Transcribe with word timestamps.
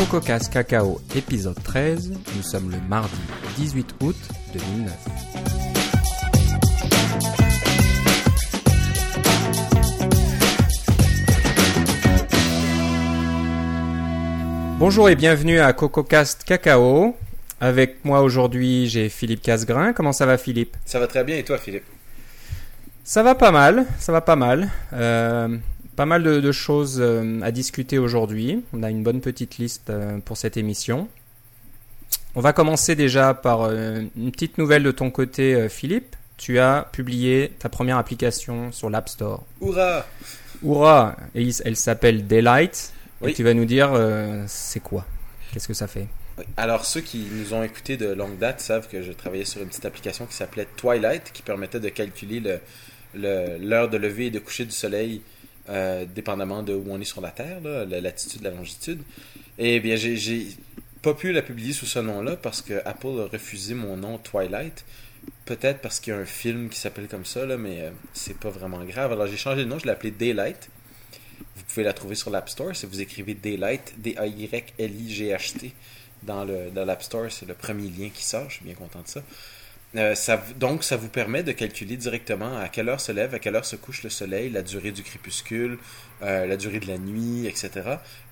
CocoCast 0.00 0.50
Cacao 0.50 0.98
épisode 1.14 1.62
13. 1.62 2.12
Nous 2.34 2.42
sommes 2.42 2.70
le 2.70 2.78
mardi 2.88 3.14
18 3.58 3.96
août 4.00 4.16
2009. 4.54 4.94
Bonjour 14.78 15.10
et 15.10 15.16
bienvenue 15.16 15.60
à 15.60 15.74
CocoCast 15.74 16.44
Cacao. 16.44 17.14
Avec 17.60 18.02
moi 18.02 18.22
aujourd'hui, 18.22 18.88
j'ai 18.88 19.10
Philippe 19.10 19.42
Casgrain. 19.42 19.92
Comment 19.92 20.12
ça 20.12 20.24
va 20.24 20.38
Philippe? 20.38 20.78
Ça 20.86 20.98
va 20.98 21.08
très 21.08 21.24
bien 21.24 21.36
et 21.36 21.44
toi 21.44 21.58
Philippe? 21.58 21.84
Ça 23.04 23.22
va 23.22 23.34
pas 23.34 23.50
mal, 23.50 23.84
ça 23.98 24.12
va 24.12 24.22
pas 24.22 24.36
mal. 24.36 24.70
Euh, 24.94 25.58
pas 26.00 26.06
mal 26.06 26.22
de, 26.22 26.40
de 26.40 26.50
choses 26.52 26.96
euh, 26.98 27.42
à 27.42 27.50
discuter 27.50 27.98
aujourd'hui. 27.98 28.62
On 28.72 28.82
a 28.82 28.88
une 28.88 29.02
bonne 29.02 29.20
petite 29.20 29.58
liste 29.58 29.90
euh, 29.90 30.16
pour 30.24 30.38
cette 30.38 30.56
émission. 30.56 31.08
On 32.34 32.40
va 32.40 32.54
commencer 32.54 32.94
déjà 32.96 33.34
par 33.34 33.64
euh, 33.64 34.00
une 34.16 34.32
petite 34.32 34.56
nouvelle 34.56 34.82
de 34.82 34.92
ton 34.92 35.10
côté, 35.10 35.68
Philippe. 35.68 36.16
Tu 36.38 36.58
as 36.58 36.88
publié 36.90 37.52
ta 37.58 37.68
première 37.68 37.98
application 37.98 38.72
sur 38.72 38.88
l'App 38.88 39.10
Store. 39.10 39.44
Hurrah 39.60 40.06
Hurrah 40.64 41.16
Et 41.34 41.42
il- 41.42 41.54
Elle 41.66 41.76
s'appelle 41.76 42.26
Daylight. 42.26 42.94
Et 43.22 43.34
tu 43.34 43.42
vas 43.42 43.52
nous 43.52 43.66
dire 43.66 43.90
euh, 43.92 44.42
c'est 44.46 44.80
quoi? 44.80 45.04
Qu'est-ce 45.52 45.68
que 45.68 45.74
ça 45.74 45.86
fait? 45.86 46.06
Alors 46.56 46.86
ceux 46.86 47.02
qui 47.02 47.26
nous 47.30 47.52
ont 47.52 47.62
écoutés 47.62 47.98
de 47.98 48.08
longue 48.10 48.38
date 48.38 48.62
savent 48.62 48.88
que 48.88 49.02
je 49.02 49.12
travaillais 49.12 49.44
sur 49.44 49.60
une 49.60 49.68
petite 49.68 49.84
application 49.84 50.24
qui 50.24 50.32
s'appelait 50.32 50.66
Twilight 50.78 51.30
qui 51.34 51.42
permettait 51.42 51.78
de 51.80 51.90
calculer 51.90 52.40
le- 52.40 52.58
le- 53.14 53.58
l'heure 53.58 53.90
de 53.90 53.98
lever 53.98 54.28
et 54.28 54.30
de 54.30 54.38
coucher 54.38 54.64
du 54.64 54.70
soleil 54.72 55.20
euh, 55.70 56.04
dépendamment 56.04 56.62
de 56.62 56.74
où 56.74 56.84
on 56.90 57.00
est 57.00 57.04
sur 57.04 57.20
la 57.20 57.30
Terre, 57.30 57.60
la 57.62 58.00
latitude, 58.00 58.42
la 58.42 58.50
longitude. 58.50 59.00
Et 59.58 59.80
bien 59.80 59.96
j'ai- 59.96 60.48
pas 61.02 61.14
pu 61.14 61.32
la 61.32 61.40
publier 61.42 61.72
sous 61.72 61.86
ce 61.86 61.98
nom-là 61.98 62.36
parce 62.36 62.60
que 62.60 62.82
Apple 62.84 63.20
a 63.20 63.26
refusé 63.32 63.72
mon 63.74 63.96
nom 63.96 64.18
Twilight. 64.18 64.84
Peut-être 65.46 65.80
parce 65.80 65.98
qu'il 66.00 66.12
y 66.12 66.16
a 66.16 66.18
un 66.18 66.24
film 66.26 66.68
qui 66.68 66.78
s'appelle 66.78 67.08
comme 67.08 67.24
ça, 67.24 67.44
mais 67.56 67.80
euh, 67.80 67.90
c'est 68.12 68.36
pas 68.36 68.50
vraiment 68.50 68.84
grave. 68.84 69.12
Alors 69.12 69.26
j'ai 69.26 69.36
changé 69.38 69.62
le 69.62 69.68
nom, 69.68 69.78
je 69.78 69.84
l'ai 69.86 69.92
appelé 69.92 70.10
Daylight. 70.10 70.68
Vous 71.56 71.62
pouvez 71.66 71.84
la 71.84 71.92
trouver 71.92 72.14
sur 72.16 72.30
l'App 72.30 72.48
Store. 72.48 72.74
Si 72.76 72.84
vous 72.86 73.00
écrivez 73.00 73.34
Daylight, 73.34 73.94
D-A-Y-L-I-G-H-T, 73.98 75.72
dans 76.22 76.44
l'App 76.44 77.02
Store, 77.02 77.30
c'est 77.30 77.46
le 77.46 77.54
premier 77.54 77.88
lien 77.88 78.08
qui 78.12 78.24
sort. 78.24 78.48
Je 78.48 78.56
suis 78.56 78.64
bien 78.64 78.74
content 78.74 79.00
de 79.02 79.08
ça. 79.08 79.22
Euh, 79.96 80.14
Donc, 80.56 80.84
ça 80.84 80.96
vous 80.96 81.08
permet 81.08 81.42
de 81.42 81.50
calculer 81.52 81.96
directement 81.96 82.56
à 82.58 82.68
quelle 82.68 82.88
heure 82.88 83.00
se 83.00 83.10
lève, 83.10 83.34
à 83.34 83.38
quelle 83.40 83.56
heure 83.56 83.64
se 83.64 83.74
couche 83.76 84.02
le 84.04 84.10
soleil, 84.10 84.48
la 84.50 84.62
durée 84.62 84.92
du 84.92 85.02
crépuscule, 85.02 85.78
euh, 86.22 86.46
la 86.46 86.56
durée 86.56 86.78
de 86.78 86.86
la 86.86 86.98
nuit, 86.98 87.46
etc. 87.46 87.70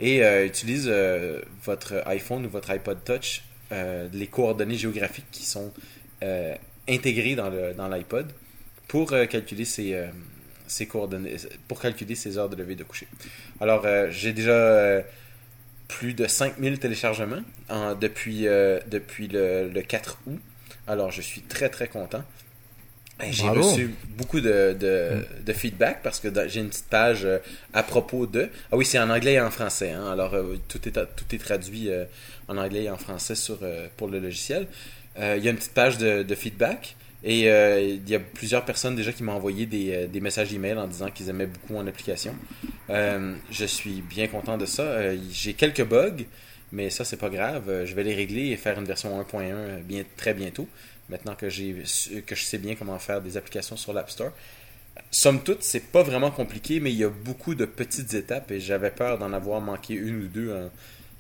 Et 0.01 0.23
euh, 0.25 0.47
utilise 0.47 0.87
euh, 0.89 1.41
votre 1.65 2.03
iPhone 2.07 2.47
ou 2.47 2.49
votre 2.49 2.71
iPod 2.71 2.99
Touch, 3.05 3.43
les 3.71 4.27
coordonnées 4.29 4.77
géographiques 4.77 5.31
qui 5.31 5.45
sont 5.45 5.73
intégrées 6.89 7.35
dans 7.35 7.51
le 7.51 7.75
dans 7.75 7.87
l'iPod 7.89 8.33
pour 8.87 9.11
calculer 9.11 9.67
ces, 9.67 9.95
coordonnées, 10.89 11.37
pour 11.67 11.79
calculer 11.81 12.15
ces 12.15 12.39
heures 12.39 12.49
de 12.49 12.57
lever 12.57 12.73
et 12.73 12.77
de 12.77 12.85
coucher. 12.85 13.07
Alors, 13.61 13.85
j'ai 14.11 14.33
déjà 14.33 15.03
plus 15.87 16.15
de 16.15 16.27
5000 16.27 16.79
téléchargements 16.79 17.43
en- 17.69 17.95
depuis, 17.95 18.45
depuis 18.87 19.29
le 19.29 19.83
4 19.87 20.19
août. 20.27 20.41
Alors, 20.89 21.11
je 21.13 21.21
suis 21.21 21.43
très, 21.43 21.69
très 21.69 21.87
content. 21.89 22.25
J'ai 23.31 23.43
reçu 23.49 23.95
beaucoup 24.17 24.41
de, 24.41 24.77
de, 24.79 25.25
de 25.45 25.53
feedback 25.53 26.03
parce 26.05 26.21
que 26.21 26.29
j'ai 26.49 26.61
une 26.61 26.69
petite 26.69 26.87
page 26.89 27.25
euh, 27.25 27.39
à 27.75 27.83
propos 27.83 28.27
de. 28.27 28.49
Ah 28.71 28.77
oui, 28.77 28.85
c'est 28.85 28.99
en 29.01 29.11
anglais 29.11 29.35
et 29.35 29.41
en 29.41 29.51
français. 29.51 29.91
hein. 29.91 30.07
Alors, 30.11 30.35
euh, 30.35 30.57
tout, 30.69 30.89
est, 30.89 30.93
tout 30.93 31.35
est 31.35 31.39
traduit 31.39 31.91
euh, 31.91 32.05
en 32.47 32.57
anglais 32.57 32.85
et 32.85 32.91
en 32.91 32.97
français 32.97 33.35
sur, 33.35 33.59
euh, 33.63 33.89
pour 33.97 34.07
le 34.09 34.21
logiciel. 34.21 34.67
Il 35.21 35.43
y 35.43 35.49
a 35.49 35.51
une 35.51 35.57
petite 35.57 35.75
page 35.75 35.99
de, 35.99 36.23
de 36.23 36.35
feedback. 36.37 36.95
Et 37.25 37.49
il 37.49 38.09
y 38.09 38.15
a 38.15 38.21
plusieurs 38.21 38.65
personnes 38.65 38.95
déjà 38.95 39.13
qui 39.13 39.25
m'ont 39.25 39.33
envoyé 39.33 39.67
des, 39.67 40.07
des 40.07 40.21
messages 40.21 40.55
email 40.55 40.75
en 40.79 40.87
disant 40.87 41.11
qu'ils 41.11 41.29
aimaient 41.29 41.49
beaucoup 41.49 41.73
mon 41.73 41.85
application. 41.89 42.37
Je 42.89 43.65
suis 43.67 44.01
bien 44.01 44.29
content 44.29 44.57
de 44.57 44.65
ça. 44.65 45.17
J'ai 45.33 45.55
quelques 45.55 45.85
bugs, 45.85 46.23
mais 46.73 46.91
ça 46.91 47.05
c'est 47.05 47.17
pas 47.17 47.31
grave. 47.31 47.69
Euh, 47.69 47.87
Je 47.87 47.95
vais 47.95 48.05
les 48.05 48.15
régler 48.15 48.49
et 48.49 48.57
faire 48.57 48.79
une 48.79 48.85
version 48.85 49.21
1.1 49.21 49.83
bien, 49.83 50.05
très 50.17 50.35
bientôt. 50.35 50.69
Maintenant 51.09 51.35
que 51.35 51.47
que 51.47 52.35
je 52.35 52.43
sais 52.43 52.59
bien 52.59 52.75
comment 52.75 52.99
faire 52.99 53.23
des 53.23 53.37
applications 53.37 53.77
sur 53.77 53.93
l'App 53.93 54.11
Store. 54.11 54.33
Somme 55.11 55.43
toute, 55.43 55.63
c'est 55.63 55.91
pas 55.93 56.03
vraiment 56.03 56.31
compliqué, 56.31 56.81
mais 56.81 56.93
il 56.93 56.99
y 56.99 57.05
a 57.05 57.09
beaucoup 57.09 57.55
de 57.55 57.65
petites 57.65 58.13
étapes 58.15 58.51
et 58.51 58.61
j'avais 58.61 58.91
peur 58.91 59.19
d'en 59.19 59.33
avoir 59.33 59.61
manqué 59.61 59.95
une 59.95 60.25
ou 60.25 60.29
deux 60.29 60.55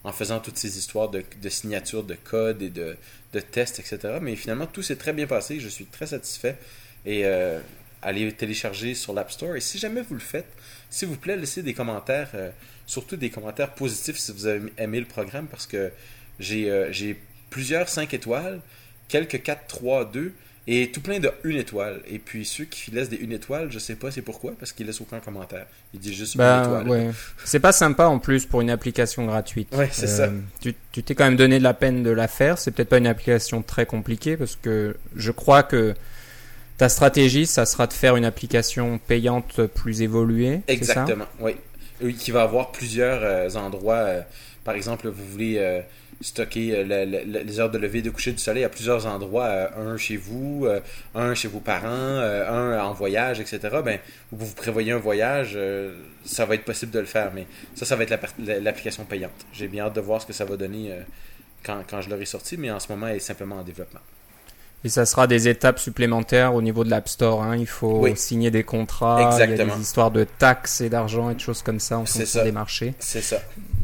en, 0.04 0.12
faisant 0.12 0.40
toutes 0.40 0.58
ces 0.58 0.78
histoires 0.78 1.08
de, 1.10 1.22
signatures 1.48 2.02
de 2.02 2.14
code 2.14 2.60
et 2.60 2.70
de, 2.70 2.96
de 3.32 3.40
tests, 3.40 3.78
etc. 3.78 4.18
Mais 4.20 4.36
finalement, 4.36 4.66
tout 4.66 4.82
s'est 4.82 4.96
très 4.96 5.12
bien 5.12 5.26
passé. 5.26 5.60
Je 5.60 5.68
suis 5.68 5.86
très 5.86 6.06
satisfait. 6.06 6.58
Et 7.06 7.24
euh, 7.24 7.60
allez 8.02 8.30
télécharger 8.32 8.94
sur 8.94 9.12
l'App 9.12 9.30
Store. 9.30 9.56
Et 9.56 9.60
si 9.60 9.78
jamais 9.78 10.02
vous 10.02 10.14
le 10.14 10.20
faites, 10.20 10.48
s'il 10.90 11.08
vous 11.08 11.16
plaît, 11.16 11.36
laissez 11.36 11.62
des 11.62 11.74
commentaires, 11.74 12.30
euh, 12.34 12.50
surtout 12.88 13.14
des 13.16 13.30
commentaires 13.30 13.70
positifs 13.74 14.16
si 14.18 14.32
vous 14.32 14.46
avez 14.48 14.72
aimé 14.78 14.98
le 14.98 15.06
programme, 15.06 15.46
parce 15.46 15.66
que 15.68 15.92
j'ai 16.40 16.68
euh, 16.70 16.88
j'ai 16.90 17.16
plusieurs 17.50 17.88
5 17.88 18.12
étoiles, 18.14 18.60
quelques 19.06 19.40
4, 19.42 19.66
3, 19.68 20.04
2, 20.06 20.32
et 20.70 20.90
tout 20.90 21.00
plein 21.00 21.18
de 21.20 21.30
1 21.44 21.50
étoile. 21.50 22.00
Et 22.06 22.18
puis 22.18 22.44
ceux 22.44 22.64
qui 22.64 22.90
laissent 22.90 23.08
des 23.08 23.20
1 23.24 23.30
étoile, 23.30 23.70
je 23.70 23.78
sais 23.78 23.94
pas 23.94 24.10
c'est 24.10 24.22
pourquoi, 24.22 24.52
parce 24.58 24.72
qu'ils 24.72 24.86
laissent 24.86 25.00
aucun 25.00 25.20
commentaire. 25.20 25.66
Ils 25.94 26.00
disent 26.00 26.14
juste 26.16 26.34
1 26.36 26.38
Bah 26.38 26.62
étoile. 26.64 26.88
ouais. 26.88 27.10
C'est 27.44 27.60
pas 27.60 27.72
sympa 27.72 28.06
en 28.06 28.18
plus 28.18 28.44
pour 28.46 28.60
une 28.62 28.70
application 28.70 29.24
gratuite. 29.26 29.74
Ouais, 29.74 29.88
c'est 29.92 30.04
Euh, 30.08 30.26
ça. 30.26 30.30
Tu 30.60 30.74
tu 30.92 31.02
t'es 31.02 31.14
quand 31.14 31.24
même 31.24 31.36
donné 31.36 31.58
de 31.58 31.64
la 31.64 31.74
peine 31.74 32.02
de 32.02 32.10
la 32.10 32.26
faire. 32.28 32.58
C'est 32.58 32.70
peut-être 32.72 32.88
pas 32.90 32.98
une 32.98 33.06
application 33.06 33.62
très 33.62 33.86
compliquée 33.86 34.36
parce 34.36 34.56
que 34.56 34.96
je 35.14 35.30
crois 35.30 35.62
que 35.62 35.94
ta 36.78 36.88
stratégie, 36.88 37.46
ça 37.46 37.66
sera 37.66 37.86
de 37.88 37.92
faire 37.92 38.14
une 38.16 38.24
application 38.24 38.98
payante 38.98 39.66
plus 39.66 40.00
évoluée. 40.02 40.60
ça? 40.68 40.72
Exactement, 40.72 41.26
oui. 41.40 41.56
Qui 42.18 42.30
va 42.30 42.42
avoir 42.42 42.70
plusieurs 42.70 43.20
euh, 43.22 43.48
endroits. 43.56 43.94
euh, 43.96 44.20
par 44.64 44.74
exemple, 44.74 45.08
vous 45.08 45.24
voulez 45.24 45.56
euh, 45.58 45.80
stocker 46.20 46.84
le- 46.84 47.04
le- 47.04 47.24
le- 47.24 47.40
les 47.42 47.60
heures 47.60 47.70
de 47.70 47.78
lever 47.78 47.98
et 48.00 48.02
de 48.02 48.10
coucher 48.10 48.32
du 48.32 48.38
soleil 48.38 48.62
à 48.64 48.68
plusieurs 48.68 49.06
endroits. 49.06 49.70
un 49.76 49.96
chez 49.96 50.16
vous, 50.16 50.66
un 51.14 51.34
chez 51.34 51.48
vos 51.48 51.60
parents, 51.60 51.86
un 51.88 52.78
en 52.80 52.92
voyage, 52.92 53.40
etc. 53.40 53.58
Ben, 53.84 53.98
vous 54.32 54.52
prévoyez 54.54 54.92
un 54.92 54.98
voyage, 54.98 55.56
ça 56.24 56.44
va 56.44 56.54
être 56.56 56.64
possible 56.64 56.92
de 56.92 56.98
le 57.00 57.06
faire. 57.06 57.30
Mais 57.34 57.46
ça, 57.74 57.84
ça 57.86 57.96
va 57.96 58.02
être 58.02 58.14
l'application 58.38 59.04
payante. 59.04 59.46
J'ai 59.52 59.68
bien 59.68 59.84
hâte 59.86 59.94
de 59.94 60.00
voir 60.00 60.20
ce 60.20 60.26
que 60.26 60.32
ça 60.32 60.44
va 60.44 60.56
donner 60.56 60.92
quand, 61.64 61.82
quand 61.88 62.00
je 62.02 62.10
l'aurai 62.10 62.26
sorti. 62.26 62.56
Mais 62.56 62.70
en 62.70 62.80
ce 62.80 62.88
moment, 62.92 63.06
elle 63.06 63.16
est 63.16 63.20
simplement 63.20 63.56
en 63.56 63.62
développement. 63.62 64.00
Et 64.84 64.88
ça 64.88 65.06
sera 65.06 65.26
des 65.26 65.48
étapes 65.48 65.80
supplémentaires 65.80 66.54
au 66.54 66.62
niveau 66.62 66.84
de 66.84 66.90
l'App 66.90 67.08
Store. 67.08 67.42
hein. 67.42 67.56
Il 67.56 67.66
faut 67.66 67.98
Oui. 68.02 68.12
signer 68.16 68.50
des 68.52 68.62
contrats. 68.62 69.36
Il 69.42 69.50
y 69.50 69.60
a 69.60 69.64
des 69.64 69.80
histoires 69.80 70.10
de 70.12 70.24
taxes 70.24 70.80
et 70.80 70.88
d'argent 70.88 71.30
et 71.30 71.34
de 71.34 71.40
choses 71.40 71.62
comme 71.62 71.80
ça 71.80 71.98
en 71.98 72.06
C'est 72.06 72.20
fonction 72.20 72.38
ça. 72.40 72.44
des 72.44 72.52
marchés. 72.52 72.94
C'est 73.00 73.20
ça. 73.22 73.38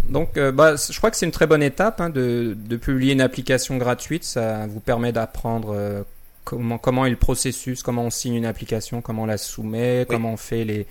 Donc, 0.08 0.36
euh, 0.36 0.52
bah, 0.52 0.74
je 0.76 0.96
crois 0.96 1.10
que 1.10 1.16
c'est 1.16 1.26
une 1.26 1.32
très 1.32 1.46
bonne 1.48 1.62
étape 1.62 2.00
hein, 2.00 2.10
de, 2.10 2.56
de 2.56 2.76
publier 2.76 3.12
une 3.12 3.20
application 3.22 3.76
gratuite. 3.76 4.22
Ça 4.22 4.66
vous 4.68 4.78
permet 4.80 5.10
d'apprendre 5.12 5.72
euh, 5.74 6.02
comment, 6.44 6.78
comment 6.78 7.06
est 7.06 7.10
le 7.10 7.16
processus, 7.16 7.82
comment 7.82 8.02
on 8.04 8.10
signe 8.10 8.34
une 8.34 8.46
application, 8.46 9.00
comment 9.00 9.22
on 9.22 9.26
la 9.26 9.38
soumet, 9.38 10.06
comment 10.08 10.34
on 10.34 10.36
fait 10.36 10.64
les, 10.64 10.86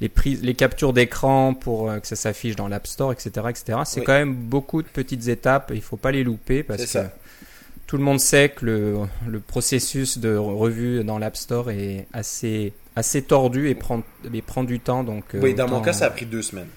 les, 0.00 0.08
prises, 0.08 0.40
les 0.42 0.54
captures 0.54 0.92
d'écran 0.92 1.54
pour 1.54 1.90
euh, 1.90 1.98
que 1.98 2.06
ça 2.06 2.14
s'affiche 2.14 2.54
dans 2.54 2.68
l'App 2.68 2.86
Store, 2.86 3.10
etc. 3.10 3.30
etc. 3.48 3.78
C'est 3.86 4.00
Oui. 4.00 4.06
quand 4.06 4.12
même 4.12 4.34
beaucoup 4.34 4.82
de 4.82 4.88
petites 4.88 5.26
étapes. 5.26 5.72
Il 5.74 5.82
faut 5.82 5.96
pas 5.96 6.12
les 6.12 6.22
louper 6.22 6.62
parce 6.62 6.78
C'est 6.82 6.84
que 6.86 6.90
ça. 6.92 7.12
Tout 7.88 7.96
le 7.96 8.04
monde 8.04 8.20
sait 8.20 8.50
que 8.50 8.64
le, 8.66 8.96
le 9.26 9.40
processus 9.40 10.18
de 10.18 10.36
revue 10.36 11.02
dans 11.02 11.18
l'App 11.18 11.36
Store 11.36 11.70
est 11.70 12.06
assez, 12.12 12.72
assez 12.94 13.22
tordu 13.22 13.68
et 13.70 13.74
prend, 13.74 14.02
et 14.32 14.42
prend 14.42 14.62
du 14.62 14.78
temps. 14.78 15.02
Donc, 15.02 15.34
euh, 15.34 15.40
Oui, 15.42 15.54
dans 15.54 15.66
mon 15.68 15.80
cas, 15.80 15.92
ça 15.94 16.04
a 16.06 16.10
pris 16.10 16.26
deux 16.26 16.42
semaines. 16.42 16.68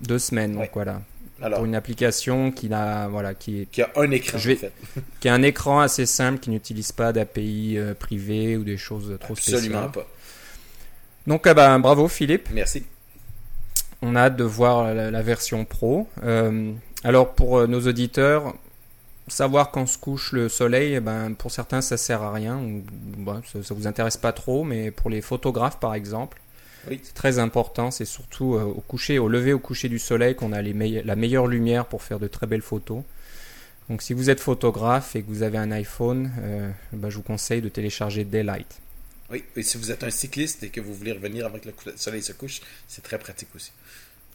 deux 0.00 0.18
semaines. 0.20 0.54
Donc 0.54 0.70
voilà. 0.72 1.02
Alors, 1.42 1.58
Pour 1.58 1.66
une 1.66 1.74
application 1.74 2.52
qui 2.52 2.68
n'a, 2.68 3.08
voilà, 3.08 3.34
qui 3.34 3.62
est 3.62 3.66
qui 3.66 3.82
a 3.82 3.90
un 3.96 4.08
écran, 4.12 4.38
Je 4.38 4.48
vais- 4.50 4.54
en 4.54 4.58
fait. 4.60 4.72
qui 5.20 5.28
a 5.28 5.34
un 5.34 5.42
écran 5.42 5.80
assez 5.80 6.06
simple, 6.06 6.38
qui 6.38 6.50
n'utilise 6.50 6.92
pas 6.92 7.12
d'API 7.12 7.74
euh, 7.78 7.94
privée 7.94 8.56
ou 8.56 8.62
des 8.62 8.76
choses 8.76 9.16
trop 9.20 9.32
Absolument 9.32 9.88
spéciales. 9.88 9.90
pas. 9.90 10.06
Donc, 11.26 11.44
ah 11.48 11.54
ben, 11.54 11.80
bravo 11.80 12.06
Philippe. 12.06 12.48
Merci. 12.52 12.84
On 14.02 14.14
a 14.14 14.20
hâte 14.22 14.36
de 14.36 14.44
voir 14.44 14.94
la, 14.94 15.10
la 15.10 15.22
version 15.22 15.64
pro. 15.64 16.06
Euh, 16.22 16.72
alors, 17.02 17.34
pour 17.34 17.66
nos 17.66 17.80
auditeurs, 17.88 18.54
savoir 19.28 19.70
quand 19.70 19.86
se 19.86 19.98
couche 19.98 20.32
le 20.32 20.48
soleil, 20.48 20.94
eh 20.94 21.00
ben, 21.00 21.34
pour 21.34 21.50
certains, 21.50 21.80
ça 21.80 21.96
sert 21.96 22.22
à 22.22 22.32
rien. 22.32 22.58
Ou, 22.58 22.82
bon, 23.18 23.42
ça, 23.52 23.62
ça 23.62 23.74
vous 23.74 23.86
intéresse 23.86 24.16
pas 24.16 24.32
trop, 24.32 24.64
mais 24.64 24.90
pour 24.90 25.10
les 25.10 25.20
photographes, 25.22 25.78
par 25.78 25.94
exemple, 25.94 26.40
Oui. 26.88 27.00
c'est 27.02 27.14
très 27.14 27.38
important. 27.38 27.90
C'est 27.90 28.04
surtout 28.04 28.54
euh, 28.54 28.62
au 28.64 28.80
coucher, 28.80 29.18
au 29.18 29.28
lever, 29.28 29.52
au 29.52 29.58
coucher 29.58 29.88
du 29.88 29.98
soleil 29.98 30.34
qu'on 30.34 30.52
a 30.52 30.60
les 30.62 30.74
meille- 30.74 31.02
la 31.04 31.16
meilleure 31.16 31.46
lumière 31.46 31.86
pour 31.86 32.02
faire 32.02 32.18
de 32.18 32.26
très 32.28 32.46
belles 32.46 32.62
photos. 32.62 33.02
Donc, 33.88 34.02
si 34.02 34.12
vous 34.14 34.30
êtes 34.30 34.40
photographe 34.40 35.16
et 35.16 35.22
que 35.22 35.28
vous 35.28 35.42
avez 35.42 35.58
un 35.58 35.70
iPhone, 35.72 36.30
euh, 36.40 36.70
ben, 36.92 37.10
je 37.10 37.16
vous 37.16 37.22
conseille 37.22 37.60
de 37.60 37.68
télécharger 37.68 38.24
Daylight. 38.24 38.80
Oui, 39.30 39.44
et 39.56 39.62
si 39.62 39.78
vous 39.78 39.90
êtes 39.90 40.04
un 40.04 40.10
cycliste 40.10 40.62
et 40.62 40.68
que 40.68 40.80
vous 40.80 40.94
voulez 40.94 41.12
revenir 41.12 41.46
avant 41.46 41.58
que 41.58 41.68
le 41.68 41.74
soleil 41.96 42.22
se 42.22 42.32
couche, 42.32 42.60
c'est 42.86 43.02
très 43.02 43.18
pratique 43.18 43.48
aussi. 43.54 43.72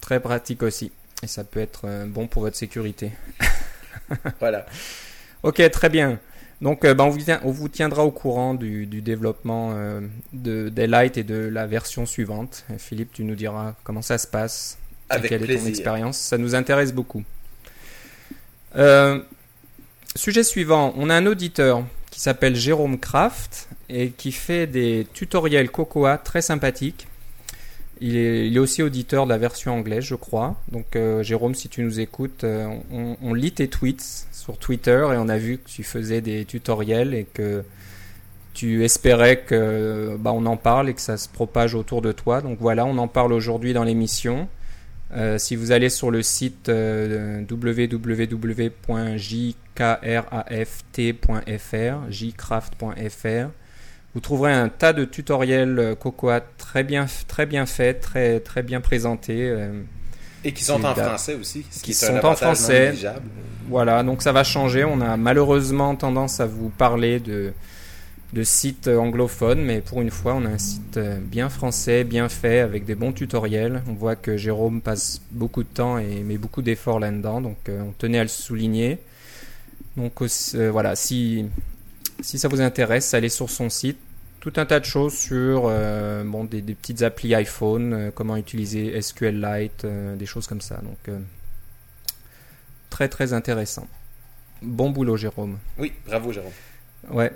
Très 0.02 0.20
pratique 0.20 0.64
aussi. 0.64 0.92
Et 1.24 1.28
ça 1.28 1.44
peut 1.44 1.60
être 1.60 1.82
euh, 1.86 2.06
bon 2.06 2.28
pour 2.28 2.42
votre 2.44 2.58
sécurité. 2.58 3.12
voilà. 4.40 4.66
Ok, 5.44 5.62
très 5.72 5.90
bien. 5.90 6.20
Donc, 6.62 6.86
euh, 6.86 6.94
ben, 6.94 7.06
on, 7.06 7.10
vous 7.10 7.22
on, 7.44 7.52
vous 7.52 7.70
tiendra 7.70 8.04
au 8.04 8.12
courant 8.12 8.54
du, 8.54 8.88
du 8.88 9.02
développement 9.02 9.72
euh, 9.74 10.02
de, 10.34 10.70
des 10.70 11.12
et 11.16 11.24
de 11.24 11.36
la 11.36 11.68
version 11.68 12.06
suivante. 12.06 12.66
Philippe, 12.78 13.14
tu 13.14 13.24
nous 13.24 13.36
diras 13.36 13.76
comment 13.84 14.02
ça 14.02 14.18
se 14.18 14.28
passe, 14.28 14.78
Avec 15.10 15.30
quelle 15.30 15.42
plaisir. 15.42 15.60
est 15.60 15.64
ton 15.64 15.70
expérience. 15.70 16.18
Ça 16.18 16.38
nous 16.38 16.56
intéresse 16.56 16.94
beaucoup. 16.94 17.24
Euh, 18.76 19.20
sujet 20.16 20.44
suivant. 20.44 20.94
On 20.98 21.10
a 21.10 21.16
un 21.16 21.28
auditeur 21.28 21.84
qui 22.10 22.22
s'appelle 22.22 22.56
Jérôme 22.56 23.00
Kraft 23.00 23.70
et 23.90 24.10
qui 24.10 24.32
fait 24.32 24.66
des 24.66 25.08
tutoriels 25.14 25.70
Cocoa 25.70 26.18
très 26.18 26.42
sympathiques. 26.42 27.08
Il 28.02 28.16
est, 28.16 28.60
aussi 28.60 28.84
auditeur 28.84 29.26
de 29.26 29.30
la 29.30 29.38
version 29.38 29.74
anglaise, 29.76 30.04
je 30.04 30.16
crois. 30.16 30.56
Donc, 30.72 30.96
euh, 30.96 31.24
Jérôme, 31.24 31.56
si 31.56 31.70
tu 31.70 31.82
nous 31.84 32.00
écoutes, 32.00 32.44
euh, 32.44 32.68
on, 33.22 33.34
lit 33.34 33.52
tes 33.52 33.68
tweets 33.68 34.28
sur 34.32 34.58
Twitter 34.58 35.08
et 35.14 35.18
on 35.18 35.30
a 35.30 35.38
vu 35.38 35.58
que 35.58 35.68
tu 35.68 35.84
faisais 35.84 36.22
des 36.22 36.46
tutoriels 36.46 37.14
et 37.14 37.26
que 37.26 37.64
tu 38.54 38.84
espérais 38.84 39.42
que 39.42 40.16
bah, 40.20 40.32
on 40.34 40.46
en 40.46 40.58
parle 40.58 40.90
et 40.90 40.94
que 40.94 41.02
ça 41.02 41.18
se 41.18 41.30
propage 41.30 41.76
autour 41.76 42.02
de 42.02 42.12
toi. 42.12 42.42
Donc 42.42 42.58
voilà, 42.60 42.86
on 42.86 42.98
en 42.98 43.08
parle 43.08 43.34
aujourd'hui 43.34 43.74
dans 43.74 43.84
l'émission. 43.84 44.48
Euh, 45.14 45.38
si 45.38 45.56
vous 45.56 45.72
allez 45.72 45.90
sur 45.90 46.12
le 46.12 46.22
site 46.22 46.70
www.jkraft.fr, 46.70 48.12
jcraft.fr, 52.10 53.50
vous 54.14 54.20
trouverez 54.20 54.54
un 54.54 54.70
tas 54.70 54.94
de 54.94 55.06
tutoriels 55.06 55.96
Cocoa 56.00 56.42
très 56.58 56.84
bien, 56.84 57.06
très 57.28 57.46
bien 57.46 57.66
faits, 57.66 58.02
très, 58.02 58.40
très 58.40 58.64
bien 58.64 58.82
présentés. 58.82 59.50
Euh, 59.50 59.82
et 60.44 60.54
qui 60.54 60.64
sont 60.64 60.84
en 60.84 60.96
français 60.96 61.36
aussi, 61.36 61.66
ce 61.70 61.84
qui, 61.84 61.94
sont 61.94 62.24
en 62.24 62.36
français. 62.36 62.94
Voilà, 63.68 64.04
donc 64.04 64.22
ça 64.22 64.32
va 64.32 64.44
changer. 64.44 64.86
On 64.86 65.02
a 65.02 65.18
malheureusement 65.18 65.96
tendance 65.96 66.40
à 66.40 66.46
vous 66.46 66.70
parler 66.70 67.20
de, 67.20 67.52
de 68.34 68.44
sites 68.44 68.88
anglophones, 68.88 69.62
mais 69.62 69.82
pour 69.82 70.02
une 70.02 70.12
fois, 70.12 70.36
on 70.36 70.46
a 70.46 70.50
un 70.50 70.58
site 70.58 71.00
bien 71.22 71.50
français, 71.50 72.04
bien 72.04 72.30
fait, 72.30 72.60
avec 72.60 72.86
des 72.86 72.96
bons 72.96 73.14
tutoriels. 73.14 73.82
On 73.88 73.94
voit 73.94 74.16
que 74.16 74.36
Jérôme 74.38 74.82
passe 74.82 75.22
beaucoup 75.32 75.64
de 75.64 75.70
temps 75.70 75.98
et 75.98 76.24
met 76.24 76.38
beaucoup 76.38 76.62
d'efforts 76.62 77.00
là-dedans, 77.00 77.42
donc 77.42 77.58
euh, 77.70 77.82
on 77.82 77.92
tenait 77.92 78.20
à 78.20 78.24
le 78.24 78.30
souligner. 78.30 79.00
Donc 79.96 80.14
euh, 80.22 80.70
voilà, 80.72 80.96
si, 80.96 81.46
si 82.22 82.40
ça 82.40 82.48
vous 82.48 82.62
intéresse, 82.62 83.14
allez 83.14 83.30
sur 83.30 83.50
son 83.50 83.70
site. 83.70 83.98
Tout 84.40 84.54
un 84.58 84.66
tas 84.66 84.80
de 84.80 84.86
choses 84.86 85.14
sur 85.14 85.64
euh, 85.66 86.24
bon, 86.24 86.46
des, 86.46 86.62
des, 86.62 86.76
petites 86.76 87.02
applis 87.02 87.34
iPhone, 87.36 87.94
euh, 87.94 88.12
comment 88.14 88.38
utiliser 88.38 89.00
SQLite, 89.02 89.84
euh, 89.84 90.16
des 90.16 90.26
choses 90.26 90.48
comme 90.48 90.62
ça. 90.62 90.78
Donc 90.78 91.16
très 92.90 93.10
très 93.10 93.34
intéressant. 93.34 93.88
Bon 94.62 94.90
boulot 94.90 95.18
Jérôme. 95.18 95.58
Oui, 95.78 95.92
bravo 96.06 96.32
Jérôme. 96.32 96.52
Ouais. 97.12 97.32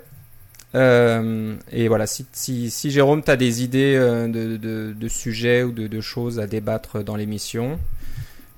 Et 0.74 1.88
voilà, 1.88 2.06
si, 2.06 2.24
si, 2.32 2.70
si 2.70 2.90
Jérôme, 2.90 3.22
tu 3.22 3.30
as 3.30 3.36
des 3.36 3.62
idées 3.62 3.94
de, 3.96 4.56
de, 4.56 4.94
de, 4.96 5.08
sujets 5.08 5.64
ou 5.64 5.70
de, 5.70 5.86
de, 5.86 6.00
choses 6.00 6.40
à 6.40 6.46
débattre 6.46 7.04
dans 7.04 7.14
l'émission, 7.14 7.78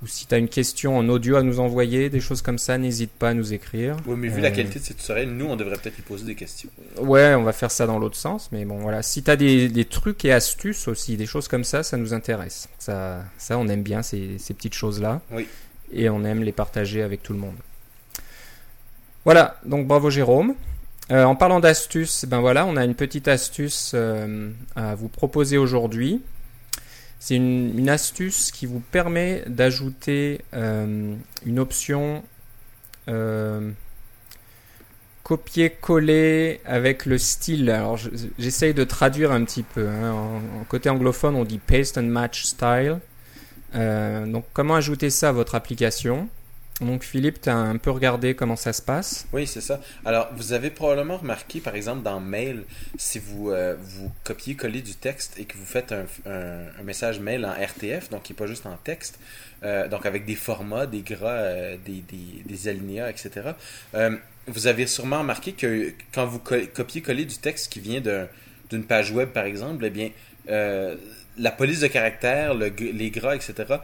ou 0.04 0.06
si 0.06 0.26
tu 0.26 0.34
as 0.34 0.38
une 0.38 0.50
question 0.50 0.98
en 0.98 1.08
audio 1.08 1.36
à 1.36 1.42
nous 1.42 1.60
envoyer, 1.60 2.10
des 2.10 2.20
choses 2.20 2.42
comme 2.42 2.58
ça, 2.58 2.76
n'hésite 2.76 3.10
pas 3.10 3.30
à 3.30 3.34
nous 3.34 3.54
écrire. 3.54 3.96
Oui, 4.06 4.16
mais 4.18 4.28
vu 4.28 4.40
euh... 4.40 4.42
la 4.42 4.50
qualité 4.50 4.78
de 4.78 4.84
cette 4.84 4.98
tutoriel, 4.98 5.30
nous, 5.30 5.46
on 5.46 5.56
devrait 5.56 5.78
peut-être 5.78 5.96
lui 5.96 6.02
poser 6.02 6.26
des 6.26 6.34
questions. 6.34 6.68
Ouais, 6.98 7.34
on 7.34 7.42
va 7.42 7.54
faire 7.54 7.70
ça 7.70 7.86
dans 7.86 7.98
l'autre 7.98 8.16
sens, 8.16 8.50
mais 8.52 8.66
bon, 8.66 8.76
voilà. 8.80 9.02
Si 9.02 9.22
tu 9.22 9.30
as 9.30 9.36
des, 9.36 9.70
des, 9.70 9.86
trucs 9.86 10.22
et 10.26 10.32
astuces 10.32 10.88
aussi, 10.88 11.16
des 11.16 11.24
choses 11.24 11.48
comme 11.48 11.64
ça, 11.64 11.82
ça 11.82 11.96
nous 11.96 12.12
intéresse. 12.12 12.68
Ça, 12.78 13.24
ça 13.38 13.56
on 13.56 13.66
aime 13.68 13.82
bien 13.82 14.02
ces, 14.02 14.36
ces 14.38 14.52
petites 14.52 14.74
choses-là. 14.74 15.22
Oui. 15.30 15.48
Et 15.90 16.10
on 16.10 16.22
aime 16.22 16.42
les 16.42 16.52
partager 16.52 17.02
avec 17.02 17.22
tout 17.22 17.32
le 17.32 17.38
monde. 17.38 17.56
Voilà, 19.24 19.58
donc 19.64 19.86
bravo 19.86 20.10
Jérôme. 20.10 20.54
Euh, 21.10 21.24
en 21.24 21.34
parlant 21.34 21.60
d'astuces, 21.60 22.26
ben 22.26 22.40
voilà, 22.40 22.66
on 22.66 22.76
a 22.76 22.84
une 22.84 22.94
petite 22.94 23.28
astuce 23.28 23.92
euh, 23.94 24.50
à 24.76 24.94
vous 24.94 25.08
proposer 25.08 25.56
aujourd'hui. 25.56 26.20
C'est 27.26 27.36
une, 27.36 27.88
astuce 27.88 28.50
qui 28.50 28.66
vous 28.66 28.80
permet 28.80 29.44
d'ajouter 29.46 30.42
euh, 30.52 31.14
une 31.46 31.58
option 31.58 32.22
euh, 33.08 33.70
copier-coller 35.22 36.60
avec 36.66 37.06
le 37.06 37.16
style. 37.16 37.70
Alors 37.70 37.98
j'essaye 38.38 38.74
de 38.74 38.84
traduire 38.84 39.32
un 39.32 39.42
petit 39.46 39.62
peu. 39.62 39.88
Hein. 39.88 40.42
Côté 40.68 40.90
anglophone, 40.90 41.34
on 41.34 41.46
dit 41.46 41.56
paste 41.56 41.96
and 41.96 42.02
match 42.02 42.44
style. 42.44 42.98
Euh, 43.74 44.26
donc 44.26 44.44
comment 44.52 44.74
ajouter 44.74 45.08
ça 45.08 45.30
à 45.30 45.32
votre 45.32 45.54
application? 45.54 46.28
Donc 46.80 47.04
Philippe, 47.04 47.40
tu 47.40 47.48
as 47.48 47.56
un 47.56 47.76
peu 47.76 47.90
regardé 47.90 48.34
comment 48.34 48.56
ça 48.56 48.72
se 48.72 48.82
passe? 48.82 49.26
Oui, 49.32 49.46
c'est 49.46 49.60
ça. 49.60 49.80
Alors, 50.04 50.28
vous 50.36 50.52
avez 50.52 50.70
probablement 50.70 51.18
remarqué, 51.18 51.60
par 51.60 51.76
exemple, 51.76 52.02
dans 52.02 52.20
Mail, 52.20 52.64
si 52.98 53.18
vous, 53.18 53.50
euh, 53.50 53.76
vous 53.78 54.10
copiez-collez 54.24 54.82
du 54.82 54.94
texte 54.94 55.38
et 55.38 55.44
que 55.44 55.56
vous 55.56 55.64
faites 55.64 55.92
un, 55.92 56.06
un, 56.26 56.66
un, 56.78 56.82
message 56.82 57.20
mail 57.20 57.44
en 57.44 57.52
RTF, 57.52 58.10
donc 58.10 58.24
qui 58.24 58.32
n'est 58.32 58.36
pas 58.36 58.46
juste 58.46 58.66
en 58.66 58.76
texte, 58.76 59.20
euh, 59.62 59.88
donc 59.88 60.04
avec 60.04 60.24
des 60.24 60.34
formats, 60.34 60.86
des 60.86 61.02
gras, 61.02 61.30
euh, 61.30 61.76
des, 61.84 62.02
des, 62.08 62.42
des, 62.44 62.68
alinéas, 62.68 63.08
etc., 63.08 63.52
euh, 63.94 64.16
vous 64.46 64.66
avez 64.66 64.86
sûrement 64.86 65.20
remarqué 65.20 65.52
que 65.52 65.92
quand 66.12 66.26
vous 66.26 66.38
copiez-collez 66.38 67.24
du 67.24 67.38
texte 67.38 67.72
qui 67.72 67.80
vient 67.80 68.02
d'une 68.70 68.84
page 68.84 69.10
web, 69.10 69.30
par 69.30 69.44
exemple, 69.44 69.84
eh 69.86 69.90
bien, 69.90 70.10
euh, 70.50 70.96
la 71.38 71.50
police 71.50 71.80
de 71.80 71.86
caractère, 71.86 72.54
le, 72.54 72.68
les 72.68 73.10
gras, 73.10 73.34
etc., 73.34 73.76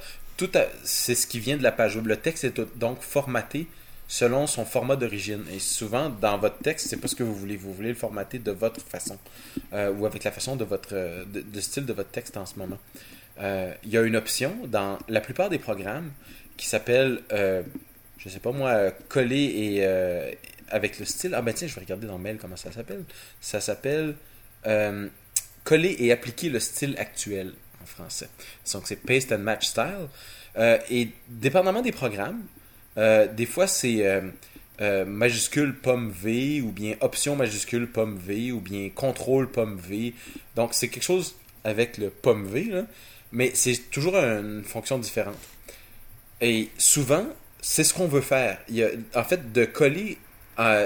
c'est 0.85 1.15
ce 1.15 1.27
qui 1.27 1.41
vient 1.41 1.57
de 1.57 1.63
la 1.63 1.73
page 1.73 1.97
web. 1.97 2.07
Le 2.07 2.17
texte 2.17 2.45
est 2.45 2.61
donc 2.77 3.01
formaté 3.01 3.67
selon 4.09 4.47
son 4.47 4.65
format 4.65 4.97
d'origine. 4.97 5.45
Et 5.53 5.59
souvent, 5.59 6.11
dans 6.11 6.39
votre 6.39 6.59
texte, 6.59 6.89
c'est 6.89 6.97
pas 6.97 7.09
ce 7.09 7.15
que 7.15 7.23
vous 7.23 7.35
voulez. 7.35 7.57
Vous 7.57 7.73
voulez 7.73 7.91
le 7.91 7.95
formater 7.95 8.39
de 8.39 8.51
votre 8.51 8.81
façon 8.81 9.19
euh, 9.73 9.93
ou 9.93 10.07
avec 10.07 10.25
la 10.25 10.33
façon 10.33 10.57
de 10.57 10.65
votre 10.65 10.95
de, 10.95 11.41
de, 11.41 11.61
style 11.61 11.87
de 11.87 11.93
votre 11.93 12.11
texte 12.11 12.37
en 12.37 12.47
ce 12.47 12.59
moment. 12.59 12.79
Euh, 13.41 13.73
il 13.85 13.91
y 13.91 13.97
a 13.97 14.03
une 14.03 14.17
option 14.17 14.55
dans 14.67 14.99
la 15.09 15.21
plupart 15.21 15.49
des 15.49 15.59
programmes 15.59 16.11
qui 16.57 16.67
s'appelle, 16.67 17.23
euh, 17.33 17.63
je 18.19 18.29
sais 18.29 18.39
pas 18.39 18.53
moi, 18.53 18.91
coller 19.09 19.45
et 19.45 19.77
euh, 19.81 20.31
avec 20.69 20.99
le 20.99 21.07
style. 21.07 21.35
Ah 21.35 21.41
ben 21.41 21.55
tiens, 21.55 21.69
je 21.69 21.75
vais 21.75 21.81
regarder 21.81 22.07
dans 22.07 22.19
mail 22.19 22.37
comment 22.39 22.57
ça 22.57 22.71
s'appelle. 22.71 23.05
Ça 23.41 23.61
s'appelle 23.61 24.15
euh, 24.67 25.09
coller 25.65 25.97
et 25.99 26.13
appliquer 26.13 26.51
le 26.51 26.61
style 26.61 26.97
actuel 26.99 27.55
français. 27.87 28.29
Donc 28.73 28.83
c'est 28.87 28.97
paste 28.97 29.33
and 29.33 29.39
match 29.39 29.67
style. 29.67 30.09
Euh, 30.57 30.79
et 30.91 31.11
dépendamment 31.29 31.83
des 31.83 31.93
programmes, 31.93 32.43
euh, 32.99 33.27
des 33.27 33.47
fois 33.47 33.67
c'est 33.67 34.05
euh, 34.81 35.05
majuscule 35.05 35.77
pomme 35.77 36.11
V 36.11 36.61
ou 36.61 36.73
bien 36.73 36.97
option 37.01 37.37
majuscule 37.37 37.87
pomme 37.87 38.19
V 38.19 38.53
ou 38.53 38.61
bien 38.61 38.91
contrôle 38.91 39.49
pomme 39.49 39.79
V. 39.79 40.15
Donc 40.57 40.71
c'est 40.75 40.89
quelque 40.89 41.05
chose 41.05 41.37
avec 41.65 41.99
le 41.99 42.11
pomme 42.11 42.47
V, 42.47 42.85
mais 43.33 43.53
c'est 43.55 43.91
toujours 43.91 44.17
une 44.17 44.65
fonction 44.65 44.99
différente. 44.99 45.39
Et 46.41 46.71
souvent, 46.79 47.27
c'est 47.61 47.85
ce 47.85 47.93
qu'on 47.93 48.09
veut 48.09 48.23
faire. 48.23 48.59
Il 48.71 48.77
y 48.77 48.83
a, 48.83 48.89
en 49.15 49.25
fait, 49.25 49.53
de 49.53 49.67
coller 49.67 50.17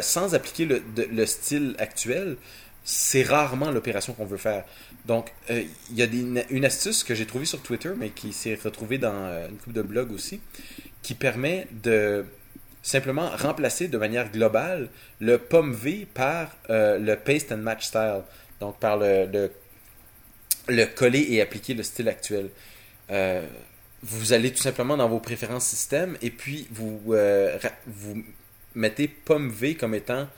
sans 0.02 0.34
appliquer 0.34 0.66
le, 0.66 0.82
le 0.96 1.26
style 1.26 1.74
actuel, 1.78 2.36
c'est 2.84 3.22
rarement 3.22 3.70
l'opération 3.70 4.12
qu'on 4.12 4.26
veut 4.26 4.36
faire. 4.36 4.64
Donc, 5.06 5.32
il 5.48 5.54
euh, 5.56 5.64
y 5.94 6.02
a 6.02 6.06
une 6.50 6.64
astuce 6.64 7.02
que 7.02 7.14
j'ai 7.14 7.26
trouvée 7.26 7.46
sur 7.46 7.62
Twitter, 7.62 7.92
mais 7.96 8.10
qui 8.10 8.32
s'est 8.32 8.58
retrouvée 8.62 8.98
dans 8.98 9.14
euh, 9.14 9.48
une 9.48 9.56
couple 9.56 9.72
de 9.72 9.82
blogs 9.82 10.12
aussi, 10.12 10.40
qui 11.02 11.14
permet 11.14 11.66
de 11.82 12.26
simplement 12.82 13.30
remplacer 13.30 13.88
de 13.88 13.96
manière 13.96 14.30
globale 14.30 14.90
le 15.18 15.38
pomme 15.38 15.72
V 15.72 16.06
par 16.12 16.54
euh, 16.68 16.98
le 16.98 17.16
paste 17.16 17.52
and 17.52 17.58
match 17.58 17.86
style. 17.86 18.20
Donc, 18.60 18.78
par 18.78 18.98
le 18.98 19.50
coller 20.94 21.26
et 21.30 21.40
appliquer 21.42 21.74
le 21.74 21.82
style 21.82 22.08
actuel. 22.08 22.50
vous 24.02 24.32
allez 24.32 24.52
tout 24.52 24.62
simplement 24.62 24.96
dans 24.96 25.08
vos 25.08 25.18
préférences 25.20 25.66
système 25.66 26.16
et 26.22 26.30
puis 26.30 26.68
vous, 26.70 27.02
vous 27.86 28.24
mettez 28.74 29.08
pomme 29.08 29.50
V 29.50 29.74
comme 29.74 29.94
étant 29.94 30.28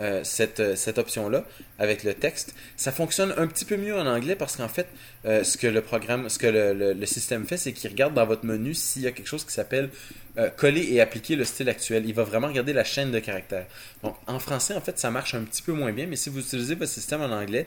euh, 0.00 0.24
cette, 0.24 0.76
cette 0.76 0.96
option-là 0.96 1.44
avec 1.78 2.02
le 2.02 2.14
texte. 2.14 2.54
Ça 2.76 2.92
fonctionne 2.92 3.34
un 3.36 3.46
petit 3.46 3.66
peu 3.66 3.76
mieux 3.76 3.94
en 3.94 4.06
anglais 4.06 4.34
parce 4.34 4.56
qu'en 4.56 4.68
fait, 4.68 4.86
euh, 5.26 5.44
ce 5.44 5.58
que 5.58 5.66
le 5.66 5.82
programme, 5.82 6.30
ce 6.30 6.38
que 6.38 6.46
le, 6.46 6.94
le, 6.94 7.06
système 7.06 7.46
fait, 7.46 7.58
c'est 7.58 7.72
qu'il 7.74 7.90
regarde 7.90 8.14
dans 8.14 8.24
votre 8.24 8.46
menu 8.46 8.72
s'il 8.72 9.02
y 9.02 9.06
a 9.06 9.12
quelque 9.12 9.26
chose 9.26 9.44
qui 9.44 9.52
s'appelle 9.52 9.90
euh, 10.38 10.48
coller 10.48 10.88
et 10.90 11.02
appliquer 11.02 11.36
le 11.36 11.44
style 11.44 11.68
actuel. 11.68 12.04
Il 12.06 12.14
va 12.14 12.24
vraiment 12.24 12.48
regarder 12.48 12.72
la 12.72 12.84
chaîne 12.84 13.12
de 13.12 13.18
caractères. 13.18 13.66
Donc, 14.02 14.16
en 14.26 14.38
français, 14.38 14.74
en 14.74 14.80
fait, 14.80 14.98
ça 14.98 15.10
marche 15.10 15.34
un 15.34 15.42
petit 15.42 15.62
peu 15.62 15.72
moins 15.72 15.92
bien, 15.92 16.06
mais 16.06 16.16
si 16.16 16.30
vous 16.30 16.40
utilisez 16.40 16.74
votre 16.74 16.90
système 16.90 17.20
en 17.20 17.30
anglais, 17.30 17.66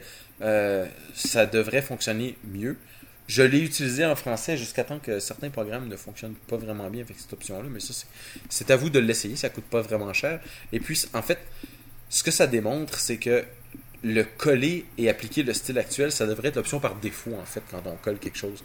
ça 1.13 1.45
devrait 1.45 1.83
fonctionner 1.83 2.37
mieux. 2.43 2.75
Je 3.27 3.41
l'ai 3.41 3.59
utilisé 3.59 4.05
en 4.05 4.15
français 4.15 4.55
jusqu'à 4.57 4.83
temps 4.83 4.99
que 4.99 5.19
certains 5.19 5.49
programmes 5.49 5.87
ne 5.87 5.95
fonctionnent 5.95 6.35
pas 6.47 6.57
vraiment 6.57 6.89
bien 6.89 7.01
avec 7.01 7.17
cette 7.17 7.33
option-là, 7.33 7.67
mais 7.71 7.79
ça, 7.79 7.93
c'est 8.49 8.69
à 8.69 8.75
vous 8.75 8.89
de 8.89 8.99
l'essayer, 8.99 9.35
ça 9.35 9.49
coûte 9.49 9.63
pas 9.65 9.81
vraiment 9.81 10.13
cher. 10.13 10.39
Et 10.71 10.79
puis, 10.79 11.01
en 11.13 11.23
fait, 11.23 11.39
ce 12.09 12.23
que 12.23 12.31
ça 12.31 12.47
démontre, 12.47 12.99
c'est 12.99 13.17
que 13.17 13.43
le 14.05 14.23
coller 14.23 14.85
et 14.99 15.09
appliquer 15.09 15.41
le 15.41 15.53
style 15.53 15.79
actuel, 15.79 16.11
ça 16.11 16.27
devrait 16.27 16.49
être 16.49 16.57
l'option 16.57 16.79
par 16.79 16.95
défaut, 16.95 17.33
en 17.41 17.45
fait, 17.45 17.63
quand 17.71 17.81
on 17.85 17.95
colle 17.95 18.19
quelque 18.19 18.37
chose. 18.37 18.63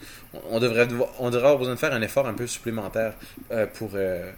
On, 0.50 0.60
devrait, 0.60 0.82
avoir 0.82 1.56
besoin 1.56 1.74
de 1.74 1.78
faire 1.78 1.94
un 1.94 2.02
effort 2.02 2.26
un 2.26 2.34
peu 2.34 2.46
supplémentaire 2.46 3.14
euh, 3.50 3.66
pour, 3.66 3.92
euh, 3.94 4.30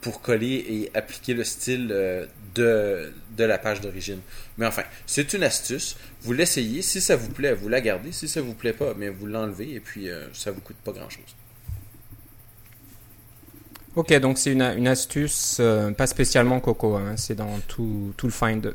pour 0.00 0.20
coller 0.20 0.64
et 0.68 0.90
appliquer 0.98 1.34
le 1.34 1.44
style 1.44 1.90
euh, 1.92 2.26
de, 2.56 3.12
la 3.38 3.58
page 3.58 3.80
d'origine. 3.80 4.20
Mais 4.58 4.66
enfin, 4.66 4.82
c'est 5.06 5.32
une 5.32 5.44
astuce. 5.44 5.96
Vous 6.22 6.32
l'essayez. 6.32 6.82
Si 6.82 7.00
ça 7.00 7.14
vous 7.14 7.30
plaît, 7.30 7.54
vous 7.54 7.68
la 7.68 7.80
gardez. 7.80 8.10
Si 8.10 8.26
ça 8.26 8.40
vous 8.40 8.54
plaît 8.54 8.72
pas, 8.72 8.94
mais 8.96 9.10
vous 9.10 9.26
l'enlevez 9.26 9.74
et 9.74 9.80
puis 9.80 10.08
ça 10.32 10.50
vous 10.50 10.60
coûte 10.60 10.76
pas 10.84 10.92
grand-chose. 10.92 11.36
Ok, 13.94 14.12
donc 14.20 14.38
c'est 14.38 14.52
une, 14.52 14.62
une, 14.62 14.88
astuce, 14.88 15.60
pas 15.96 16.06
spécialement 16.06 16.60
Coco, 16.60 16.96
hein, 16.96 17.14
c'est 17.16 17.34
dans 17.34 17.58
tout, 17.68 18.14
tout 18.16 18.26
le 18.26 18.32
find, 18.32 18.72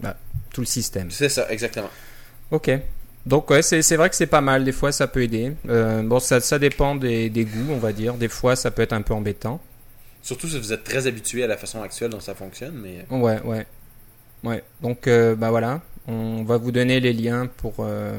bah, 0.00 0.16
tout 0.52 0.60
le 0.60 0.66
système. 0.66 1.10
C'est 1.10 1.28
ça, 1.28 1.46
exactement. 1.50 1.90
Ok. 2.50 2.70
Donc 3.26 3.50
ouais, 3.50 3.62
c'est 3.62 3.96
vrai 3.96 4.08
que 4.08 4.16
c'est 4.16 4.26
pas 4.26 4.40
mal. 4.40 4.64
Des 4.64 4.72
fois, 4.72 4.92
ça 4.92 5.06
peut 5.06 5.22
aider. 5.22 5.52
Euh, 5.68 6.02
bon, 6.02 6.20
ça, 6.20 6.40
ça 6.40 6.58
dépend 6.58 6.94
des, 6.94 7.28
des, 7.28 7.44
goûts, 7.44 7.70
on 7.70 7.78
va 7.78 7.92
dire. 7.92 8.14
Des 8.14 8.28
fois, 8.28 8.56
ça 8.56 8.70
peut 8.70 8.82
être 8.82 8.92
un 8.92 9.02
peu 9.02 9.14
embêtant. 9.14 9.60
Surtout 10.22 10.48
si 10.48 10.58
vous 10.58 10.72
êtes 10.72 10.84
très 10.84 11.06
habitué 11.06 11.44
à 11.44 11.46
la 11.46 11.56
façon 11.56 11.82
actuelle 11.82 12.10
dont 12.10 12.20
ça 12.20 12.34
fonctionne, 12.34 12.74
mais... 12.74 13.04
Ouais, 13.10 13.40
ouais. 13.42 13.66
Ouais. 14.42 14.62
Donc, 14.82 15.06
euh, 15.06 15.34
bah 15.34 15.50
voilà. 15.50 15.82
On 16.06 16.44
va 16.44 16.56
vous 16.56 16.72
donner 16.72 17.00
les 17.00 17.12
liens 17.12 17.46
pour, 17.46 17.74
euh, 17.80 18.18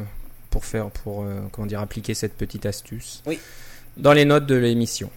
pour 0.49 0.65
faire, 0.65 0.89
pour, 0.89 1.25
comment 1.51 1.67
dire, 1.67 1.79
appliquer 1.79 2.13
cette 2.13 2.33
petite 2.33 2.65
astuce. 2.65 3.23
Oui. 3.25 3.39
Dans 3.97 4.13
les 4.13 4.25
notes 4.25 4.45
de 4.45 4.55
l'émission. 4.55 5.09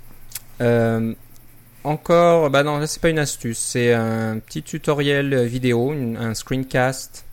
Encore, 1.85 2.49
bah 2.49 2.63
non, 2.63 2.79
là 2.79 2.87
c'est 2.87 3.01
pas 3.01 3.11
une 3.11 3.19
astuce, 3.19 3.59
c'est 3.59 3.93
un 3.93 4.39
petit 4.39 4.63
tutoriel 4.63 5.45
vidéo, 5.45 5.93
un 5.93 6.33
screencast 6.33 7.27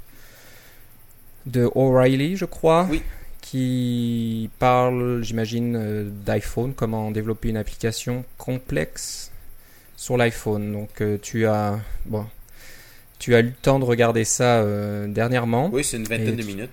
de 1.46 1.70
O'Reilly, 1.74 2.36
je 2.38 2.46
crois, 2.46 2.88
oui. 2.90 3.02
qui 3.42 4.50
parle, 4.60 5.24
j'imagine, 5.24 5.76
euh, 5.76 6.10
d'iPhone, 6.26 6.74
comment 6.74 7.12
développer 7.12 7.50
une 7.50 7.58
application 7.58 8.26
complexe 8.38 9.32
sur 9.96 10.18
l'iPhone. 10.18 10.74
Donc 10.74 11.02
euh, 11.02 11.18
tu 11.22 11.46
as, 11.46 11.80
bon, 12.06 12.26
tu 13.20 13.36
as 13.36 13.40
eu 13.40 13.44
le 13.44 13.54
temps 13.54 13.80
de 13.80 13.86
regarder 13.86 14.26
ça 14.26 14.60
euh, 14.60 15.08
dernièrement. 15.08 15.70
Oui, 15.72 15.84
c'est 15.84 15.98
une 15.98 16.04
vingtaine 16.04 16.36
de 16.36 16.44
minutes. 16.44 16.72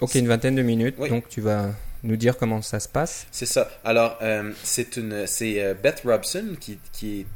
Ok, 0.00 0.14
une 0.16 0.28
vingtaine 0.28 0.54
de 0.54 0.62
minutes. 0.62 0.96
Donc 1.08 1.28
tu 1.28 1.40
vas 1.40 1.70
nous 2.06 2.16
dire 2.16 2.36
comment 2.36 2.62
ça 2.62 2.80
se 2.80 2.88
passe 2.88 3.26
C'est 3.30 3.46
ça. 3.46 3.68
Alors, 3.84 4.18
euh, 4.22 4.52
c'est 4.62 4.96
une, 4.96 5.26
c'est 5.26 5.62
euh, 5.62 5.74
Beth 5.74 6.02
Robson 6.04 6.56
qui, 6.58 6.78
qui, 6.92 7.26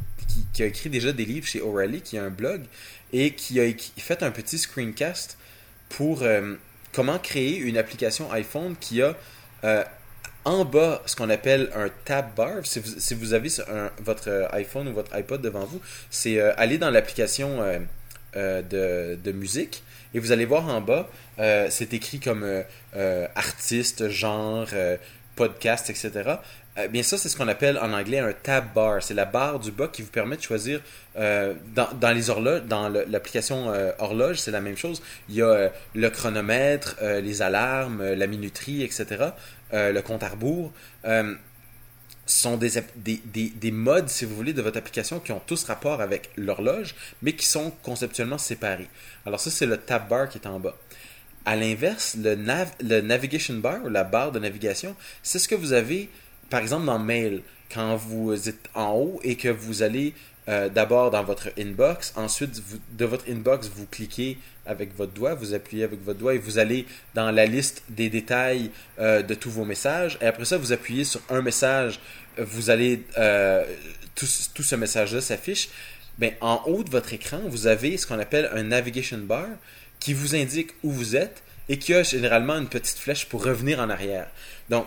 qui, 0.52 0.62
a 0.62 0.66
écrit 0.66 0.90
déjà 0.90 1.12
des 1.12 1.24
livres 1.24 1.46
chez 1.46 1.60
O'Reilly, 1.60 2.00
qui 2.00 2.16
a 2.16 2.24
un 2.24 2.30
blog 2.30 2.62
et 3.12 3.34
qui 3.34 3.60
a 3.60 3.64
fait 3.96 4.22
un 4.22 4.30
petit 4.30 4.58
screencast 4.58 5.36
pour 5.88 6.22
euh, 6.22 6.54
comment 6.92 7.18
créer 7.18 7.56
une 7.56 7.76
application 7.76 8.30
iPhone 8.32 8.76
qui 8.80 9.02
a 9.02 9.16
en 10.44 10.64
bas 10.64 11.02
ce 11.04 11.16
qu'on 11.16 11.28
appelle 11.28 11.70
un 11.74 11.88
tab 12.04 12.34
bar. 12.34 12.64
Si 12.64 12.80
vous, 12.80 12.94
si 12.98 13.14
vous 13.14 13.34
avez 13.34 13.50
votre 14.02 14.48
iPhone 14.52 14.88
ou 14.88 14.92
votre 14.94 15.14
iPod 15.14 15.42
devant 15.42 15.64
vous, 15.64 15.80
c'est 16.08 16.40
aller 16.40 16.78
dans 16.78 16.90
l'application 16.90 17.58
de, 18.34 19.16
de 19.16 19.32
musique 19.32 19.82
et 20.14 20.18
vous 20.18 20.32
allez 20.32 20.44
voir 20.44 20.68
en 20.68 20.80
bas, 20.80 21.08
euh, 21.38 21.66
c'est 21.70 21.94
écrit 21.94 22.20
comme 22.20 22.42
euh, 22.42 22.62
euh, 22.96 23.26
artiste, 23.34 24.08
genre, 24.08 24.68
podcast, 25.36 25.88
etc. 25.88 26.34
bien 26.90 27.02
ça, 27.02 27.16
c'est 27.16 27.30
ce 27.30 27.36
qu'on 27.36 27.48
appelle 27.48 27.78
en 27.78 27.94
anglais 27.94 28.18
un 28.18 28.32
tab 28.32 28.74
bar. 28.74 29.02
C'est 29.02 29.14
la 29.14 29.24
barre 29.24 29.58
du 29.58 29.70
bas 29.70 29.88
qui 29.88 30.02
vous 30.02 30.10
permet 30.10 30.36
de 30.36 30.42
choisir 30.42 30.82
dans, 31.16 31.88
dans, 31.98 32.10
les 32.14 32.28
horloges, 32.28 32.62
dans 32.64 32.90
l'application 32.90 33.72
horloge, 33.98 34.36
c'est 34.38 34.50
la 34.50 34.60
même 34.60 34.76
chose. 34.76 35.00
Il 35.30 35.36
y 35.36 35.42
a 35.42 35.70
le 35.94 36.10
chronomètre, 36.10 36.96
les 37.00 37.40
alarmes, 37.40 38.04
la 38.04 38.26
minuterie, 38.26 38.82
etc. 38.82 39.28
le 39.72 40.00
compte 40.00 40.22
à 40.22 40.28
rebours 40.28 40.72
sont 42.30 42.56
des, 42.56 42.70
des, 42.96 43.20
des, 43.48 43.70
modes, 43.70 44.08
si 44.08 44.24
vous 44.24 44.34
voulez, 44.34 44.52
de 44.52 44.62
votre 44.62 44.78
application 44.78 45.20
qui 45.20 45.32
ont 45.32 45.42
tous 45.44 45.64
rapport 45.64 46.00
avec 46.00 46.30
l'horloge, 46.36 46.94
mais 47.22 47.32
qui 47.32 47.46
sont 47.46 47.72
conceptuellement 47.82 48.38
séparés. 48.38 48.88
Alors 49.26 49.40
ça, 49.40 49.50
c'est 49.50 49.66
le 49.66 49.76
tab 49.76 50.08
bar 50.08 50.28
qui 50.28 50.38
est 50.38 50.46
en 50.46 50.60
bas. 50.60 50.76
À 51.44 51.56
l'inverse, 51.56 52.16
le, 52.18 52.36
le 52.80 53.00
navigation 53.00 53.54
bar, 53.54 53.80
la 53.88 54.04
barre 54.04 54.32
de 54.32 54.38
navigation, 54.38 54.94
c'est 55.22 55.38
ce 55.38 55.48
que 55.48 55.54
vous 55.54 55.72
avez, 55.72 56.08
par 56.50 56.60
exemple, 56.60 56.86
dans 56.86 56.98
Mail, 56.98 57.42
quand 57.72 57.96
vous 57.96 58.48
êtes 58.48 58.68
en 58.74 58.92
haut 58.92 59.20
et 59.22 59.36
que 59.36 59.48
vous 59.48 59.82
allez 59.82 60.14
euh, 60.48 60.68
d'abord 60.68 61.10
dans 61.10 61.22
votre 61.22 61.50
inbox, 61.58 62.12
ensuite 62.16 62.62
de 62.96 63.04
votre 63.04 63.30
inbox, 63.30 63.68
vous 63.68 63.86
cliquez 63.86 64.38
avec 64.66 64.96
votre 64.96 65.12
doigt, 65.12 65.34
vous 65.34 65.54
appuyez 65.54 65.84
avec 65.84 66.02
votre 66.02 66.18
doigt 66.18 66.34
et 66.34 66.38
vous 66.38 66.58
allez 66.58 66.86
dans 67.14 67.30
la 67.30 67.44
liste 67.44 67.82
des 67.88 68.08
détails 68.08 68.70
euh, 68.98 69.22
de 69.22 69.34
tous 69.34 69.50
vos 69.50 69.64
messages. 69.64 70.18
Et 70.20 70.26
après 70.26 70.44
ça, 70.44 70.56
vous 70.56 70.72
appuyez 70.72 71.04
sur 71.04 71.20
un 71.28 71.42
message, 71.42 72.00
vous 72.38 72.70
allez, 72.70 73.02
euh, 73.18 73.64
tout, 74.14 74.26
ce 74.26 74.76
message-là 74.76 75.20
s'affiche. 75.20 75.68
Ben, 76.18 76.32
en 76.40 76.62
haut 76.66 76.82
de 76.82 76.90
votre 76.90 77.12
écran, 77.12 77.40
vous 77.46 77.66
avez 77.66 77.96
ce 77.96 78.06
qu'on 78.06 78.18
appelle 78.18 78.50
un 78.52 78.62
navigation 78.62 79.18
bar 79.18 79.46
qui 79.98 80.14
vous 80.14 80.34
indique 80.34 80.70
où 80.82 80.90
vous 80.90 81.16
êtes 81.16 81.42
et 81.68 81.78
qui 81.78 81.94
a 81.94 82.02
généralement 82.02 82.56
une 82.56 82.68
petite 82.68 82.98
flèche 82.98 83.26
pour 83.26 83.44
revenir 83.44 83.78
en 83.78 83.90
arrière. 83.90 84.26
Donc, 84.68 84.86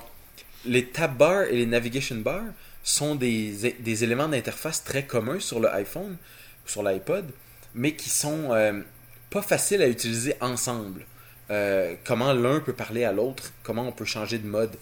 les 0.66 0.86
tab 0.86 1.18
bars 1.18 1.44
et 1.44 1.56
les 1.56 1.66
navigation 1.66 2.16
bars 2.18 2.44
sont 2.84 3.16
des, 3.16 3.76
des 3.80 4.04
éléments 4.04 4.28
d'interface 4.28 4.84
très 4.84 5.04
communs 5.06 5.40
sur 5.40 5.60
le 5.60 5.74
iPhone 5.74 6.18
ou 6.66 6.70
sur 6.70 6.84
l'iPod, 6.84 7.26
mais 7.74 7.96
qui 7.96 8.10
sont 8.10 8.52
euh, 8.52 8.82
pas 9.30 9.42
faciles 9.42 9.82
à 9.82 9.88
utiliser 9.88 10.36
ensemble. 10.42 11.06
Euh, 11.50 11.96
comment 12.06 12.34
l'un 12.34 12.60
peut 12.60 12.74
parler 12.74 13.06
à 13.06 13.14
l'autre, 13.14 13.52
comment 13.64 13.88
on 13.88 13.92
peut 13.92 14.06
changer 14.06 14.38
de 14.38 14.48
mode. 14.48 14.76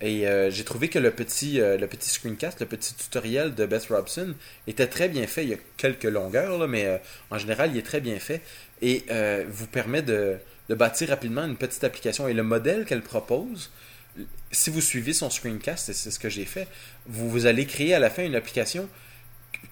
Et 0.00 0.26
euh, 0.26 0.50
j'ai 0.50 0.64
trouvé 0.64 0.88
que 0.88 0.98
le 0.98 1.10
petit, 1.10 1.58
le 1.58 1.86
petit 1.86 2.08
screencast, 2.08 2.60
le 2.60 2.66
petit 2.66 2.94
tutoriel 2.94 3.54
de 3.54 3.66
Beth 3.66 3.86
Robson 3.90 4.34
était 4.66 4.86
très 4.86 5.08
bien 5.08 5.26
fait. 5.26 5.42
Il 5.44 5.50
y 5.50 5.54
a 5.54 5.58
quelques 5.76 6.04
longueurs, 6.04 6.56
là, 6.56 6.66
mais 6.66 7.02
en 7.30 7.36
général, 7.36 7.72
il 7.72 7.76
est 7.76 7.82
très 7.82 8.00
bien 8.00 8.18
fait 8.18 8.40
et 8.80 9.04
vous 9.50 9.66
permet 9.66 10.00
de, 10.00 10.38
de, 10.70 10.74
bâtir 10.74 11.10
rapidement 11.10 11.44
une 11.44 11.56
petite 11.56 11.84
application. 11.84 12.28
Et 12.28 12.32
le 12.32 12.42
modèle 12.42 12.86
qu'elle 12.86 13.02
propose, 13.02 13.70
si 14.50 14.70
vous 14.70 14.80
suivez 14.80 15.12
son 15.12 15.30
screencast, 15.30 15.92
c'est 15.92 16.10
ce 16.10 16.18
que 16.18 16.28
j'ai 16.28 16.44
fait, 16.44 16.66
vous, 17.06 17.46
allez 17.46 17.66
créer 17.66 17.94
à 17.94 17.98
la 17.98 18.10
fin 18.10 18.24
une 18.24 18.34
application 18.34 18.88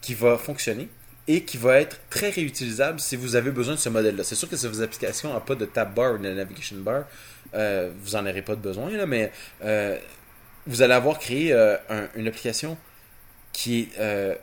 qui 0.00 0.14
va 0.14 0.38
fonctionner 0.38 0.88
et 1.26 1.44
qui 1.44 1.56
va 1.56 1.80
être 1.80 1.98
très 2.08 2.30
réutilisable 2.30 3.00
si 3.00 3.16
vous 3.16 3.36
avez 3.36 3.50
besoin 3.50 3.74
de 3.74 3.78
ce 3.78 3.88
modèle-là. 3.88 4.24
C'est 4.24 4.34
sûr 4.34 4.48
que 4.48 4.56
si 4.56 4.66
vos 4.66 4.80
applications 4.80 5.32
n'ont 5.32 5.40
pas 5.40 5.54
de 5.54 5.66
tab 5.66 5.94
bar 5.94 6.14
ou 6.14 6.18
de 6.18 6.28
navigation 6.28 6.76
bar, 6.76 7.04
euh, 7.54 7.90
vous 8.02 8.16
n'en 8.16 8.26
aurez 8.26 8.42
pas 8.42 8.54
de 8.54 8.60
besoin, 8.60 8.90
mais 9.06 9.30
euh, 9.62 9.98
vous 10.66 10.82
allez 10.82 10.94
avoir 10.94 11.18
créé 11.18 11.52
euh, 11.52 11.76
une 12.14 12.28
application 12.28 12.78
qui 13.52 13.90
est 13.98 14.38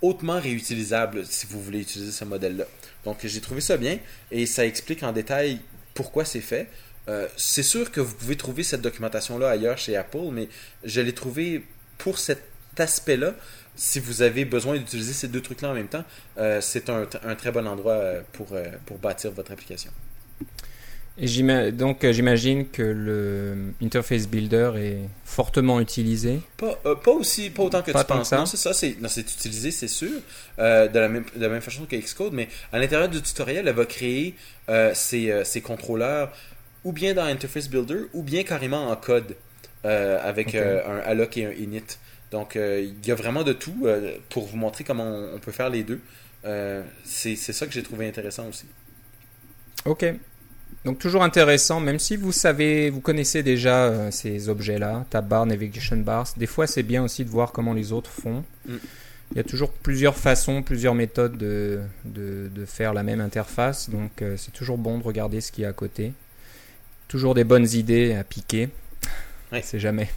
hautement 0.00 0.40
réutilisable 0.40 1.26
si 1.26 1.46
vous 1.46 1.60
voulez 1.60 1.80
utiliser 1.80 2.12
ce 2.12 2.24
modèle-là. 2.24 2.64
Donc 3.04 3.18
j'ai 3.22 3.40
trouvé 3.40 3.60
ça 3.60 3.76
bien 3.76 3.98
et 4.30 4.46
ça 4.46 4.64
explique 4.64 5.02
en 5.02 5.12
détail 5.12 5.60
pourquoi 5.94 6.24
c'est 6.24 6.40
fait. 6.40 6.68
Euh, 7.10 7.26
c'est 7.36 7.64
sûr 7.64 7.90
que 7.90 8.00
vous 8.00 8.14
pouvez 8.14 8.36
trouver 8.36 8.62
cette 8.62 8.82
documentation-là 8.82 9.50
ailleurs 9.50 9.78
chez 9.78 9.96
Apple, 9.96 10.30
mais 10.32 10.48
je 10.84 11.00
l'ai 11.00 11.12
trouvé 11.12 11.64
pour 11.98 12.18
cet 12.18 12.42
aspect-là. 12.78 13.34
Si 13.74 13.98
vous 13.98 14.22
avez 14.22 14.44
besoin 14.44 14.76
d'utiliser 14.76 15.12
ces 15.12 15.28
deux 15.28 15.40
trucs-là 15.40 15.70
en 15.70 15.74
même 15.74 15.88
temps, 15.88 16.04
euh, 16.38 16.60
c'est 16.60 16.88
un, 16.88 17.06
très 17.36 17.50
bon 17.50 17.66
endroit 17.66 17.94
euh, 17.94 18.20
pour, 18.32 18.48
pour 18.86 18.98
bâtir 18.98 19.32
votre 19.32 19.52
application. 19.52 19.90
Et 21.18 21.72
donc 21.72 22.06
j'imagine 22.06 22.68
que 22.68 22.82
le 22.82 23.74
Interface 23.82 24.26
Builder 24.26 24.72
est 24.76 24.98
fortement 25.24 25.78
utilisé. 25.80 26.40
Pas, 26.56 26.76
pas 26.76 27.10
aussi, 27.10 27.50
pas 27.50 27.64
autant 27.64 27.82
que 27.82 27.90
tu 27.90 28.04
penses. 28.04 28.32
Non, 28.32 28.46
c'est 28.46 28.56
ça, 28.56 28.72
c'est, 28.72 28.96
utilisé, 29.18 29.70
c'est 29.70 29.88
sûr, 29.88 30.20
de, 30.56 30.98
la 30.98 31.08
même, 31.08 31.24
de 31.36 31.42
la 31.42 31.48
même 31.50 31.60
façon 31.60 31.84
que 31.84 31.96
Xcode, 31.96 32.32
mais 32.32 32.48
à 32.72 32.78
l'intérieur 32.78 33.08
du 33.08 33.20
tutoriel, 33.20 33.68
elle 33.68 33.74
va 33.74 33.84
créer 33.84 34.34
ses, 34.94 35.44
ses 35.44 35.60
contrôleurs 35.60 36.32
ou 36.84 36.92
bien 36.92 37.14
dans 37.14 37.24
Interface 37.24 37.68
Builder, 37.68 38.06
ou 38.12 38.22
bien 38.22 38.42
carrément 38.42 38.90
en 38.90 38.96
code 38.96 39.36
euh, 39.84 40.18
avec 40.22 40.54
euh, 40.54 40.82
un 40.86 41.10
alloc 41.10 41.38
et 41.38 41.46
un 41.46 41.52
init. 41.52 41.82
Donc, 42.30 42.54
euh, 42.54 42.80
il 42.82 43.06
y 43.06 43.10
a 43.10 43.14
vraiment 43.14 43.42
de 43.42 43.54
tout 43.54 43.86
pour 44.28 44.46
vous 44.46 44.56
montrer 44.56 44.84
comment 44.84 45.30
on, 45.34 45.38
peut 45.38 45.52
faire 45.52 45.70
les 45.70 45.82
deux. 45.84 46.00
c'est 47.04 47.36
ça 47.36 47.66
que 47.66 47.72
j'ai 47.72 47.82
trouvé 47.82 48.06
intéressant 48.06 48.46
aussi. 48.48 48.66
Ok. 49.84 50.04
Donc, 50.84 50.98
toujours 50.98 51.22
intéressant, 51.22 51.80
même 51.80 51.98
si 51.98 52.16
vous 52.16 52.30
savez, 52.32 52.90
vous 52.90 53.00
connaissez 53.00 53.42
déjà 53.42 54.10
ces 54.10 54.48
objets-là, 54.48 55.06
tab 55.10 55.28
bar, 55.28 55.46
navigation 55.46 55.96
bar. 55.96 56.26
Des 56.36 56.46
fois, 56.46 56.66
c'est 56.66 56.82
bien 56.82 57.02
aussi 57.02 57.24
de 57.24 57.30
voir 57.30 57.52
comment 57.52 57.72
les 57.72 57.92
autres 57.92 58.10
font. 58.10 58.44
Mm. 58.66 58.76
Il 59.32 59.36
y 59.36 59.40
a 59.40 59.44
toujours 59.44 59.72
plusieurs 59.72 60.16
façons, 60.16 60.62
plusieurs 60.62 60.94
méthodes 60.94 61.38
de, 61.38 61.80
de, 62.04 62.50
de 62.52 62.64
faire 62.64 62.92
la 62.92 63.02
même 63.02 63.20
interface. 63.20 63.88
Donc, 63.88 64.22
c'est 64.36 64.52
toujours 64.52 64.76
bon 64.76 64.98
de 64.98 65.04
regarder 65.04 65.40
ce 65.40 65.50
qui 65.52 65.62
est 65.62 65.66
à 65.66 65.72
côté. 65.72 66.12
Toujours 67.10 67.34
des 67.34 67.42
bonnes 67.42 67.66
idées 67.72 68.14
à 68.14 68.22
piquer. 68.22 68.68
Ouais. 69.50 69.62
C'est 69.64 69.80
jamais. 69.80 70.08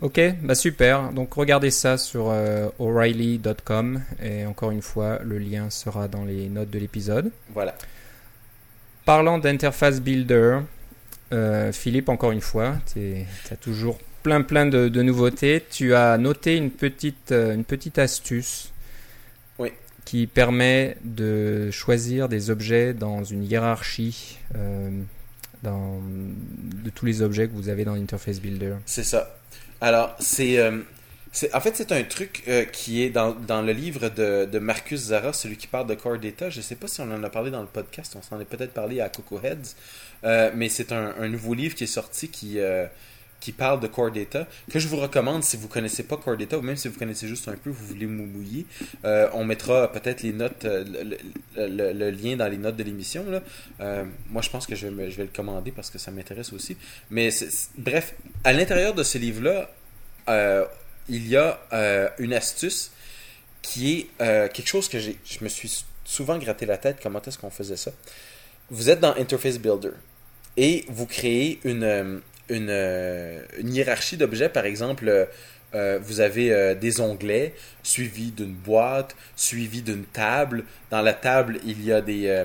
Ok, 0.00 0.20
bah 0.40 0.54
super. 0.54 1.10
Donc 1.10 1.34
regardez 1.34 1.72
ça 1.72 1.98
sur 1.98 2.30
euh, 2.30 2.68
O'Reilly.com 2.78 4.00
et 4.22 4.46
encore 4.46 4.70
une 4.70 4.82
fois, 4.82 5.18
le 5.24 5.38
lien 5.38 5.70
sera 5.70 6.06
dans 6.06 6.24
les 6.24 6.48
notes 6.48 6.70
de 6.70 6.78
l'épisode. 6.78 7.32
Voilà. 7.54 7.74
parlant 9.04 9.38
d'interface 9.38 10.00
builder, 10.00 10.60
euh, 11.32 11.72
Philippe, 11.72 12.08
encore 12.08 12.30
une 12.30 12.40
fois, 12.40 12.74
tu 12.92 13.26
as 13.50 13.56
toujours 13.56 13.98
plein 14.22 14.42
plein 14.42 14.66
de, 14.66 15.02
nouveautés. 15.02 15.60
Tu 15.68 15.92
as 15.92 16.16
noté 16.18 16.56
une 16.56 16.70
petite, 16.70 17.32
euh, 17.32 17.52
une 17.52 17.64
petite 17.64 17.98
astuce 17.98 18.72
oui. 19.58 19.70
qui 20.04 20.28
permet 20.28 20.96
de 21.02 21.72
choisir 21.72 22.28
des 22.28 22.50
objets 22.50 22.94
dans 22.94 23.24
une 23.24 23.42
hiérarchie 23.42 24.38
de 25.72 26.90
tous 26.90 27.06
les 27.06 27.22
objets 27.22 27.48
que 27.48 27.52
vous 27.54 27.68
avez 27.68 27.84
dans 27.84 27.94
l'interface 27.94 28.40
builder. 28.40 28.74
C'est 28.86 29.04
ça. 29.04 29.36
Alors, 29.80 30.14
c'est 30.18 30.58
en 31.52 31.60
fait, 31.60 31.74
c'est 31.74 31.90
un 31.92 32.02
truc 32.04 32.44
euh, 32.46 32.64
qui 32.64 33.02
est 33.02 33.10
dans, 33.10 33.32
dans, 33.32 33.60
le 33.60 33.72
livre 33.72 34.08
de, 34.08 34.44
de, 34.44 34.58
Marcus 34.58 35.00
Zara, 35.00 35.32
celui 35.32 35.56
qui 35.56 35.66
parle 35.66 35.86
de 35.88 35.94
Core 35.94 36.18
Data. 36.18 36.48
Je 36.48 36.58
ne 36.58 36.62
sais 36.62 36.76
pas 36.76 36.86
si 36.86 37.00
on 37.00 37.10
en 37.10 37.24
a 37.24 37.30
parlé 37.30 37.50
dans 37.50 37.60
le 37.60 37.66
podcast, 37.66 38.14
on 38.16 38.22
s'en 38.22 38.40
est 38.40 38.44
peut-être 38.44 38.72
parlé 38.72 39.00
à 39.00 39.08
Coco 39.08 39.40
Heads, 39.42 39.74
euh, 40.22 40.52
mais 40.54 40.68
c'est 40.68 40.92
un, 40.92 41.14
un, 41.18 41.28
nouveau 41.28 41.54
livre 41.54 41.74
qui 41.74 41.84
est 41.84 41.88
sorti 41.88 42.28
qui, 42.28 42.60
euh, 42.60 42.86
qui 43.44 43.52
parle 43.52 43.80
de 43.80 43.86
Core 43.86 44.10
Data, 44.10 44.46
que 44.70 44.78
je 44.78 44.88
vous 44.88 44.96
recommande 44.96 45.44
si 45.44 45.56
vous 45.56 45.68
ne 45.68 45.72
connaissez 45.72 46.04
pas 46.04 46.16
Core 46.16 46.36
Data, 46.36 46.58
ou 46.58 46.62
même 46.62 46.76
si 46.76 46.88
vous 46.88 46.98
connaissez 46.98 47.28
juste 47.28 47.46
un 47.48 47.56
peu, 47.56 47.70
vous 47.70 47.86
voulez 47.86 48.06
mouiller. 48.06 48.66
on 49.04 49.44
mettra 49.44 49.92
peut-être 49.92 50.22
les 50.22 50.32
notes, 50.32 50.64
le, 50.64 51.92
le, 51.92 52.10
lien 52.10 52.36
dans 52.36 52.48
les 52.48 52.56
notes 52.56 52.76
de 52.76 52.82
l'émission. 52.82 53.24
moi, 54.30 54.42
je 54.42 54.50
pense 54.50 54.66
que 54.66 54.74
je 54.74 54.86
vais, 54.86 55.10
le 55.16 55.26
commander 55.26 55.72
parce 55.72 55.90
que 55.90 55.98
ça 55.98 56.10
m'intéresse 56.10 56.52
aussi. 56.52 56.76
Mais 57.10 57.28
bref, 57.76 58.14
à 58.44 58.52
l'intérieur 58.52 58.94
de 58.94 59.02
ce 59.02 59.18
livre-là, 59.18 59.70
il 61.08 61.28
y 61.28 61.36
a 61.36 61.60
euh, 61.72 62.08
une 62.18 62.32
astuce 62.32 62.90
qui 63.62 63.92
est 63.92 64.06
euh, 64.20 64.48
quelque 64.48 64.66
chose 64.66 64.88
que 64.88 64.98
je 64.98 65.12
me 65.40 65.48
suis 65.48 65.84
souvent 66.04 66.38
gratté 66.38 66.66
la 66.66 66.76
tête. 66.76 66.98
Comment 67.02 67.20
est-ce 67.22 67.38
qu'on 67.38 67.50
faisait 67.50 67.76
ça? 67.76 67.92
Vous 68.70 68.90
êtes 68.90 69.00
dans 69.00 69.14
Interface 69.16 69.58
Builder 69.58 69.92
et 70.56 70.84
vous 70.88 71.06
créez 71.06 71.60
une, 71.64 72.22
euh, 72.50 73.40
une, 73.58 73.74
hiérarchie 73.74 74.16
d'objets. 74.16 74.48
Par 74.48 74.64
exemple, 74.64 75.28
vous 76.02 76.20
avez 76.20 76.76
des 76.76 77.00
onglets 77.00 77.52
suivis 77.82 78.30
d'une 78.30 78.52
boîte, 78.52 79.16
suivis 79.34 79.82
d'une 79.82 80.04
table. 80.04 80.62
Dans 80.92 81.02
la 81.02 81.14
table, 81.14 81.58
il 81.64 81.84
y 81.84 81.92
a 81.92 82.00
des... 82.00 82.44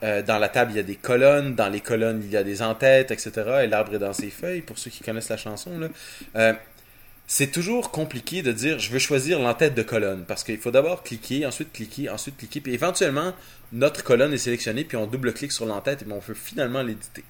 dans 0.00 0.38
la 0.38 0.48
table, 0.48 0.72
il 0.72 0.76
y 0.76 0.80
a 0.80 0.84
des 0.84 0.96
colonnes. 0.96 1.54
Dans 1.54 1.68
les 1.68 1.80
colonnes, 1.80 2.22
il 2.24 2.30
y 2.30 2.38
a 2.38 2.42
des 2.42 2.62
entêtes, 2.62 3.10
etc. 3.10 3.32
Et 3.64 3.66
l'arbre 3.66 3.94
est 3.94 3.98
dans 3.98 4.14
ses 4.14 4.30
feuilles, 4.30 4.62
pour 4.62 4.78
ceux 4.78 4.90
qui 4.90 5.04
connaissent 5.04 5.28
la 5.28 5.36
chanson. 5.36 5.72
Là 5.78 6.54
c'est 7.26 7.50
toujours 7.50 7.90
compliqué 7.90 8.42
de 8.42 8.52
dire 8.52 8.78
je 8.78 8.90
veux 8.90 8.98
choisir 8.98 9.38
l'entête 9.38 9.74
de 9.74 9.82
colonne 9.82 10.24
parce 10.26 10.44
qu'il 10.44 10.58
faut 10.58 10.70
d'abord 10.70 11.02
cliquer, 11.02 11.46
ensuite 11.46 11.72
cliquer, 11.72 12.10
ensuite 12.10 12.36
cliquer, 12.36 12.60
puis 12.60 12.74
éventuellement 12.74 13.32
notre 13.72 14.04
colonne 14.04 14.32
est 14.32 14.38
sélectionnée, 14.38 14.84
puis 14.84 14.96
on 14.96 15.06
double-clique 15.06 15.52
sur 15.52 15.66
l'entête 15.66 16.02
et 16.02 16.12
on 16.12 16.20
peut 16.20 16.34
finalement 16.34 16.82
l'éditer. 16.82 17.24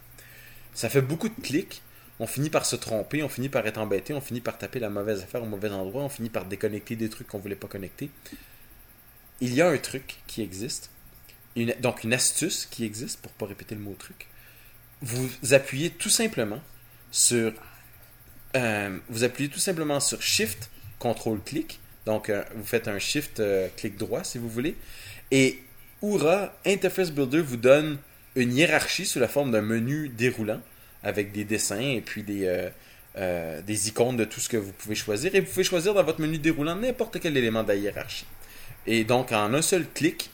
Ça 0.74 0.88
fait 0.88 1.00
beaucoup 1.00 1.28
de 1.28 1.40
clics, 1.40 1.82
on 2.20 2.26
finit 2.26 2.50
par 2.50 2.66
se 2.66 2.76
tromper, 2.76 3.22
on 3.22 3.28
finit 3.28 3.48
par 3.48 3.66
être 3.66 3.78
embêté, 3.78 4.14
on 4.14 4.20
finit 4.20 4.40
par 4.40 4.58
taper 4.58 4.78
la 4.78 4.90
mauvaise 4.90 5.22
affaire 5.22 5.42
au 5.42 5.46
mauvais 5.46 5.70
endroit, 5.70 6.02
on 6.02 6.08
finit 6.08 6.30
par 6.30 6.44
déconnecter 6.44 6.96
des 6.96 7.08
trucs 7.08 7.26
qu'on 7.26 7.38
voulait 7.38 7.56
pas 7.56 7.68
connecter. 7.68 8.10
Il 9.40 9.52
y 9.54 9.60
a 9.60 9.68
un 9.68 9.78
truc 9.78 10.18
qui 10.26 10.42
existe, 10.42 10.90
donc 11.80 12.04
une 12.04 12.12
astuce 12.12 12.66
qui 12.66 12.84
existe 12.84 13.20
pour 13.20 13.32
pas 13.32 13.46
répéter 13.46 13.74
le 13.74 13.80
mot 13.80 13.94
truc. 13.98 14.28
Vous 15.02 15.28
appuyez 15.52 15.90
tout 15.90 16.08
simplement 16.08 16.62
sur 17.10 17.52
euh, 18.56 18.96
vous 19.08 19.24
appuyez 19.24 19.50
tout 19.50 19.58
simplement 19.58 20.00
sur 20.00 20.22
Shift, 20.22 20.70
Contrôle, 20.98 21.40
clic. 21.42 21.80
Donc, 22.06 22.30
euh, 22.30 22.44
vous 22.54 22.64
faites 22.64 22.88
un 22.88 22.98
Shift, 22.98 23.40
euh, 23.40 23.68
clic 23.76 23.96
droit 23.96 24.24
si 24.24 24.38
vous 24.38 24.48
voulez. 24.48 24.76
Et 25.30 25.62
Oura 26.02 26.52
Interface 26.64 27.10
Builder 27.10 27.40
vous 27.40 27.56
donne 27.56 27.98
une 28.36 28.54
hiérarchie 28.54 29.06
sous 29.06 29.18
la 29.18 29.28
forme 29.28 29.50
d'un 29.50 29.62
menu 29.62 30.08
déroulant 30.08 30.60
avec 31.04 31.30
des 31.30 31.44
dessins 31.44 31.78
et 31.78 32.00
puis 32.00 32.24
des, 32.24 32.70
des 33.16 33.88
icônes 33.88 34.16
de 34.16 34.24
tout 34.24 34.40
ce 34.40 34.48
que 34.48 34.56
vous 34.56 34.72
pouvez 34.72 34.96
choisir. 34.96 35.34
Et 35.34 35.40
vous 35.40 35.46
pouvez 35.46 35.64
choisir 35.64 35.94
dans 35.94 36.02
votre 36.02 36.20
menu 36.20 36.38
déroulant 36.38 36.74
n'importe 36.74 37.20
quel 37.20 37.36
élément 37.36 37.62
de 37.62 37.68
la 37.68 37.74
hiérarchie. 37.76 38.26
Et 38.86 39.04
donc, 39.04 39.30
en 39.30 39.54
un 39.54 39.62
seul 39.62 39.86
clic, 39.94 40.30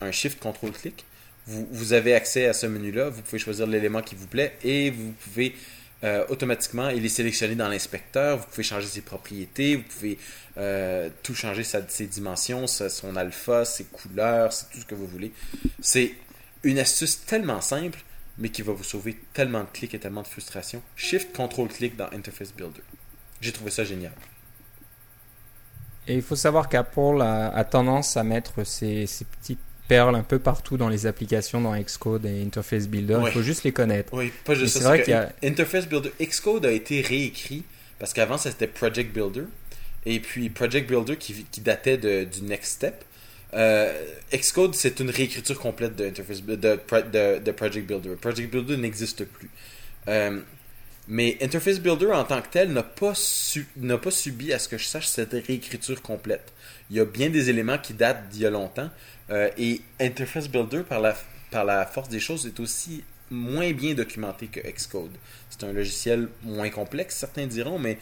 un 0.00 0.12
Shift, 0.12 0.38
Contrôle, 0.38 0.72
clic, 0.72 1.04
vous, 1.46 1.66
vous 1.70 1.92
avez 1.92 2.14
accès 2.14 2.46
à 2.46 2.52
ce 2.52 2.66
menu-là. 2.66 3.08
Vous 3.08 3.22
pouvez 3.22 3.38
choisir 3.38 3.66
l'élément 3.66 4.02
qui 4.02 4.14
vous 4.14 4.26
plaît 4.26 4.56
et 4.62 4.90
vous 4.90 5.12
pouvez 5.12 5.54
euh, 6.04 6.24
automatiquement, 6.28 6.90
il 6.90 7.04
est 7.04 7.08
sélectionné 7.08 7.54
dans 7.54 7.68
l'inspecteur. 7.68 8.36
Vous 8.38 8.44
pouvez 8.44 8.62
changer 8.62 8.86
ses 8.86 9.00
propriétés, 9.00 9.76
vous 9.76 9.82
pouvez 9.82 10.18
euh, 10.58 11.08
tout 11.22 11.34
changer 11.34 11.64
ses 11.64 12.06
dimensions, 12.06 12.66
son 12.66 13.16
alpha, 13.16 13.64
ses 13.64 13.84
couleurs, 13.84 14.52
c'est 14.52 14.70
tout 14.70 14.80
ce 14.80 14.84
que 14.84 14.94
vous 14.94 15.06
voulez. 15.06 15.32
C'est 15.80 16.12
une 16.62 16.78
astuce 16.78 17.24
tellement 17.24 17.62
simple, 17.62 17.98
mais 18.38 18.48
qui 18.48 18.62
va 18.62 18.72
vous 18.72 18.84
sauver 18.84 19.16
tellement 19.32 19.60
de 19.60 19.68
clics 19.72 19.94
et 19.94 19.98
tellement 19.98 20.22
de 20.22 20.28
frustration. 20.28 20.82
Shift, 20.96 21.34
Control, 21.34 21.68
clic 21.68 21.96
dans 21.96 22.08
Interface 22.12 22.52
Builder. 22.52 22.82
J'ai 23.40 23.52
trouvé 23.52 23.70
ça 23.70 23.84
génial. 23.84 24.12
Et 26.06 26.14
il 26.14 26.22
faut 26.22 26.36
savoir 26.36 26.68
qu'Apple 26.68 27.22
a, 27.22 27.64
tendance 27.64 28.16
à 28.16 28.24
mettre 28.24 28.64
ces, 28.64 29.06
ces 29.06 29.24
petites 29.24 29.60
perles 29.88 30.16
un 30.16 30.22
peu 30.22 30.38
partout 30.38 30.76
dans 30.76 30.88
les 30.88 31.06
applications, 31.06 31.60
dans 31.60 31.76
Xcode 31.76 32.26
et 32.26 32.42
Interface 32.42 32.88
Builder. 32.88 33.20
Il 33.26 33.32
faut 33.32 33.42
juste 33.42 33.64
les 33.64 33.72
connaître. 33.72 34.12
Oui, 34.14 34.32
pas 34.44 34.54
juste 34.54 34.78
ça. 34.78 34.88
Vrai 34.88 35.10
a... 35.12 35.32
Interface 35.42 35.86
Builder, 35.86 36.10
Xcode 36.20 36.66
a 36.66 36.72
été 36.72 37.00
réécrit 37.00 37.64
parce 37.98 38.12
qu'avant 38.12 38.38
c'était 38.38 38.66
Project 38.66 39.12
Builder 39.12 39.44
et 40.06 40.20
puis 40.20 40.50
Project 40.50 40.88
Builder 40.88 41.16
qui, 41.16 41.44
qui 41.50 41.60
datait 41.60 41.96
de, 41.96 42.24
du 42.24 42.42
Next 42.42 42.72
Step. 42.72 43.04
Euh, 43.54 43.92
Xcode, 44.32 44.74
c'est 44.74 45.00
une 45.00 45.10
réécriture 45.10 45.58
complète 45.58 45.96
de, 45.96 46.06
Interface, 46.06 46.42
de, 46.42 46.56
de, 46.56 47.50
Project 47.52 47.86
Builder. 47.86 48.16
Project 48.20 48.50
Builder 48.50 48.76
n'existe 48.76 49.24
plus. 49.24 49.50
Euh, 50.08 50.40
mais 51.06 51.38
Interface 51.40 51.78
Builder 51.78 52.12
en 52.12 52.24
tant 52.24 52.40
que 52.42 52.48
tel 52.48 52.72
n'a 52.72 52.82
pas, 52.82 53.14
subi, 53.14 54.52
à 54.52 54.58
ce 54.58 54.68
que 54.68 54.78
je 54.78 54.86
sache, 54.86 55.06
cette 55.06 55.32
réécriture 55.32 56.02
complète. 56.02 56.52
Il 56.90 56.96
y 56.96 57.00
a 57.00 57.04
bien 57.04 57.30
des 57.30 57.50
éléments 57.50 57.78
qui 57.78 57.94
datent 57.94 58.28
d'il 58.28 58.42
y 58.42 58.46
a 58.46 58.50
longtemps, 58.50 58.90
euh, 59.30 59.50
et 59.56 59.82
Interface 60.00 60.48
Builder, 60.48 60.82
par 60.82 61.00
la, 61.00 61.86
force 61.86 62.08
des 62.08 62.20
choses, 62.20 62.46
est 62.46 62.58
aussi 62.58 63.04
moins 63.30 63.72
bien 63.72 63.94
documenté 63.94 64.48
que 64.48 64.60
Xcode. 64.60 65.12
C'est 65.50 65.64
un 65.64 65.72
logiciel 65.72 66.28
moins 66.42 66.70
complexe, 66.70 67.16
certains 67.16 67.46
diront, 67.46 67.78
mais 67.78 67.98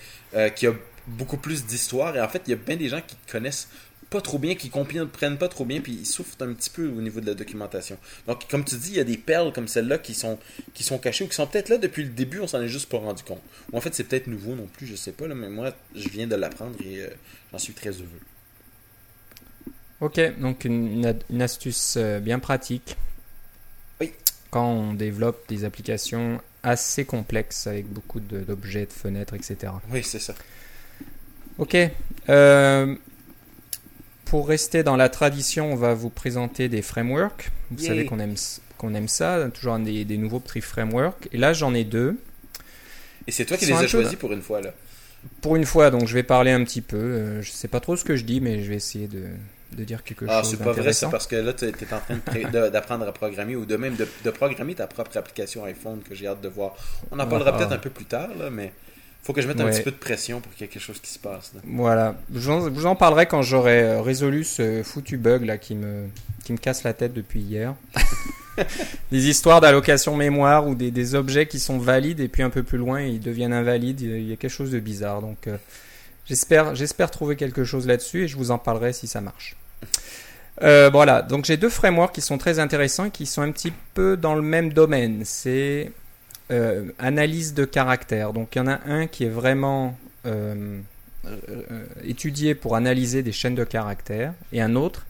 qui 0.57 0.67
a 0.67 0.73
beaucoup 1.07 1.37
plus 1.37 1.65
d'histoire. 1.67 2.17
Et 2.17 2.21
en 2.21 2.29
fait, 2.29 2.43
il 2.47 2.51
y 2.51 2.55
a 2.55 2.57
bien 2.57 2.77
des 2.77 2.89
gens 2.89 3.01
qui 3.07 3.17
connaissent 3.31 3.69
pas 4.13 4.21
trop 4.21 4.39
bien, 4.39 4.55
qui 4.55 4.69
comprennent 4.69 5.39
pas 5.39 5.49
trop 5.49 5.65
bien, 5.65 5.81
puis 5.81 5.93
ils 5.93 6.07
souffrent 6.07 6.37
un 6.43 6.53
petit 6.53 6.71
peu 6.71 6.87
au 6.87 7.01
niveau 7.01 7.21
de 7.21 7.27
la 7.27 7.35
documentation. 7.35 7.97
Donc, 8.27 8.47
comme 8.49 8.63
tu 8.65 8.77
dis, 8.77 8.91
il 8.91 8.97
y 8.97 9.01
a 9.01 9.05
des 9.05 9.17
perles 9.17 9.53
comme 9.53 9.67
celle-là 9.67 9.99
qui 9.99 10.13
sont, 10.15 10.39
qui 10.75 10.85
sont 10.85 10.99
cachées 10.99 11.25
ou 11.25 11.29
qui 11.29 11.35
sont 11.35 11.47
peut-être 11.47 11.71
là 11.71 11.79
depuis 11.79 12.05
le 12.05 12.11
début, 12.11 12.41
on 12.41 12.47
s'en 12.47 12.61
est 12.61 12.69
juste 12.69 12.91
pas 12.91 12.99
rendu 12.99 13.23
compte. 13.23 13.41
Ou 13.73 13.79
en 13.79 13.81
fait, 13.81 13.95
c'est 13.95 14.05
peut-être 14.05 14.27
nouveau 14.27 14.55
non 14.55 14.67
plus, 14.67 14.87
je 14.87 14.95
sais 14.95 15.13
pas, 15.13 15.27
là, 15.27 15.35
mais 15.35 15.49
moi, 15.49 15.75
je 15.97 16.09
viens 16.11 16.27
de 16.27 16.37
l'apprendre 16.37 16.77
et 16.85 17.01
euh, 17.01 17.09
j'en 17.51 17.59
suis 17.59 17.73
très 17.73 17.91
heureux. 17.91 18.21
Ok, 20.01 20.21
donc 20.39 20.65
une, 20.65 21.07
astuce 21.41 21.95
euh, 21.97 22.21
bien 22.21 22.39
pratique. 22.39 22.97
Oui. 24.01 24.13
Quand 24.51 24.69
on 24.71 24.93
développe 24.93 25.49
des 25.49 25.65
applications 25.65 26.41
assez 26.63 27.07
complexes 27.07 27.67
avec 27.67 27.87
beaucoup 27.89 28.21
d'objets, 28.21 28.87
de, 28.87 28.93
fenêtres, 28.93 29.35
etc. 29.35 29.73
Oui, 29.91 30.03
c'est 30.05 30.19
ça. 30.19 30.35
Ok. 31.59 31.77
Euh, 32.29 32.97
pour 34.33 34.49
rester 34.49 34.83
dans 34.83 34.97
la 34.97 35.11
tradition, 35.11 35.75
on 35.75 35.77
va 35.77 35.93
vous 35.93 36.09
présenter 36.09 36.71
des 36.71 36.81
frameworks. 36.81 37.51
Vous 37.71 37.85
savez 37.85 38.07
qu'on 38.07 38.19
aime, 38.19 38.35
qu'on 38.79 38.95
aime 38.95 39.07
ça, 39.07 39.47
toujours 39.53 39.79
des, 39.79 40.07
des 40.07 40.17
nouveaux 40.17 40.41
petits 40.41 40.63
frameworks. 40.63 41.29
Et 41.33 41.37
là, 41.37 41.53
j'en 41.53 41.75
ai 41.75 41.85
deux. 41.85 42.17
Et 43.27 43.31
c'est 43.31 43.45
toi 43.45 43.59
qui 43.59 43.67
les 43.67 43.75
as 43.75 43.87
choisis 43.87 44.15
pour 44.15 44.33
une 44.33 44.41
fois, 44.41 44.63
là 44.63 44.73
Pour 45.43 45.55
une 45.57 45.67
fois, 45.67 45.91
donc 45.91 46.09
je 46.09 46.15
vais 46.15 46.23
parler 46.23 46.51
un 46.51 46.65
petit 46.65 46.81
peu. 46.81 46.97
Euh, 46.97 47.43
je 47.43 47.51
sais 47.51 47.69
pas 47.69 47.79
trop 47.79 47.95
ce 47.95 48.05
que 48.05 48.17
je 48.17 48.25
dis, 48.25 48.41
mais 48.41 48.63
je 48.63 48.71
vais 48.71 48.77
essayer 48.77 49.07
de, 49.07 49.25
de 49.73 49.85
dire 49.85 50.03
quelque 50.03 50.25
ah, 50.27 50.41
chose. 50.41 50.55
Ah, 50.55 50.57
c'est 50.57 50.65
pas 50.65 50.73
vrai, 50.73 50.95
c'est 50.95 51.11
parce 51.11 51.27
que 51.27 51.37
là, 51.37 51.53
tu 51.53 51.67
es 51.67 51.75
en 51.93 52.01
train 52.01 52.71
d'apprendre 52.71 53.07
à 53.07 53.13
programmer 53.13 53.55
ou 53.55 53.67
de 53.67 53.77
même 53.77 53.97
de, 53.97 54.31
programmer 54.31 54.75
ta 54.75 54.87
propre 54.87 55.15
application 55.19 55.63
iPhone 55.67 56.01
que 56.09 56.15
j'ai 56.15 56.27
hâte 56.27 56.41
de 56.41 56.49
voir. 56.49 56.75
On 57.11 57.19
en 57.19 57.27
parlera 57.27 57.55
peut-être 57.55 57.73
un 57.73 57.77
peu 57.77 57.91
plus 57.91 58.07
tard, 58.07 58.31
là, 58.39 58.49
mais 58.49 58.73
faut 59.23 59.33
que 59.33 59.41
je 59.41 59.47
mette 59.47 59.61
un 59.61 59.71
petit 59.71 59.83
peu 59.83 59.93
de 59.93 59.97
pression 59.97 60.41
pour 60.41 60.53
qu'il 60.53 60.63
y 60.63 60.65
ait 60.65 60.69
quelque 60.69 60.83
chose 60.83 61.01
qui 61.01 61.11
se 61.13 61.19
passe. 61.19 61.53
Voilà. 61.65 62.17
Je 62.35 62.51
vous, 62.51 62.87
en, 62.87 62.97
parlerai 62.97 63.27
quand 63.27 63.43
j'aurai 63.43 63.83
euh, 63.83 64.03
résolu 64.03 64.43
ce 64.43 64.83
foutu 64.83 65.17
bug 65.17 65.45
là 65.45 65.59
qui 65.59 65.77
me, 65.77 66.09
qui 66.45 66.53
me 66.53 66.59
casse 66.59 66.83
la 66.83 66.93
tête 66.93 67.13
depuis 67.13 67.41
hier. 67.41 67.75
des 69.13 69.29
histoires 69.29 69.61
d'allocation 69.61 70.17
mémoire 70.17 70.67
ou 70.67 70.75
des, 70.75 70.91
des, 70.91 71.15
objets 71.15 71.47
qui 71.47 71.61
sont 71.61 71.79
valides 71.79 72.21
et 72.21 72.29
puis 72.29 72.43
un 72.43 72.51
peu 72.51 72.63
plus 72.65 72.79
loin 72.79 73.01
ils 73.01 73.21
deviennent 73.21 73.53
invalides. 73.53 74.01
Il 74.01 74.29
y 74.29 74.33
a 74.33 74.37
quelque 74.37 74.51
chose 74.51 74.73
de 74.73 74.81
bizarre. 74.81 75.23
Donc 75.23 75.47
euh, 75.47 75.57
j'espère, 76.27 76.75
j'espère 76.75 77.11
trouver 77.13 77.37
quelque 77.37 77.63
chose 77.63 77.87
là-dessus 77.87 78.25
et 78.25 78.29
je 78.29 78.37
vous 78.37 78.51
en 78.51 78.59
parlerai 78.59 78.93
si 78.93 79.07
ça 79.07 79.21
marche. 79.21 79.57
Euh, 80.63 80.91
voilà, 80.93 81.23
donc 81.23 81.45
j'ai 81.45 81.57
deux 81.57 81.71
frameworks 81.71 82.15
qui 82.15 82.21
sont 82.21 82.39
très 82.39 82.59
intéressants 82.59 83.07
et 83.07 83.11
qui 83.11 83.27
sont 83.27 83.43
un 83.43 83.53
petit 83.53 83.73
peu 83.95 84.17
dans 84.17 84.35
le 84.35 84.43
même 84.43 84.73
domaine. 84.73 85.23
C'est 85.25 85.93
euh, 86.51 86.91
analyse 86.99 87.55
de 87.55 87.65
caractère. 87.65 88.33
Donc 88.33 88.55
il 88.55 88.59
y 88.59 88.61
en 88.61 88.67
a 88.67 88.81
un 88.87 89.07
qui 89.07 89.25
est 89.25 89.31
vraiment 89.31 89.97
euh, 90.27 90.81
étudié 92.05 92.55
pour 92.55 92.77
analyser 92.77 93.23
des 93.23 93.33
chaînes 93.33 93.55
de 93.55 93.65
caractères 93.65 94.35
et 94.53 94.61
un 94.61 94.75
autre 94.75 95.07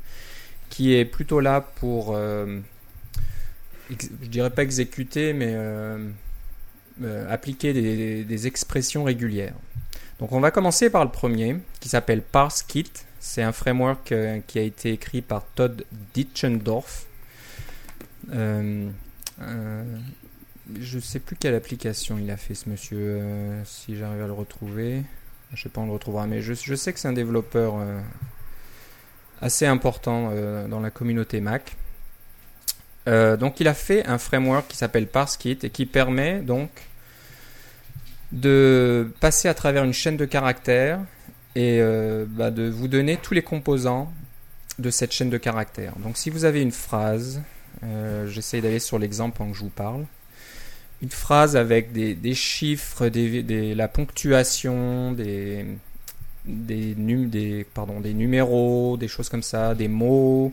qui 0.69 0.95
est 0.95 1.05
plutôt 1.05 1.41
là 1.41 1.61
pour 1.61 2.17
je 3.91 4.27
dirais 4.27 4.51
pas 4.51 4.63
exécuter, 4.63 5.35
mais 5.35 5.55
appliquer 7.29 7.75
des, 7.75 8.47
expressions 8.47 9.05
régulières. 9.05 9.55
Donc 10.19 10.33
on 10.33 10.41
va 10.41 10.51
commencer 10.51 10.89
par 10.89 11.05
le 11.05 11.11
premier, 11.11 11.57
qui 11.81 11.91
s'appelle 11.91 12.23
ParseKit. 12.23 12.91
C'est 13.21 13.43
un 13.43 13.53
framework 13.53 14.15
qui 14.47 14.59
a 14.59 14.63
été 14.63 14.93
écrit 14.93 15.21
par 15.21 15.45
Todd 15.55 15.85
Ditchendorf. 16.15 17.07
Euh, 19.41 19.85
je 20.81 20.99
sais 20.99 21.19
plus 21.19 21.37
quelle 21.37 21.55
application 21.55 22.19
il 22.19 22.31
a 22.31 22.37
fait 22.37 22.55
ce 22.55 22.69
monsieur, 22.69 22.99
euh, 22.99 23.65
si 23.65 23.97
j'arrive 23.97 24.23
à 24.23 24.27
le 24.27 24.33
retrouver. 24.33 25.03
Je 25.53 25.63
sais 25.63 25.69
pas, 25.69 25.81
on 25.81 25.87
le 25.87 25.93
retrouvera, 25.93 26.27
mais 26.27 26.41
je, 26.41 26.75
sais 26.75 26.93
que 26.93 26.99
c'est 26.99 27.09
un 27.09 27.13
développeur 27.13 27.75
euh, 27.79 28.01
assez 29.41 29.67
important 29.67 30.31
euh, 30.33 30.67
dans 30.67 30.81
la 30.81 30.91
communauté 30.91 31.41
Mac. 31.41 31.77
donc 33.07 33.61
il 33.61 33.69
a 33.69 33.75
fait 33.75 34.07
un 34.07 34.19
framework 34.19 34.69
qui 34.69 34.77
s'appelle 34.77 35.09
ParseKit 35.09 35.59
et 35.63 35.71
qui 35.71 35.87
permet 35.87 36.41
donc 36.41 36.71
de 38.31 39.13
passer 39.21 39.49
à 39.49 39.55
travers 39.55 39.85
une 39.85 39.93
chaîne 39.93 40.17
de 40.17 40.25
caractères 40.25 41.01
et 41.55 41.83
bah, 42.29 42.51
de 42.51 42.71
vous 42.71 42.89
donner 42.89 43.19
tous 43.19 43.35
les 43.35 43.43
composants 43.43 44.11
de 44.79 44.91
cette 44.91 45.13
chaîne 45.13 45.29
de 45.29 45.37
caractères. 45.37 45.95
Donc 45.99 46.17
si 46.17 46.31
vous 46.31 46.47
avez 46.47 46.63
une 46.63 46.73
phrase, 46.73 47.43
j'essaie 48.27 48.63
d'aller 48.63 48.79
sur 48.79 48.99
l'exemple 48.99 49.37
pendant 49.37 49.51
que 49.51 49.59
je 49.59 49.65
vous 49.65 49.69
parle 49.69 50.07
une 51.03 51.11
phrase 51.11 51.57
avec 51.57 51.93
des, 51.93 52.35
chiffres, 52.35 53.07
la 53.07 53.89
ponctuation, 53.89 55.13
des, 55.13 55.67
numéros, 58.15 58.97
des 58.97 59.09
choses 59.09 59.29
comme 59.29 59.43
ça, 59.43 59.75
des 59.75 59.89
mots, 59.89 60.53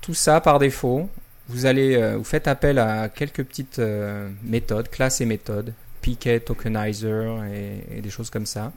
tout 0.00 0.14
ça 0.14 0.40
par 0.40 0.58
défaut. 0.58 1.10
Vous 1.48 1.66
euh, 1.66 2.22
faites 2.22 2.48
appel 2.48 2.78
à 2.78 3.08
quelques 3.08 3.44
petites 3.44 3.80
euh, 3.80 4.30
méthodes, 4.42 4.88
classes 4.88 5.20
et 5.20 5.26
méthodes, 5.26 5.74
Piquet, 6.00 6.40
Tokenizer 6.40 7.44
et, 7.52 8.00
des 8.00 8.10
choses 8.10 8.30
comme 8.30 8.46
ça. 8.46 8.72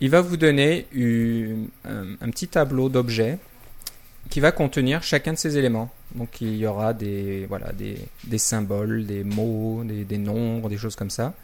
Il 0.00 0.10
va 0.10 0.20
vous 0.20 0.36
donner 0.36 0.86
un, 1.84 2.30
petit 2.30 2.48
tableau 2.48 2.88
d'objets 2.90 3.38
qui 4.30 4.40
va 4.40 4.52
contenir 4.52 5.02
chacun 5.02 5.32
de 5.32 5.38
ces 5.38 5.58
éléments. 5.58 5.90
Donc 6.14 6.40
il 6.40 6.56
y 6.56 6.66
aura 6.66 6.92
des, 6.92 7.48
symboles, 8.36 9.06
des 9.06 9.24
mots, 9.24 9.82
des, 9.84 10.18
nombres, 10.18 10.68
des 10.68 10.78
choses 10.78 10.96
comme 10.96 11.10
ça. 11.10 11.34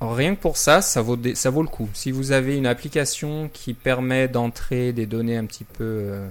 rien 0.00 0.34
que 0.34 0.40
pour 0.40 0.56
ça, 0.56 0.82
ça 0.82 1.02
vaut, 1.02 1.16
le 1.16 1.68
coup. 1.68 1.88
Si 1.94 2.10
vous 2.10 2.32
avez 2.32 2.56
une 2.56 2.66
application 2.66 3.50
qui 3.52 3.74
permet 3.74 4.28
d'entrer 4.28 4.92
des 4.92 5.06
données 5.06 5.36
un 5.36 5.46
petit 5.46 5.64
peu 5.64 5.84
euh, 5.84 6.28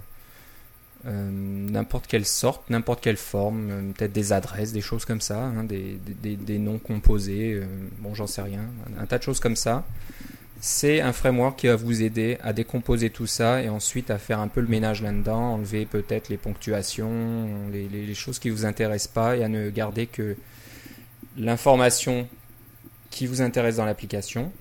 euh, 1.05 1.29
n'importe 1.31 2.07
quelle 2.07 2.25
sorte, 2.25 2.69
n'importe 2.69 3.01
quelle 3.01 3.17
forme, 3.17 3.69
euh, 3.71 3.91
peut-être 3.93 4.13
des 4.13 4.33
adresses, 4.33 4.71
des 4.71 4.81
choses 4.81 5.05
comme 5.05 5.21
ça, 5.21 5.43
hein, 5.45 5.63
des, 5.63 6.59
noms 6.59 6.79
composés, 6.79 7.61
bon 7.99 8.13
j'en 8.15 8.27
sais 8.27 8.41
rien, 8.41 8.65
un 8.99 9.05
tas 9.05 9.17
de 9.17 9.23
choses 9.23 9.39
comme 9.39 9.55
ça 9.55 9.85
c'est 10.61 10.99
un 10.99 11.13
framework 11.13 11.57
qui 11.57 11.67
va 11.67 11.77
vous 11.77 12.03
aider 12.03 12.37
à 12.41 12.51
décomposer 12.51 13.09
tout 13.09 13.27
ça 13.27 13.61
et 13.63 13.69
ensuite 13.69 14.11
à 14.11 14.17
faire 14.17 14.39
un 14.39 14.49
peu 14.49 14.59
le 14.59 14.67
ménage 14.67 15.01
là-dedans, 15.01 15.53
enlever 15.53 15.85
peut-être 15.85 16.27
les 16.27 16.37
ponctuations, 16.37 17.47
les, 17.71 18.13
choses 18.13 18.39
qui 18.39 18.49
ne 18.49 18.53
vous 18.53 18.65
intéressent 18.65 19.13
pas 19.13 19.37
et 19.37 19.43
à 19.43 19.47
ne 19.47 19.69
garder 19.69 20.05
que 20.05 20.35
l'information 21.37 22.27
qui 23.09 23.25
vous 23.25 23.41
intéresse 23.41 23.77
dans 23.77 23.85
l'application. 23.85 24.51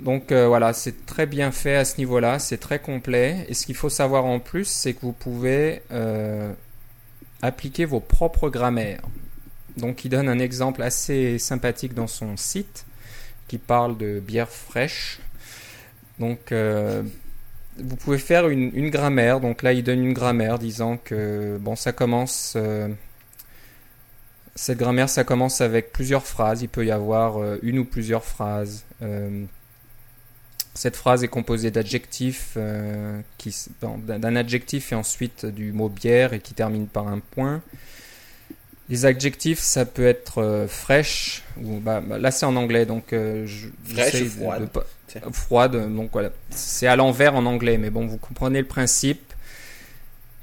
Donc 0.00 0.32
euh, 0.32 0.48
voilà, 0.48 0.72
c'est 0.72 1.06
très 1.06 1.26
bien 1.26 1.52
fait 1.52 1.76
à 1.76 1.84
ce 1.84 1.98
niveau-là, 1.98 2.40
c'est 2.40 2.58
très 2.58 2.80
complet. 2.80 3.46
Et 3.48 3.54
ce 3.54 3.66
qu'il 3.66 3.76
faut 3.76 3.90
savoir 3.90 4.24
en 4.24 4.40
plus, 4.40 4.66
c'est 4.66 4.94
que 4.94 5.02
vous 5.02 5.12
pouvez 5.12 5.82
euh, 5.92 6.52
appliquer 7.42 7.84
vos 7.84 8.00
propres 8.00 8.48
grammaires. 8.48 9.02
Donc 9.76 10.04
il 10.04 10.08
donne 10.08 10.28
un 10.28 10.40
exemple 10.40 10.82
assez 10.82 11.38
sympathique 11.38 11.94
dans 11.94 12.08
son 12.08 12.36
site 12.36 12.86
qui 13.50 13.58
parle 13.58 13.98
de 13.98 14.20
bière 14.20 14.48
fraîche. 14.48 15.18
Donc, 16.20 16.52
euh, 16.52 17.02
vous 17.78 17.96
pouvez 17.96 18.18
faire 18.18 18.48
une, 18.48 18.90
grammaire. 18.90 19.40
Donc 19.40 19.64
là, 19.64 19.72
il 19.72 19.82
donne 19.82 20.04
une 20.04 20.12
grammaire 20.12 20.60
disant 20.60 20.98
que 20.98 21.58
bon, 21.60 21.74
ça 21.74 21.90
commence. 21.92 22.52
Euh, 22.54 22.86
cette 24.54 24.78
grammaire, 24.78 25.08
ça 25.08 25.24
commence 25.24 25.60
avec 25.60 25.90
plusieurs 25.90 26.24
phrases. 26.24 26.62
Il 26.62 26.68
peut 26.68 26.86
y 26.86 26.92
avoir 26.92 27.38
euh, 27.38 27.58
une 27.62 27.80
ou 27.80 27.84
plusieurs 27.84 28.24
phrases. 28.24 28.84
cette 30.74 30.94
phrase 30.94 31.24
est 31.24 31.28
composée 31.28 31.72
d'adjectifs, 31.72 32.56
d'un 32.56 34.36
adjectif 34.36 34.92
et 34.92 34.94
ensuite 34.94 35.44
du 35.44 35.72
mot 35.72 35.88
bière 35.88 36.34
et 36.34 36.38
qui 36.38 36.54
termine 36.54 36.86
par 36.86 37.08
un 37.08 37.18
point. 37.18 37.62
Les 38.90 39.06
adjectifs, 39.06 39.60
ça 39.60 39.84
peut 39.84 40.06
être 40.06 40.42
euh, 40.42 40.66
fraîche, 40.66 41.44
ou 41.62 41.78
bah, 41.78 42.02
bah, 42.04 42.18
là 42.18 42.32
c'est 42.32 42.44
en 42.44 42.56
anglais, 42.56 42.86
donc 42.86 43.12
euh, 43.12 43.46
je, 43.46 43.68
fraîche 43.84 44.24
froide. 44.24 44.68
froide, 45.32 45.94
donc 45.94 46.10
voilà, 46.12 46.30
c'est 46.50 46.88
à 46.88 46.96
l'envers 46.96 47.36
en 47.36 47.46
anglais, 47.46 47.78
mais 47.78 47.90
bon, 47.90 48.08
vous 48.08 48.18
comprenez 48.18 48.58
le 48.58 48.66
principe. 48.66 49.32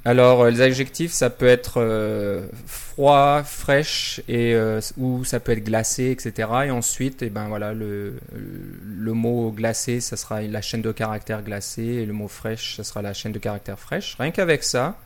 Alors 0.06 0.44
euh, 0.44 0.50
les 0.50 0.62
adjectifs, 0.62 1.12
ça 1.12 1.30
peut 1.30 1.48
être 1.48 2.48
froid, 2.66 3.44
fraîche, 3.44 4.22
et 4.30 4.56
ou 4.96 5.26
ça 5.26 5.42
peut 5.42 5.52
être 5.52 5.66
glacé, 5.66 6.12
etc. 6.12 6.50
Et 6.68 6.72
ensuite, 6.72 7.24
et 7.24 7.26
eh 7.26 7.30
ben 7.30 7.50
voilà, 7.50 7.74
le, 7.74 8.14
le 8.34 9.12
mot 9.12 9.52
glacé, 9.52 10.00
ça 10.00 10.16
sera 10.16 10.42
la 10.42 10.62
chaîne 10.62 10.82
de 10.82 10.94
caractères 10.94 11.44
glacé, 11.44 11.84
et 11.84 12.06
le 12.06 12.14
mot 12.14 12.30
fraîche, 12.30 12.78
ça 12.78 12.86
sera 12.86 13.02
la 13.02 13.14
chaîne 13.14 13.34
de 13.34 13.40
caractères 13.40 13.78
fraîche. 13.78 14.16
Rien 14.18 14.32
qu'avec 14.32 14.64
ça, 14.64 14.98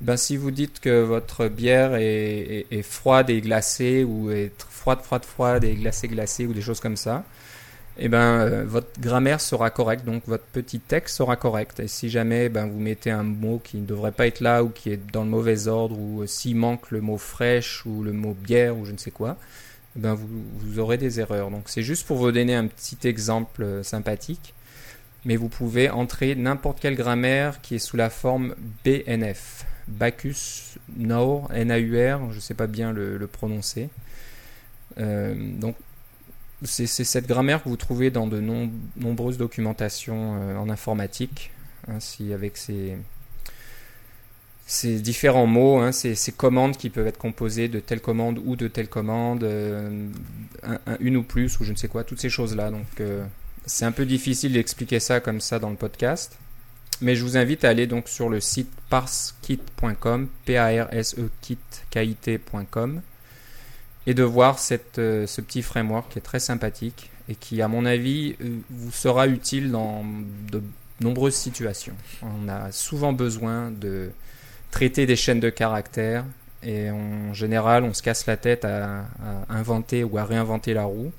ben, 0.00 0.16
si 0.16 0.36
vous 0.36 0.50
dites 0.50 0.80
que 0.80 1.02
votre 1.02 1.48
bière 1.48 1.94
est, 1.94 2.82
froide 2.82 3.30
et 3.30 3.40
glacée, 3.40 4.04
ou 4.04 4.30
est 4.30 4.52
froide, 4.58 5.00
froide, 5.02 5.24
froide 5.24 5.64
et 5.64 5.74
glacée, 5.74 6.08
glacée, 6.08 6.46
ou 6.46 6.52
des 6.52 6.60
choses 6.60 6.80
comme 6.80 6.96
ça, 6.96 7.24
eh 7.98 8.08
ben, 8.08 8.18
euh, 8.18 8.64
votre 8.66 9.00
grammaire 9.00 9.40
sera 9.40 9.70
correcte, 9.70 10.04
donc 10.04 10.22
votre 10.26 10.44
petit 10.44 10.80
texte 10.80 11.16
sera 11.16 11.36
correct. 11.36 11.80
Et 11.80 11.88
si 11.88 12.10
jamais 12.10 12.50
ben, 12.50 12.66
vous 12.68 12.78
mettez 12.78 13.10
un 13.10 13.22
mot 13.22 13.58
qui 13.62 13.78
ne 13.78 13.86
devrait 13.86 14.12
pas 14.12 14.26
être 14.26 14.40
là, 14.40 14.62
ou 14.62 14.68
qui 14.68 14.90
est 14.90 15.00
dans 15.12 15.24
le 15.24 15.30
mauvais 15.30 15.66
ordre, 15.66 15.98
ou 15.98 16.22
euh, 16.22 16.26
s'il 16.26 16.56
manque 16.56 16.90
le 16.90 17.00
mot 17.00 17.16
fraîche, 17.16 17.86
ou 17.86 18.02
le 18.02 18.12
mot 18.12 18.34
bière, 18.34 18.76
ou 18.76 18.84
je 18.84 18.92
ne 18.92 18.98
sais 18.98 19.10
quoi, 19.10 19.38
eh 19.96 20.00
ben, 20.00 20.14
vous, 20.14 20.78
aurez 20.78 20.98
des 20.98 21.20
erreurs. 21.20 21.50
Donc 21.50 21.64
c'est 21.66 21.82
juste 21.82 22.06
pour 22.06 22.18
vous 22.18 22.32
donner 22.32 22.54
un 22.54 22.66
petit 22.66 22.98
exemple 23.08 23.62
euh, 23.62 23.82
sympathique 23.82 24.52
mais 25.24 25.34
vous 25.34 25.48
pouvez 25.48 25.90
entrer 25.90 26.36
n'importe 26.36 26.78
quelle 26.78 26.94
grammaire 26.94 27.60
qui 27.60 27.74
est 27.74 27.80
sous 27.80 27.96
la 27.96 28.10
forme 28.10 28.54
BNF. 28.84 29.66
Bacchus 29.88 30.78
Naur, 30.96 31.48
N-A-U-R, 31.52 32.30
je 32.30 32.36
ne 32.36 32.40
sais 32.40 32.54
pas 32.54 32.66
bien 32.66 32.92
le, 32.92 33.26
prononcer. 33.26 33.88
Euh, 34.98 35.34
donc, 35.36 35.76
c'est 36.62 36.86
cette 36.86 37.26
grammaire 37.26 37.62
que 37.62 37.68
vous 37.68 37.76
trouvez 37.76 38.10
dans 38.10 38.26
de 38.26 38.40
nombreuses 38.96 39.38
documentations 39.38 40.38
euh, 40.40 40.56
en 40.56 40.70
informatique, 40.70 41.50
ainsi 41.86 42.32
avec 42.32 42.56
ces, 42.56 42.96
ces 44.66 45.00
différents 45.00 45.46
mots, 45.46 45.78
hein, 45.78 45.92
ces, 45.92 46.16
commandes 46.32 46.76
qui 46.76 46.90
peuvent 46.90 47.06
être 47.06 47.18
composées 47.18 47.68
de 47.68 47.78
telle 47.78 48.00
commande 48.00 48.40
ou 48.44 48.56
de 48.56 48.68
telle 48.68 48.88
commande, 48.88 49.44
euh, 49.44 50.08
une 51.00 51.16
ou 51.16 51.22
plus, 51.22 51.60
ou 51.60 51.64
je 51.64 51.72
ne 51.72 51.76
sais 51.76 51.88
quoi, 51.88 52.04
toutes 52.04 52.20
ces 52.20 52.30
choses-là. 52.30 52.70
Donc, 52.70 52.86
c'est 53.66 53.84
un 53.84 53.92
peu 53.92 54.06
difficile 54.06 54.54
d'expliquer 54.54 54.98
ça 54.98 55.20
comme 55.20 55.40
ça 55.40 55.58
dans 55.58 55.70
le 55.70 55.76
podcast. 55.76 56.38
Mais 57.00 57.14
je 57.14 57.22
vous 57.22 57.36
invite 57.36 57.64
à 57.64 57.68
aller 57.68 57.86
donc 57.86 58.08
sur 58.08 58.28
le 58.28 58.40
site 58.40 58.70
parsekit.com, 58.88 60.28
P-A-R-S-E 60.44 61.30
kit.com, 61.42 63.00
et 64.06 64.14
de 64.14 64.22
voir 64.22 64.58
euh, 64.98 65.26
ce 65.26 65.40
petit 65.40 65.62
framework 65.62 66.12
qui 66.12 66.18
est 66.18 66.22
très 66.22 66.40
sympathique 66.40 67.10
et 67.28 67.34
qui, 67.34 67.60
à 67.60 67.68
mon 67.68 67.84
avis, 67.84 68.36
euh, 68.40 68.58
vous 68.70 68.92
sera 68.92 69.26
utile 69.26 69.70
dans 69.70 70.04
de 70.50 70.62
nombreuses 71.00 71.34
situations. 71.34 71.94
On 72.22 72.48
a 72.48 72.72
souvent 72.72 73.12
besoin 73.12 73.70
de 73.70 74.10
traiter 74.70 75.06
des 75.06 75.16
chaînes 75.16 75.40
de 75.40 75.50
caractères 75.50 76.24
et 76.62 76.90
en 76.90 77.34
général, 77.34 77.84
on 77.84 77.92
se 77.92 78.02
casse 78.02 78.26
la 78.26 78.36
tête 78.36 78.64
à 78.64 79.04
inventer 79.48 80.02
ou 80.04 80.16
à 80.18 80.24
réinventer 80.24 80.72
la 80.72 80.84
roue 80.84 81.12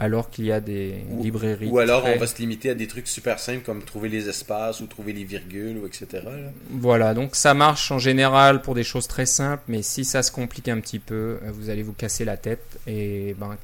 alors 0.00 0.30
qu'il 0.30 0.44
y 0.44 0.52
a 0.52 0.60
des 0.60 0.94
librairies. 1.20 1.68
Ou 1.68 1.78
alors 1.78 2.04
on 2.04 2.16
va 2.16 2.26
se 2.26 2.38
limiter 2.38 2.70
à 2.70 2.74
des 2.74 2.86
trucs 2.86 3.08
super 3.08 3.38
simples 3.38 3.64
comme 3.64 3.82
trouver 3.82 4.08
les 4.08 4.28
espaces 4.28 4.80
ou 4.80 4.86
trouver 4.86 5.12
les 5.12 5.24
virgules 5.24 5.78
ou 5.78 5.86
etc. 5.86 6.22
Voilà, 6.70 7.14
donc 7.14 7.34
ça 7.34 7.54
marche 7.54 7.90
en 7.90 7.98
général 7.98 8.62
pour 8.62 8.74
des 8.74 8.84
choses 8.84 9.08
très 9.08 9.26
simples, 9.26 9.64
mais 9.68 9.82
si 9.82 10.04
ça 10.04 10.22
se 10.22 10.30
complique 10.30 10.68
un 10.68 10.80
petit 10.80 11.00
peu, 11.00 11.38
euh, 11.42 11.50
vous 11.52 11.70
allez 11.70 11.82
vous 11.82 11.92
casser 11.92 12.24
la 12.24 12.36
tête. 12.36 12.78
Et 12.86 13.34
ben, 13.38 13.56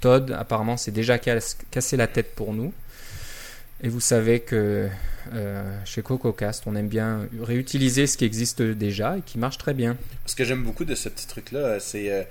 Todd, 0.00 0.32
apparemment, 0.32 0.76
c'est 0.76 0.90
déjà 0.90 1.18
cassé 1.18 1.96
la 1.96 2.06
tête 2.06 2.34
pour 2.34 2.52
nous. 2.52 2.72
Et 3.82 3.88
vous 3.88 4.00
savez 4.00 4.40
que 4.40 4.88
euh, 5.32 5.84
chez 5.84 6.02
CocoCast, 6.02 6.64
on 6.66 6.74
aime 6.74 6.88
bien 6.88 7.28
réutiliser 7.40 8.06
ce 8.06 8.16
qui 8.16 8.24
existe 8.24 8.62
déjà 8.62 9.18
et 9.18 9.22
qui 9.22 9.38
marche 9.38 9.58
très 9.58 9.74
bien. 9.74 9.96
Ce 10.26 10.34
que 10.34 10.44
j'aime 10.44 10.62
beaucoup 10.62 10.84
de 10.84 10.94
ce 10.94 11.08
petit 11.08 11.26
truc-là, 11.26 11.80
c'est 11.80 12.10
euh, 12.10 12.22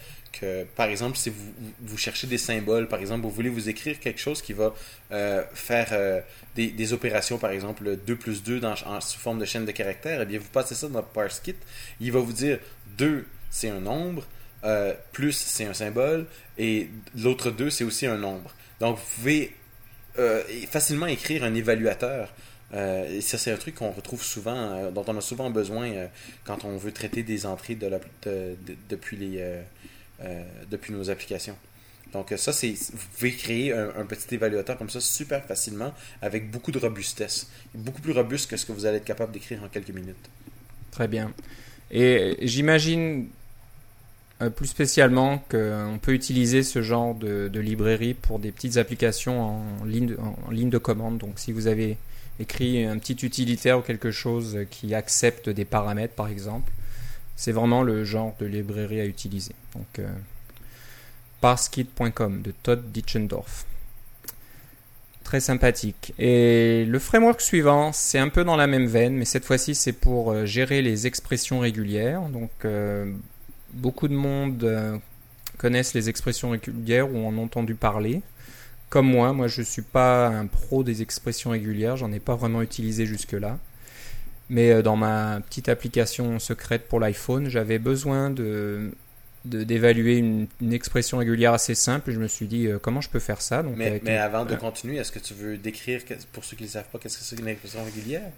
par 0.76 0.88
exemple, 0.88 1.18
si 1.18 1.30
vous, 1.30 1.54
vous, 1.82 1.98
cherchez 1.98 2.28
des 2.28 2.38
symboles, 2.38 2.88
par 2.88 3.00
exemple, 3.00 3.22
vous 3.22 3.30
voulez 3.30 3.50
vous 3.50 3.70
écrire 3.70 4.00
quelque 4.00 4.20
chose 4.20 4.42
qui 4.42 4.54
va 4.54 4.74
euh, 5.12 5.44
faire 5.54 5.90
euh, 5.92 6.22
des, 6.56 6.94
opérations, 6.94 7.38
par 7.38 7.52
exemple, 7.52 7.96
2 7.96 8.16
plus 8.16 8.44
2 8.44 8.60
dans, 8.60 8.76
sous 8.76 9.20
forme 9.20 9.40
de 9.40 9.46
chaîne 9.46 9.66
de 9.66 9.72
caractères, 9.72 10.22
eh 10.22 10.26
bien, 10.26 10.40
vous 10.40 10.50
passez 10.50 10.76
ça 10.76 10.88
dans 10.88 11.04
ParseKit. 11.04 11.56
Il 12.00 12.12
va 12.12 12.20
vous 12.20 12.34
dire 12.34 12.60
2 12.98 13.26
c'est 13.50 13.70
un 13.70 13.82
nombre, 13.82 14.26
euh, 14.64 14.94
plus 15.12 15.34
c'est 15.34 15.66
un 15.66 15.74
symbole, 15.74 16.26
et 16.58 16.90
l'autre 17.16 17.52
2 17.52 17.70
c'est 17.70 17.84
aussi 17.84 18.08
un 18.08 18.18
nombre. 18.18 18.54
Donc 18.80 18.98
vous 18.98 19.06
pouvez 19.16 19.56
facilement 20.70 21.08
écrire 21.08 21.44
un 21.44 21.54
évaluateur. 21.56 22.34
Et 22.76 23.22
ça, 23.22 23.38
c'est 23.38 23.52
un 23.52 23.58
truc 23.58 23.76
qu'on 23.76 23.92
retrouve 23.92 24.24
souvent, 24.24 24.92
dont 24.92 25.04
on 25.08 25.18
a 25.18 25.22
souvent 25.22 25.52
besoin 25.52 26.08
quand 26.44 26.66
on 26.66 26.78
veut 26.78 26.92
traiter 26.92 27.22
des 27.22 27.46
entrées 27.46 27.76
de 27.76 27.90
depuis, 28.90 29.18
les, 29.18 29.62
depuis 30.70 30.94
nos 30.94 31.10
applications. 31.10 31.56
Donc 32.14 32.34
ça, 32.38 32.54
c'est 32.54 32.72
vous 32.72 33.08
pouvez 33.18 33.32
créer 33.34 33.74
un, 33.74 34.06
petit 34.06 34.36
évaluateur 34.36 34.78
comme 34.78 34.90
ça 34.90 35.02
super 35.02 35.44
facilement 35.44 35.94
avec 36.22 36.52
beaucoup 36.52 36.72
de 36.72 36.78
robustesse. 36.78 37.50
Beaucoup 37.74 38.02
plus 38.02 38.14
robuste 38.14 38.50
que 38.50 38.58
ce 38.58 38.66
que 38.66 38.72
vous 38.72 38.86
allez 38.86 38.98
être 38.98 39.06
capable 39.06 39.32
d'écrire 39.32 39.64
en 39.64 39.68
quelques 39.68 39.90
minutes. 39.90 40.30
Très 40.92 41.08
bien. 41.08 41.34
Et 41.90 42.38
j'imagine 42.42 43.28
euh, 44.42 44.50
plus 44.50 44.68
spécialement 44.68 45.44
qu'on 45.50 46.00
peut 46.02 46.14
utiliser 46.14 46.64
ce 46.64 46.82
genre 46.82 47.16
de, 47.16 47.50
librairie 47.60 48.14
pour 48.14 48.40
des 48.40 48.52
petites 48.52 48.78
applications 48.78 49.42
en 49.42 49.86
ligne, 49.86 50.16
en 50.48 50.52
ligne 50.52 50.70
de 50.70 50.78
commande. 50.78 51.18
Donc 51.18 51.40
si 51.40 51.52
vous 51.52 51.68
avez 51.68 51.98
écrit 52.40 52.84
un 52.84 52.98
petit 52.98 53.26
utilitaire 53.26 53.80
ou 53.80 53.82
quelque 53.82 54.12
chose 54.12 54.60
qui 54.70 54.96
accepte 54.96 55.50
des 55.50 55.66
paramètres 55.66 56.16
par 56.16 56.28
exemple, 56.28 56.72
c'est 57.36 57.52
vraiment 57.52 57.84
le 57.84 58.04
genre 58.04 58.36
de 58.40 58.46
librairie 58.46 59.02
à 59.02 59.06
utiliser. 59.06 59.56
Donc 59.76 60.00
euh, 60.00 60.08
parskit.com 61.42 62.42
de 62.42 62.52
Todd 62.64 62.92
Ditchendorf. 62.92 63.66
Très 65.24 65.40
sympathique. 65.40 66.14
Et 66.20 66.86
le 66.86 67.00
framework 67.00 67.40
suivant, 67.42 67.92
c'est 67.94 68.20
un 68.20 68.30
peu 68.30 68.44
dans 68.44 68.58
la 68.58 68.68
même 68.68 68.88
veine, 68.88 69.16
mais 69.16 69.26
cette 69.26 69.46
fois-ci 69.46 69.76
c'est 69.76 69.94
pour 69.94 70.32
euh, 70.32 70.46
gérer 70.46 70.82
les 70.82 71.08
expressions 71.08 71.60
régulières. 71.60 72.22
Donc 72.30 72.52
beaucoup 73.74 74.08
de 74.08 74.14
monde 74.14 74.64
euh, 74.64 74.98
connaissent 75.58 75.94
les 75.94 76.10
expressions 76.10 76.52
régulières 76.52 77.12
ou 77.14 77.26
en 77.26 77.38
ont 77.38 77.44
entendu 77.44 77.76
parler. 77.76 78.22
Comme 78.90 79.08
moi, 79.08 79.34
moi 79.34 79.48
je 79.48 79.62
ne 79.62 79.66
suis 79.66 79.82
pas 79.82 80.28
un 80.28 80.46
pro 80.46 80.84
des 80.84 81.02
expressions 81.02 81.50
régulières, 81.50 81.98
j'en 81.98 82.12
ai 82.12 82.20
pas 82.20 82.36
vraiment 82.36 82.62
utilisé 82.62 83.06
jusque-là. 83.06 83.58
Mais 84.54 84.70
euh, 84.70 84.82
dans 84.84 84.96
ma 84.96 85.42
petite 85.50 85.68
application 85.68 86.38
secrète 86.38 86.88
pour 86.88 87.00
l'iPhone, 87.00 87.50
j'avais 87.50 87.80
besoin 87.80 88.30
de 88.30 88.92
d'évaluer 89.46 90.16
une, 90.16 90.48
expression 90.72 91.18
régulière 91.18 91.52
assez 91.52 91.76
simple. 91.76 92.12
Je 92.12 92.20
me 92.20 92.28
suis 92.28 92.46
dit 92.46 92.68
euh, 92.68 92.80
comment 92.80 93.02
je 93.02 93.10
peux 93.10 93.20
faire 93.20 93.42
ça? 93.42 93.62
Donc 93.62 93.74
mais, 93.76 94.00
mais 94.04 94.16
avant 94.16 94.46
de 94.46 94.56
continuer 94.56 94.98
est-ce 94.98 95.12
que 95.12 95.20
tu 95.20 95.34
veux 95.34 95.58
décrire 95.58 96.02
pour 96.32 96.46
ceux 96.46 96.56
qui 96.56 96.64
ne 96.64 96.70
savent 96.70 96.88
pas 96.90 97.00
qu'est-ce 97.00 97.18
que 97.18 97.24
c'est 97.26 97.38
une 97.38 97.48
expression 97.50 97.84
régulière? 97.84 98.30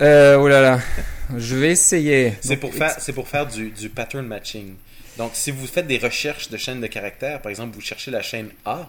Euh, 0.00 0.36
oh 0.36 0.46
là 0.46 0.62
là, 0.62 0.80
je 1.36 1.56
vais 1.56 1.72
essayer. 1.72 2.34
C'est 2.40 2.56
pour 2.56 2.72
faire, 2.72 2.94
c'est 3.00 3.12
pour 3.12 3.26
faire 3.26 3.46
du, 3.48 3.70
du, 3.70 3.88
pattern 3.90 4.24
matching. 4.24 4.76
Donc, 5.16 5.32
si 5.34 5.50
vous 5.50 5.66
faites 5.66 5.88
des 5.88 5.98
recherches 5.98 6.48
de 6.48 6.56
chaînes 6.56 6.80
de 6.80 6.86
caractères, 6.86 7.42
par 7.42 7.50
exemple, 7.50 7.74
vous 7.74 7.80
cherchez 7.80 8.12
la 8.12 8.22
chaîne 8.22 8.50
A 8.64 8.88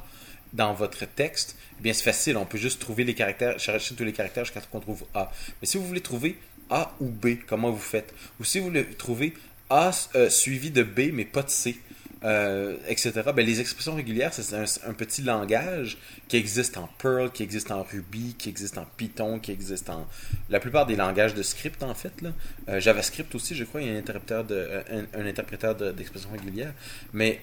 dans 0.54 0.74
votre 0.74 1.06
texte, 1.06 1.56
eh 1.80 1.84
bien 1.84 1.94
c'est 1.94 2.04
facile. 2.04 2.38
On 2.38 2.46
peut 2.46 2.58
juste 2.58 2.80
trouver 2.80 3.04
les 3.04 3.14
caractères, 3.14 3.60
chercher 3.60 3.96
tous 3.96 4.04
les 4.04 4.14
caractères 4.14 4.46
jusqu'à 4.46 4.62
ce 4.62 4.68
qu'on 4.68 4.80
trouve 4.80 5.06
A. 5.14 5.32
Mais 5.62 5.68
si 5.68 5.78
vous 5.78 5.86
voulez 5.86 6.02
trouver 6.02 6.38
A 6.70 6.94
ou 7.00 7.10
B, 7.10 7.38
comment 7.48 7.72
vous 7.72 7.78
faites? 7.78 8.14
Ou 8.40 8.44
si 8.44 8.60
vous 8.60 8.66
voulez 8.66 8.86
trouver 8.86 9.34
A 9.70 9.92
euh, 10.16 10.30
suivi 10.30 10.72
de 10.72 10.84
B, 10.84 11.12
mais 11.14 11.26
pas 11.26 11.44
de 11.44 11.50
C, 11.50 11.78
euh, 12.26 12.76
etc. 12.90 13.14
Ben, 13.34 13.46
les 13.46 13.62
expressions 13.62 13.96
régulières, 13.96 14.34
c'est 14.34 14.54
un, 14.54 14.94
petit 14.94 15.22
langage 15.22 15.98
qui 16.28 16.36
existe 16.36 16.78
en 16.78 16.90
Perl, 16.98 17.32
qui 17.32 17.44
existe 17.44 17.72
en 17.72 17.84
Ruby, 17.84 18.36
qui 18.38 18.50
existe 18.50 18.78
en 18.78 18.86
Python, 18.98 19.40
qui 19.40 19.52
existe 19.52 19.90
en 19.90 20.06
la 20.50 20.60
plupart 20.60 20.86
des 20.86 20.98
langages 20.98 21.34
de 21.34 21.44
script 21.44 21.82
en 21.82 21.96
fait. 21.96 22.22
Là. 22.22 22.32
Euh, 22.68 22.80
JavaScript 22.82 23.34
aussi, 23.36 23.56
je 23.56 23.64
crois, 23.64 23.82
il 23.82 23.88
y 23.88 23.92
a 23.92 23.94
un 23.94 24.00
interpréteur 24.00 24.44
de 24.44 24.56
euh, 24.56 25.04
un, 25.14 25.94
d'expressions 25.94 26.32
régulières. 26.32 26.74
Mais 27.14 27.40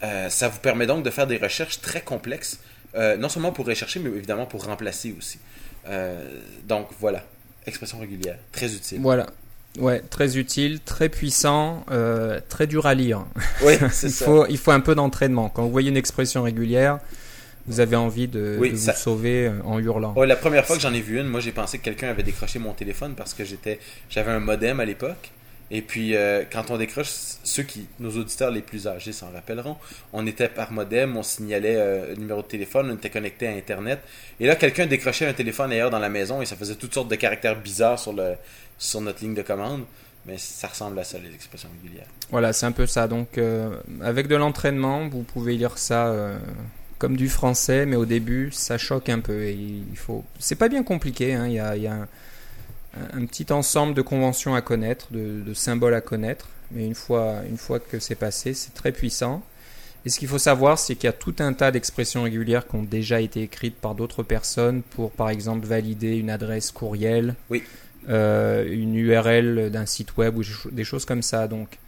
ça 0.00 0.48
vous 0.48 0.58
permet 0.58 0.86
donc 0.86 1.04
de 1.04 1.10
faire 1.10 1.26
des 1.26 1.36
recherches 1.36 1.80
très 1.80 2.00
complexes, 2.00 2.58
non 2.94 3.28
seulement 3.28 3.52
pour 3.52 3.66
rechercher, 3.66 4.00
mais 4.00 4.10
évidemment 4.10 4.46
pour 4.46 4.64
remplacer 4.64 5.14
aussi. 5.18 5.38
donc 6.66 6.88
voilà, 7.00 7.24
expression 7.66 7.98
régulière, 7.98 8.38
très 8.52 8.74
utile. 8.74 9.00
Voilà. 9.00 9.26
Ouais, 9.78 10.00
très 10.08 10.38
utile, 10.38 10.80
très 10.80 11.08
puissant, 11.08 11.84
euh, 11.90 12.40
très 12.48 12.66
dur 12.66 12.86
à 12.86 12.94
lire. 12.94 13.24
Oui, 13.62 13.74
c'est 13.90 14.06
il 14.06 14.12
ça. 14.12 14.24
Faut, 14.24 14.46
il 14.46 14.58
faut 14.58 14.70
un 14.70 14.80
peu 14.80 14.94
d'entraînement. 14.94 15.48
Quand 15.48 15.64
vous 15.64 15.70
voyez 15.70 15.88
une 15.88 15.96
expression 15.96 16.42
régulière, 16.42 17.00
vous 17.66 17.80
avez 17.80 17.96
envie 17.96 18.28
de, 18.28 18.56
vous 18.58 18.92
sauver 18.92 19.46
euh, 19.46 19.52
en 19.64 19.80
hurlant. 19.80 20.14
Ouais, 20.14 20.26
la 20.26 20.36
première 20.36 20.64
fois 20.64 20.76
que 20.76 20.82
j'en 20.82 20.94
ai 20.94 21.00
vu 21.00 21.18
une, 21.18 21.26
moi 21.26 21.40
j'ai 21.40 21.50
pensé 21.50 21.78
que 21.78 21.84
quelqu'un 21.84 22.08
avait 22.08 22.22
décroché 22.22 22.58
mon 22.58 22.72
téléphone 22.72 23.14
parce 23.16 23.34
que 23.34 23.44
j'étais, 23.44 23.80
j'avais 24.10 24.30
un 24.30 24.40
modem 24.40 24.78
à 24.78 24.84
l'époque. 24.84 25.32
Et 25.70 25.82
puis, 25.82 26.14
euh, 26.14 26.44
quand 26.50 26.70
on 26.70 26.76
décroche, 26.76 27.08
ceux 27.42 27.62
qui, 27.62 27.86
nos 27.98 28.10
auditeurs 28.10 28.50
les 28.50 28.60
plus 28.60 28.86
âgés 28.86 29.12
s'en 29.12 29.30
rappelleront, 29.32 29.76
on 30.12 30.26
était 30.26 30.48
par 30.48 30.72
modem, 30.72 31.16
on 31.16 31.22
signalait 31.22 31.80
un 31.80 32.14
numéro 32.14 32.42
de 32.42 32.46
téléphone, 32.46 32.90
on 32.90 32.94
était 32.94 33.10
connecté 33.10 33.48
à 33.48 33.52
Internet. 33.52 34.00
Et 34.40 34.46
là, 34.46 34.56
quelqu'un 34.56 34.86
décrochait 34.86 35.26
un 35.26 35.32
téléphone 35.32 35.72
ailleurs 35.72 35.90
dans 35.90 35.98
la 35.98 36.10
maison 36.10 36.42
et 36.42 36.46
ça 36.46 36.56
faisait 36.56 36.74
toutes 36.74 36.94
sortes 36.94 37.08
de 37.08 37.16
caractères 37.16 37.60
bizarres 37.60 37.98
sur 37.98 38.12
le, 38.12 38.34
sur 38.78 39.00
notre 39.00 39.22
ligne 39.22 39.34
de 39.34 39.42
commande. 39.42 39.84
Mais 40.26 40.38
ça 40.38 40.68
ressemble 40.68 40.98
à 40.98 41.04
ça, 41.04 41.18
les 41.18 41.34
expressions 41.34 41.68
régulières. 41.82 42.06
Voilà, 42.30 42.52
c'est 42.52 42.64
un 42.66 42.72
peu 42.72 42.86
ça. 42.86 43.08
Donc, 43.08 43.36
euh, 43.36 43.76
avec 44.00 44.26
de 44.26 44.36
l'entraînement, 44.36 45.08
vous 45.08 45.22
pouvez 45.22 45.54
lire 45.54 45.76
ça 45.76 46.06
euh, 46.06 46.38
comme 46.98 47.16
du 47.16 47.28
français, 47.28 47.84
mais 47.84 47.96
au 47.96 48.06
début, 48.06 48.50
ça 48.50 48.78
choque 48.78 49.10
un 49.10 49.20
peu. 49.20 49.42
Et 49.42 49.52
il 49.52 49.96
faut. 49.96 50.24
C'est 50.38 50.54
pas 50.54 50.68
bien 50.70 50.82
compliqué. 50.82 51.34
Hein. 51.34 51.46
Il 51.46 51.52
y 51.52 51.58
a, 51.58 52.08
petit 53.26 53.52
ensemble 53.52 53.94
de 53.94 54.02
conventions 54.02 54.54
à 54.54 54.62
connaître, 54.62 55.08
de, 55.10 55.40
de, 55.40 55.54
symboles 55.54 55.94
à 55.94 56.00
connaître. 56.00 56.48
Mais 56.70 56.86
une 56.86 56.94
fois, 56.94 57.40
une 57.48 57.58
fois 57.58 57.78
que 57.78 57.98
c'est 57.98 58.14
passé, 58.14 58.54
c'est 58.54 58.74
très 58.74 58.92
puissant. 58.92 59.42
Et 60.06 60.10
ce 60.10 60.18
qu'il 60.18 60.28
faut 60.28 60.38
savoir, 60.38 60.78
c'est 60.78 60.96
qu'il 60.96 61.04
y 61.04 61.08
a 61.08 61.12
tout 61.12 61.34
un 61.38 61.52
tas 61.54 61.70
d'expressions 61.70 62.24
régulières 62.24 62.66
qui 62.66 62.76
ont 62.76 62.82
déjà 62.82 63.20
été 63.20 63.42
écrites 63.42 63.76
par 63.76 63.94
d'autres 63.94 64.22
personnes 64.22 64.82
pour, 64.82 65.10
par 65.10 65.30
exemple, 65.30 65.66
valider 65.66 66.16
une 66.16 66.30
adresse 66.30 66.72
courriel. 66.72 67.34
Oui 67.48 67.62
euh, 68.08 68.66
une 68.68 68.94
URL 68.96 69.70
d'un 69.70 69.86
site 69.86 70.16
web 70.16 70.36
ou 70.36 70.42
des 70.70 70.84
choses 70.84 71.04
comme 71.04 71.22
ça. 71.22 71.48
Donc, 71.48 71.78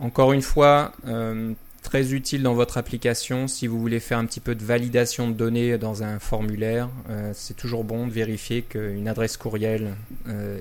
encore 0.00 0.32
une 0.32 0.42
fois, 0.42 0.92
euh, 1.06 1.52
très 1.82 2.12
utile 2.12 2.42
dans 2.42 2.54
votre 2.54 2.78
application 2.78 3.48
si 3.48 3.66
vous 3.66 3.78
voulez 3.80 4.00
faire 4.00 4.18
un 4.18 4.26
petit 4.26 4.40
peu 4.40 4.54
de 4.54 4.64
validation 4.64 5.28
de 5.28 5.34
données 5.34 5.78
dans 5.78 6.02
un 6.02 6.18
formulaire. 6.18 6.88
Euh, 7.10 7.30
c'est 7.34 7.56
toujours 7.56 7.84
bon 7.84 8.06
de 8.06 8.12
vérifier 8.12 8.62
qu'une 8.62 9.08
adresse 9.08 9.36
courriel 9.36 9.94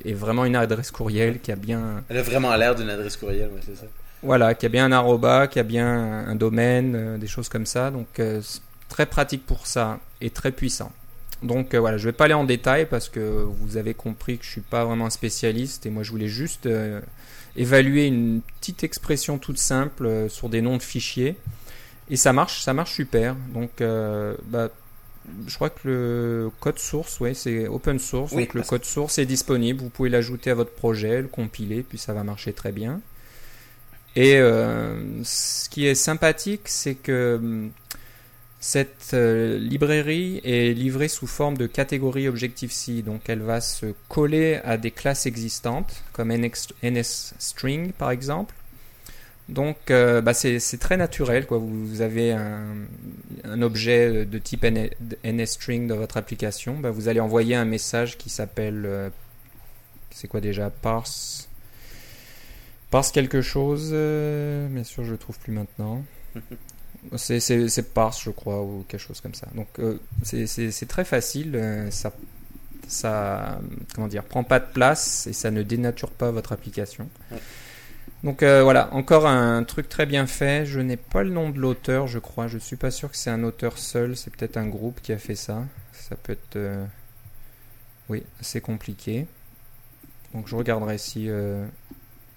est 0.05 0.13
vraiment 0.13 0.45
une 0.45 0.55
adresse 0.55 0.91
courriel 0.91 1.39
qui 1.39 1.51
a 1.51 1.55
bien. 1.55 2.03
Elle 2.09 2.17
a 2.17 2.21
vraiment 2.21 2.55
l'air 2.55 2.75
d'une 2.75 2.89
adresse 2.89 3.17
courriel, 3.17 3.49
c'est 3.65 3.75
ça. 3.75 3.85
Voilà, 4.23 4.55
qui 4.55 4.65
a 4.65 4.69
bien 4.69 4.85
un 4.85 4.91
arroba, 4.91 5.47
qui 5.47 5.59
a 5.59 5.63
bien 5.63 5.87
un 5.87 6.35
domaine, 6.35 7.17
des 7.19 7.27
choses 7.27 7.49
comme 7.49 7.65
ça. 7.65 7.91
Donc, 7.91 8.19
très 8.89 9.05
pratique 9.05 9.45
pour 9.45 9.67
ça 9.67 9.99
et 10.21 10.29
très 10.29 10.51
puissant. 10.51 10.91
Donc 11.43 11.73
euh, 11.73 11.79
voilà, 11.79 11.97
je 11.97 12.07
ne 12.07 12.11
vais 12.11 12.17
pas 12.17 12.25
aller 12.25 12.33
en 12.33 12.43
détail 12.43 12.85
parce 12.85 13.09
que 13.09 13.19
vous 13.19 13.77
avez 13.77 13.93
compris 13.93 14.37
que 14.37 14.43
je 14.43 14.49
ne 14.49 14.53
suis 14.53 14.61
pas 14.61 14.85
vraiment 14.85 15.05
un 15.05 15.09
spécialiste 15.09 15.85
et 15.85 15.89
moi 15.89 16.03
je 16.03 16.11
voulais 16.11 16.27
juste 16.27 16.65
euh, 16.65 17.01
évaluer 17.55 18.07
une 18.07 18.41
petite 18.59 18.83
expression 18.83 19.37
toute 19.37 19.57
simple 19.57 20.05
euh, 20.05 20.29
sur 20.29 20.49
des 20.49 20.61
noms 20.61 20.77
de 20.77 20.83
fichiers 20.83 21.37
et 22.09 22.17
ça 22.17 22.33
marche, 22.33 22.61
ça 22.61 22.73
marche 22.73 22.93
super. 22.93 23.35
Donc 23.53 23.81
bah, 23.81 24.69
je 25.47 25.55
crois 25.55 25.71
que 25.71 25.79
le 25.87 26.51
code 26.59 26.77
source, 26.77 27.19
ouais, 27.19 27.33
c'est 27.33 27.67
open 27.67 27.97
source, 27.97 28.33
donc 28.33 28.53
le 28.53 28.61
code 28.61 28.85
source 28.85 29.17
est 29.17 29.25
disponible. 29.25 29.81
Vous 29.81 29.89
pouvez 29.89 30.09
l'ajouter 30.09 30.51
à 30.51 30.53
votre 30.53 30.69
projet, 30.69 31.23
le 31.23 31.27
compiler, 31.27 31.81
puis 31.81 31.97
ça 31.97 32.13
va 32.13 32.23
marcher 32.23 32.53
très 32.53 32.71
bien. 32.71 33.01
Et 34.15 34.33
ce 34.35 35.67
qui 35.69 35.87
est 35.87 35.95
sympathique, 35.95 36.61
c'est 36.65 36.93
que 36.93 37.39
hum, 37.41 37.71
cette 38.65 39.11
euh, 39.13 39.59
librairie 39.59 40.41
est 40.43 40.73
livrée 40.73 41.07
sous 41.07 41.27
forme 41.27 41.55
de 41.55 41.67
catégorie 41.67 42.27
Objective-C, 42.27 43.03
donc 43.03 43.29
elle 43.29 43.43
va 43.43 43.61
se 43.61 43.93
coller 44.09 44.59
à 44.63 44.77
des 44.77 44.89
classes 44.89 45.27
existantes, 45.27 46.03
comme 46.13 46.33
NSString 46.81 47.91
par 47.91 48.09
exemple. 48.09 48.55
Donc 49.49 49.91
euh, 49.91 50.19
bah, 50.19 50.33
c'est 50.33 50.79
très 50.79 50.97
naturel. 50.97 51.45
Vous, 51.47 52.01
avez 52.01 52.31
un, 52.31 53.61
objet 53.61 54.25
de 54.25 54.39
type 54.39 54.65
NSString 55.23 55.85
dans 55.85 55.97
votre 55.97 56.17
application, 56.17 56.79
bah, 56.79 56.89
vous 56.89 57.07
allez 57.07 57.19
envoyer 57.19 57.53
un 57.53 57.65
message 57.65 58.17
qui 58.17 58.31
s'appelle, 58.31 58.81
euh, 58.87 59.11
c'est 60.09 60.27
quoi 60.27 60.41
déjà, 60.41 60.71
parse, 60.71 61.49
parse 62.89 63.11
quelque 63.11 63.43
chose, 63.43 63.91
bien 63.91 64.83
sûr 64.83 65.03
je 65.03 65.11
le 65.11 65.19
trouve 65.19 65.37
plus 65.37 65.53
maintenant. 65.53 66.03
C'est 67.15 67.93
parse, 67.93 68.23
je 68.23 68.29
crois, 68.29 68.61
ou 68.61 68.85
quelque 68.87 69.01
chose 69.01 69.21
comme 69.21 69.33
ça. 69.33 69.47
Donc 69.55 69.67
euh, 69.79 69.99
c'est 70.23 70.87
très 70.87 71.05
facile. 71.05 71.55
Euh, 71.55 71.91
ça, 71.91 72.11
ça 72.87 73.59
comment 73.93 74.07
dire, 74.07 74.23
prend 74.23 74.43
pas 74.43 74.59
de 74.59 74.71
place 74.71 75.27
et 75.27 75.33
ça 75.33 75.51
ne 75.51 75.63
dénature 75.63 76.11
pas 76.11 76.31
votre 76.31 76.51
application. 76.51 77.09
Donc 78.23 78.43
euh, 78.43 78.63
voilà, 78.63 78.93
encore 78.93 79.27
un 79.27 79.63
truc 79.63 79.89
très 79.89 80.05
bien 80.05 80.27
fait. 80.27 80.65
Je 80.65 80.79
n'ai 80.79 80.97
pas 80.97 81.23
le 81.23 81.29
nom 81.29 81.49
de 81.49 81.59
l'auteur, 81.59 82.07
je 82.07 82.19
crois. 82.19 82.47
Je 82.47 82.57
suis 82.57 82.75
pas 82.75 82.91
sûr 82.91 83.11
que 83.11 83.17
c'est 83.17 83.29
un 83.29 83.43
auteur 83.43 83.77
seul. 83.77 84.15
C'est 84.15 84.35
peut-être 84.35 84.57
un 84.57 84.67
groupe 84.67 85.01
qui 85.01 85.13
a 85.13 85.17
fait 85.17 85.35
ça. 85.35 85.63
Ça 85.91 86.15
peut 86.15 86.33
être, 86.33 86.59
oui, 88.09 88.23
assez 88.39 88.61
compliqué. 88.61 89.27
Donc 90.33 90.47
je 90.47 90.55
regarderai 90.55 90.97
si 90.97 91.29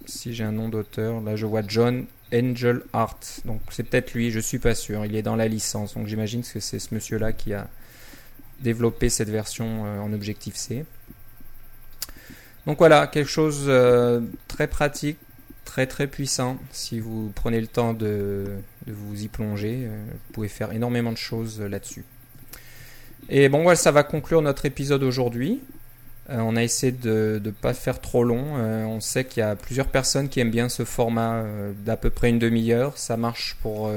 si 0.07 0.35
j'ai 0.35 0.45
un 0.45 0.53
nom 0.53 0.69
d'auteur. 0.69 1.21
Là, 1.21 1.37
je 1.37 1.47
vois 1.47 1.63
John 1.67 2.07
Angel 2.33 2.83
Art. 2.93 3.19
Donc, 3.45 3.61
c'est 3.71 3.83
peut-être 3.83 4.15
lui, 4.15 4.31
je 4.31 4.41
suis 4.41 4.59
pas 4.59 4.75
sûr. 4.75 5.05
Il 5.05 5.17
est 5.17 5.23
dans 5.23 5.37
la 5.37 5.49
licence. 5.49 5.95
Donc, 5.95 6.07
j'imagine 6.07 6.43
que 6.43 6.61
c'est 6.61 6.79
ce 6.79 6.95
monsieur-là 6.95 7.33
qui 7.33 7.53
a 7.55 7.69
développé 8.61 9.09
cette 9.09 9.31
version 9.31 9.87
euh, 9.87 10.01
en 10.01 10.13
Objective-C. 10.13 10.85
Donc, 12.67 12.79
voilà, 12.79 13.07
quelque 13.07 13.31
chose 13.31 13.65
euh, 13.69 14.21
très 14.47 14.67
pratique, 14.67 15.19
très 15.65 15.87
très 15.87 16.07
puissant. 16.07 16.59
Si 16.71 17.01
vous 17.01 17.33
prenez 17.35 17.61
le 17.61 17.67
temps 17.67 17.95
de, 17.95 18.45
de 18.87 18.93
vous 18.93 19.23
y 19.23 19.29
plonger, 19.29 19.85
euh, 19.85 20.05
vous 20.11 20.33
pouvez 20.33 20.49
faire 20.49 20.73
énormément 20.73 21.13
de 21.13 21.17
choses 21.17 21.61
là-dessus. 21.61 22.05
Et 23.29 23.49
bon, 23.49 23.63
voilà, 23.63 23.77
ça 23.77 23.93
va 23.93 24.03
conclure 24.03 24.43
notre 24.43 24.67
épisode 24.67 25.03
aujourd'hui. 25.03 25.61
Euh, 26.31 26.39
on 26.39 26.57
a 26.57 26.63
essayé 26.63 26.93
de 26.93 27.41
ne 27.43 27.51
pas 27.51 27.75
faire 27.75 28.01
trop 28.01 28.25
long. 28.25 28.57
Euh, 28.59 28.85
on 28.85 29.01
sait 29.01 29.25
qu'il 29.25 29.41
y 29.41 29.45
a 29.45 29.57
plusieurs 29.57 29.89
personnes 29.89 30.29
qui 30.29 30.41
aiment 30.41 30.51
bien 30.51 30.69
ce 30.69 30.85
format 30.85 31.37
euh, 31.37 31.73
d'à 31.85 31.97
peu 31.97 32.11
près 32.11 32.29
une 32.29 32.39
demi-heure. 32.39 32.99
Ça 32.99 33.17
marche 33.17 33.57
pour 33.63 33.91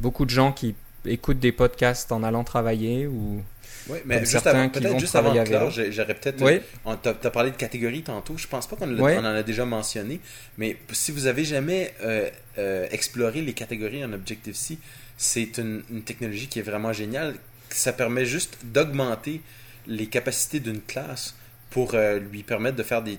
beaucoup 0.00 0.24
de 0.24 0.30
gens 0.30 0.52
qui 0.52 0.74
écoutent 1.04 1.40
des 1.40 1.52
podcasts 1.52 2.12
en 2.12 2.22
allant 2.22 2.44
travailler 2.44 3.06
ou 3.06 3.42
oui, 3.88 3.98
mais 4.04 4.20
juste 4.20 4.32
certains 4.32 4.50
avant, 4.50 4.68
qui 4.68 4.78
peut-être 4.78 4.92
vont 4.92 4.98
juste 4.98 5.16
avant 5.16 5.34
j'aurais 5.34 6.14
peut-être. 6.14 6.42
Oui. 6.42 6.60
t'a 7.02 7.14
t'as 7.14 7.30
parlé 7.30 7.50
de 7.50 7.56
catégories 7.56 8.02
tantôt. 8.02 8.36
Je 8.36 8.46
pense 8.46 8.66
pas 8.66 8.76
qu'on 8.76 8.88
Oui. 8.98 9.16
en 9.16 9.24
a 9.24 9.42
déjà 9.42 9.64
mentionné. 9.64 10.20
Mais 10.58 10.76
si 10.92 11.10
vous 11.10 11.26
avez 11.26 11.44
jamais 11.44 11.94
euh, 12.02 12.30
euh, 12.58 12.86
exploré 12.90 13.40
les 13.42 13.52
catégories 13.52 14.04
en 14.04 14.12
Objective-C, 14.12 14.78
c'est 15.16 15.58
une, 15.58 15.82
une 15.90 16.02
technologie 16.02 16.46
qui 16.46 16.58
est 16.58 16.62
vraiment 16.62 16.92
géniale. 16.92 17.34
Ça 17.70 17.92
permet 17.92 18.24
juste 18.24 18.58
d'augmenter 18.64 19.40
les 19.86 20.06
capacités 20.06 20.60
d'une 20.60 20.80
classe 20.80 21.34
pour 21.72 21.94
euh, 21.94 22.18
lui 22.18 22.42
permettre 22.42 22.76
de 22.76 22.82
faire 22.82 23.02
des, 23.02 23.18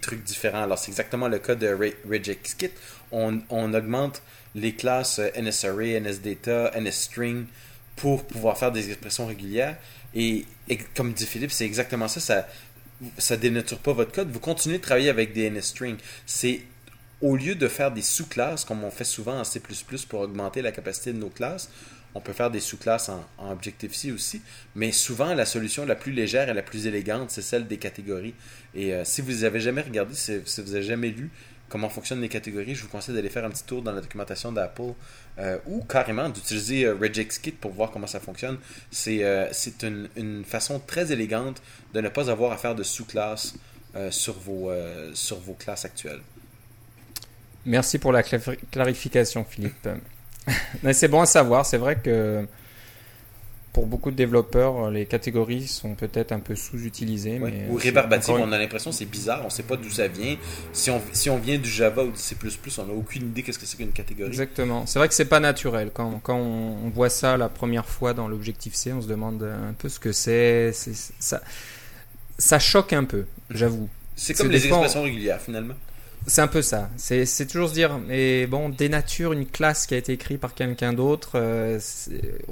trucs 0.00 0.24
différents. 0.24 0.62
Alors, 0.62 0.78
c'est 0.78 0.90
exactement 0.90 1.28
le 1.28 1.38
cas 1.38 1.54
de 1.54 1.68
Ra- 1.68 1.96
RegexKit. 2.10 2.70
On, 3.12 3.40
augmente 3.50 4.22
les 4.54 4.74
classes 4.74 5.18
euh, 5.18 5.28
NSArray, 5.40 6.00
NSData, 6.00 6.72
NSString 6.80 7.44
pour 7.96 8.24
pouvoir 8.24 8.56
faire 8.56 8.72
des 8.72 8.88
expressions 8.88 9.26
régulières. 9.26 9.76
Et, 10.14 10.46
et 10.68 10.78
comme 10.96 11.12
dit 11.12 11.26
Philippe, 11.26 11.52
c'est 11.52 11.66
exactement 11.66 12.08
ça. 12.08 12.20
Ça 12.20 12.48
ça 13.16 13.36
dénature 13.36 13.78
pas 13.78 13.92
votre 13.92 14.12
code. 14.12 14.30
Vous 14.30 14.40
continuez 14.40 14.78
de 14.78 14.82
travailler 14.82 15.08
avec 15.08 15.32
des 15.32 15.48
NSString. 15.50 15.96
C'est 16.26 16.60
au 17.22 17.36
lieu 17.36 17.54
de 17.54 17.68
faire 17.68 17.92
des 17.92 18.02
sous-classes, 18.02 18.64
comme 18.64 18.84
on 18.84 18.90
fait 18.90 19.04
souvent 19.04 19.38
en 19.38 19.44
C++ 19.44 19.60
pour 20.08 20.20
augmenter 20.20 20.62
la 20.62 20.72
capacité 20.72 21.12
de 21.12 21.18
nos 21.18 21.28
classes, 21.28 21.70
on 22.14 22.20
peut 22.20 22.32
faire 22.32 22.50
des 22.50 22.60
sous-classes 22.60 23.08
en, 23.08 23.52
Objective-C 23.52 24.10
aussi. 24.10 24.42
Mais 24.74 24.90
souvent, 24.90 25.32
la 25.34 25.46
solution 25.46 25.86
la 25.86 25.94
plus 25.94 26.12
légère 26.12 26.48
et 26.48 26.54
la 26.54 26.62
plus 26.62 26.86
élégante, 26.86 27.30
c'est 27.30 27.42
celle 27.42 27.66
des 27.66 27.78
catégories. 27.78 28.34
Et 28.74 28.94
euh, 28.94 29.04
si 29.04 29.20
vous 29.20 29.44
avez 29.44 29.60
jamais 29.60 29.82
regardé, 29.82 30.14
si, 30.14 30.38
vous 30.38 30.74
avez 30.74 30.82
jamais 30.82 31.10
lu 31.10 31.30
comment 31.70 31.88
fonctionnent 31.88 32.20
les 32.20 32.28
catégories, 32.28 32.74
je 32.74 32.82
vous 32.82 32.88
conseille 32.88 33.14
d'aller 33.14 33.30
faire 33.30 33.44
un 33.44 33.50
petit 33.50 33.64
tour 33.64 33.80
dans 33.80 33.92
la 33.92 34.00
documentation 34.00 34.52
d'Apple 34.52 34.92
euh, 35.38 35.58
ou 35.66 35.82
carrément 35.84 36.28
d'utiliser 36.28 36.84
euh, 36.84 36.94
RegexKit 37.00 37.52
pour 37.52 37.70
voir 37.70 37.90
comment 37.92 38.08
ça 38.08 38.20
fonctionne. 38.20 38.58
C'est 38.90 39.24
euh, 39.24 39.48
c'est 39.52 39.84
une, 39.84 40.08
une 40.16 40.44
façon 40.44 40.80
très 40.80 41.12
élégante 41.12 41.62
de 41.94 42.00
ne 42.00 42.08
pas 42.08 42.28
avoir 42.28 42.52
à 42.52 42.58
faire 42.58 42.74
de 42.74 42.82
sous-classes 42.82 43.54
sur, 44.10 44.36
sur 45.14 45.40
vos 45.40 45.54
classes 45.54 45.84
actuelles. 45.84 46.20
Merci 47.66 47.98
pour 47.98 48.12
la 48.12 48.22
cla- 48.22 48.56
clarification, 48.70 49.44
Philippe. 49.48 49.88
Mais 50.82 50.92
c'est 50.92 51.08
bon 51.08 51.20
à 51.20 51.26
savoir. 51.26 51.66
C'est 51.66 51.76
vrai 51.78 51.96
que 52.02 52.46
pour 53.72 53.86
beaucoup 53.86 54.10
de 54.10 54.16
développeurs, 54.16 54.90
les 54.90 55.06
catégories 55.06 55.68
sont 55.68 55.94
peut-être 55.94 56.32
un 56.32 56.40
peu 56.40 56.56
sous-utilisées. 56.56 57.38
Ouais. 57.38 57.66
Ou 57.70 57.78
c'est 57.78 57.88
rébarbative, 57.90 58.34
encore 58.34 58.46
on 58.48 58.52
a 58.52 58.58
l'impression 58.58 58.90
que 58.90 58.96
c'est 58.96 59.04
bizarre, 59.04 59.42
on 59.44 59.50
sait 59.50 59.62
pas 59.62 59.76
d'où 59.76 59.88
ça 59.90 60.08
vient. 60.08 60.36
Si 60.72 60.90
on, 60.90 61.00
si 61.12 61.30
on 61.30 61.36
vient 61.38 61.56
du 61.56 61.68
Java 61.70 62.02
ou 62.02 62.10
du 62.10 62.18
C++, 62.18 62.34
on 62.78 62.84
n'a 62.86 62.92
aucune 62.92 63.28
idée 63.28 63.44
qu'est-ce 63.44 63.60
que 63.60 63.66
c'est 63.66 63.76
qu'une 63.76 63.92
catégorie. 63.92 64.28
Exactement. 64.30 64.86
C'est 64.86 64.98
vrai 64.98 65.06
que 65.06 65.14
c'est 65.14 65.26
pas 65.26 65.38
naturel. 65.38 65.90
Quand, 65.94 66.18
quand 66.20 66.34
on, 66.36 66.78
on 66.86 66.88
voit 66.88 67.10
ça 67.10 67.36
la 67.36 67.48
première 67.48 67.86
fois 67.86 68.12
dans 68.12 68.26
l'objectif 68.26 68.74
C, 68.74 68.92
on 68.92 69.02
se 69.02 69.06
demande 69.06 69.42
un 69.44 69.72
peu 69.74 69.88
ce 69.88 70.00
que 70.00 70.10
c'est. 70.10 70.72
Ça, 70.72 71.40
ça 72.38 72.58
choque 72.58 72.92
un 72.92 73.04
peu, 73.04 73.26
j'avoue. 73.50 73.88
C'est 74.16 74.34
comme 74.34 74.50
les 74.50 74.64
on- 74.64 74.78
expressions 74.78 75.02
régulières, 75.04 75.40
finalement. 75.40 75.74
C'est 76.26 76.42
un 76.42 76.48
peu 76.48 76.62
ça. 76.62 76.90
C'est 76.96 77.46
toujours 77.46 77.70
se 77.70 77.74
dire, 77.74 77.98
mais 77.98 78.46
bon, 78.46 78.68
dénature 78.68 79.32
une 79.32 79.46
classe 79.46 79.86
qui 79.86 79.94
a 79.94 79.96
été 79.96 80.12
écrite 80.12 80.38
par 80.38 80.54
quelqu'un 80.54 80.92
d'autre. 80.92 81.32
euh, 81.34 81.80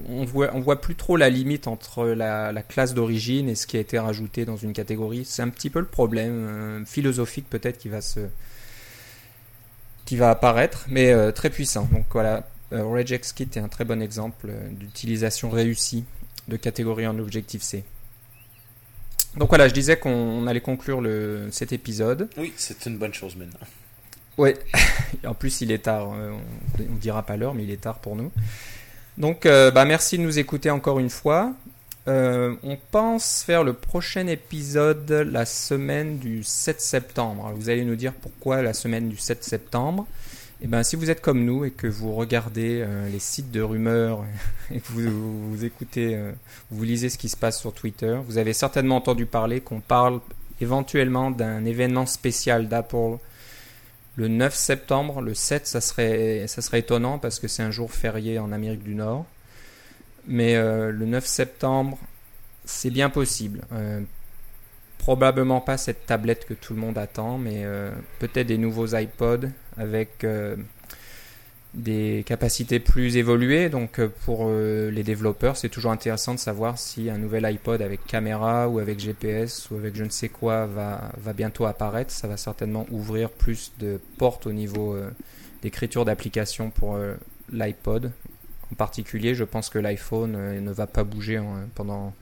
on 0.08 0.24
voit, 0.24 0.50
voit 0.60 0.80
plus 0.80 0.94
trop 0.96 1.16
la 1.16 1.28
limite 1.30 1.68
entre 1.68 2.06
la, 2.06 2.50
la 2.50 2.62
classe 2.62 2.94
d'origine 2.94 3.48
et 3.48 3.54
ce 3.54 3.66
qui 3.66 3.76
a 3.76 3.80
été 3.80 3.98
rajouté 3.98 4.44
dans 4.44 4.56
une 4.56 4.72
catégorie. 4.72 5.24
C'est 5.24 5.42
un 5.42 5.50
petit 5.50 5.70
peu 5.70 5.80
le 5.80 5.86
problème 5.86 6.32
euh, 6.32 6.84
philosophique 6.86 7.46
peut-être 7.48 7.78
qui 7.78 7.88
va 7.88 8.00
se, 8.00 8.20
qui 10.06 10.16
va 10.16 10.30
apparaître, 10.30 10.86
mais 10.88 11.12
euh, 11.12 11.30
très 11.30 11.50
puissant. 11.50 11.88
Donc 11.92 12.06
voilà, 12.10 12.48
euh, 12.72 12.82
RegexKit 12.82 13.50
est 13.54 13.58
un 13.58 13.68
très 13.68 13.84
bon 13.84 14.00
exemple 14.02 14.50
d'utilisation 14.72 15.50
réussie 15.50 16.04
de 16.48 16.56
catégories 16.56 17.06
en 17.06 17.18
Objective 17.18 17.62
C. 17.62 17.84
Donc 19.38 19.50
voilà, 19.50 19.68
je 19.68 19.74
disais 19.74 19.96
qu'on 19.96 20.10
on 20.10 20.46
allait 20.46 20.60
conclure 20.60 21.00
le, 21.00 21.48
cet 21.52 21.72
épisode. 21.72 22.28
Oui, 22.36 22.52
c'est 22.56 22.86
une 22.86 22.98
bonne 22.98 23.14
chose 23.14 23.36
maintenant. 23.36 23.66
Ouais, 24.36 24.56
en 25.26 25.34
plus 25.34 25.60
il 25.60 25.70
est 25.70 25.84
tard, 25.84 26.12
euh, 26.12 26.32
on 26.78 26.92
ne 26.92 26.98
dira 26.98 27.22
pas 27.22 27.36
l'heure, 27.36 27.54
mais 27.54 27.64
il 27.64 27.70
est 27.70 27.80
tard 27.80 27.98
pour 27.98 28.16
nous. 28.16 28.32
Donc 29.16 29.46
euh, 29.46 29.70
bah, 29.70 29.84
merci 29.84 30.18
de 30.18 30.22
nous 30.22 30.38
écouter 30.38 30.70
encore 30.70 30.98
une 30.98 31.10
fois. 31.10 31.52
Euh, 32.08 32.54
on 32.62 32.78
pense 32.90 33.42
faire 33.42 33.64
le 33.64 33.74
prochain 33.74 34.26
épisode 34.28 35.10
la 35.10 35.44
semaine 35.44 36.18
du 36.18 36.42
7 36.42 36.80
septembre. 36.80 37.46
Alors, 37.46 37.58
vous 37.58 37.68
allez 37.68 37.84
nous 37.84 37.96
dire 37.96 38.14
pourquoi 38.14 38.62
la 38.62 38.72
semaine 38.72 39.08
du 39.08 39.18
7 39.18 39.44
septembre. 39.44 40.06
Et 40.60 40.66
ben, 40.66 40.82
si 40.82 40.96
vous 40.96 41.08
êtes 41.08 41.20
comme 41.20 41.44
nous 41.44 41.64
et 41.64 41.70
que 41.70 41.86
vous 41.86 42.14
regardez 42.14 42.80
euh, 42.82 43.08
les 43.08 43.20
sites 43.20 43.52
de 43.52 43.60
rumeurs 43.60 44.24
et 44.72 44.80
que 44.80 44.88
vous, 44.92 45.64
écoutez, 45.64 46.16
euh, 46.16 46.32
vous 46.70 46.82
lisez 46.82 47.08
ce 47.08 47.18
qui 47.18 47.28
se 47.28 47.36
passe 47.36 47.60
sur 47.60 47.72
Twitter, 47.72 48.18
vous 48.26 48.38
avez 48.38 48.52
certainement 48.52 48.96
entendu 48.96 49.24
parler 49.24 49.60
qu'on 49.60 49.80
parle 49.80 50.20
éventuellement 50.60 51.30
d'un 51.30 51.64
événement 51.64 52.06
spécial 52.06 52.68
d'Apple 52.68 53.18
le 54.16 54.26
9 54.26 54.52
septembre. 54.52 55.20
Le 55.20 55.32
7, 55.32 55.68
ça 55.68 55.80
serait, 55.80 56.48
ça 56.48 56.60
serait 56.60 56.80
étonnant 56.80 57.18
parce 57.18 57.38
que 57.38 57.46
c'est 57.46 57.62
un 57.62 57.70
jour 57.70 57.92
férié 57.92 58.40
en 58.40 58.50
Amérique 58.50 58.82
du 58.82 58.96
Nord. 58.96 59.26
Mais 60.26 60.56
euh, 60.56 60.90
le 60.90 61.06
9 61.06 61.24
septembre, 61.24 61.98
c'est 62.64 62.90
bien 62.90 63.10
possible. 63.10 63.60
Probablement 64.98 65.60
pas 65.60 65.78
cette 65.78 66.04
tablette 66.06 66.44
que 66.44 66.54
tout 66.54 66.74
le 66.74 66.80
monde 66.80 66.98
attend, 66.98 67.38
mais 67.38 67.62
euh, 67.64 67.90
peut-être 68.18 68.46
des 68.48 68.58
nouveaux 68.58 68.94
iPods 68.94 69.48
avec 69.78 70.22
euh, 70.24 70.54
des 71.74 72.24
capacités 72.26 72.78
plus 72.80 73.16
évoluées. 73.16 73.68
Donc 73.70 74.00
euh, 74.00 74.08
pour 74.26 74.50
les 74.50 75.02
développeurs, 75.02 75.56
c'est 75.56 75.68
toujours 75.70 75.92
intéressant 75.92 76.34
de 76.34 76.38
savoir 76.38 76.78
si 76.78 77.08
un 77.08 77.16
nouvel 77.18 77.44
iPod 77.46 77.80
avec 77.80 78.04
caméra 78.06 78.68
ou 78.68 78.80
avec 78.80 78.98
GPS 78.98 79.70
ou 79.70 79.76
avec 79.76 79.96
je 79.96 80.04
ne 80.04 80.10
sais 80.10 80.28
quoi 80.28 80.66
va, 80.66 81.10
va 81.16 81.32
bientôt 81.32 81.64
apparaître. 81.66 82.10
Ça 82.10 82.28
va 82.28 82.36
certainement 82.36 82.86
ouvrir 82.90 83.30
plus 83.30 83.72
de 83.78 84.00
portes 84.18 84.46
au 84.46 84.52
niveau 84.52 84.96
d'écriture 85.62 86.04
d'applications 86.04 86.70
pour 86.70 86.98
l'iPod. 87.52 88.10
En 88.70 88.74
particulier, 88.74 89.34
je 89.34 89.44
pense 89.44 89.70
que 89.70 89.78
l'iPhone 89.78 90.60
ne 90.60 90.70
va 90.72 90.86
pas 90.86 91.04
bouger 91.04 91.38
en- 91.38 91.62
pendant 91.74 92.12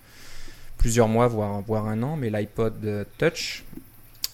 plusieurs 0.79 1.09
mois, 1.09 1.27
voire, 1.29 1.61
voire 1.63 1.87
un 1.89 2.03
an, 2.03 2.17
mais 2.17 2.31
l'iPod 2.31 2.75
euh, 2.85 3.05
Touch, 3.19 3.65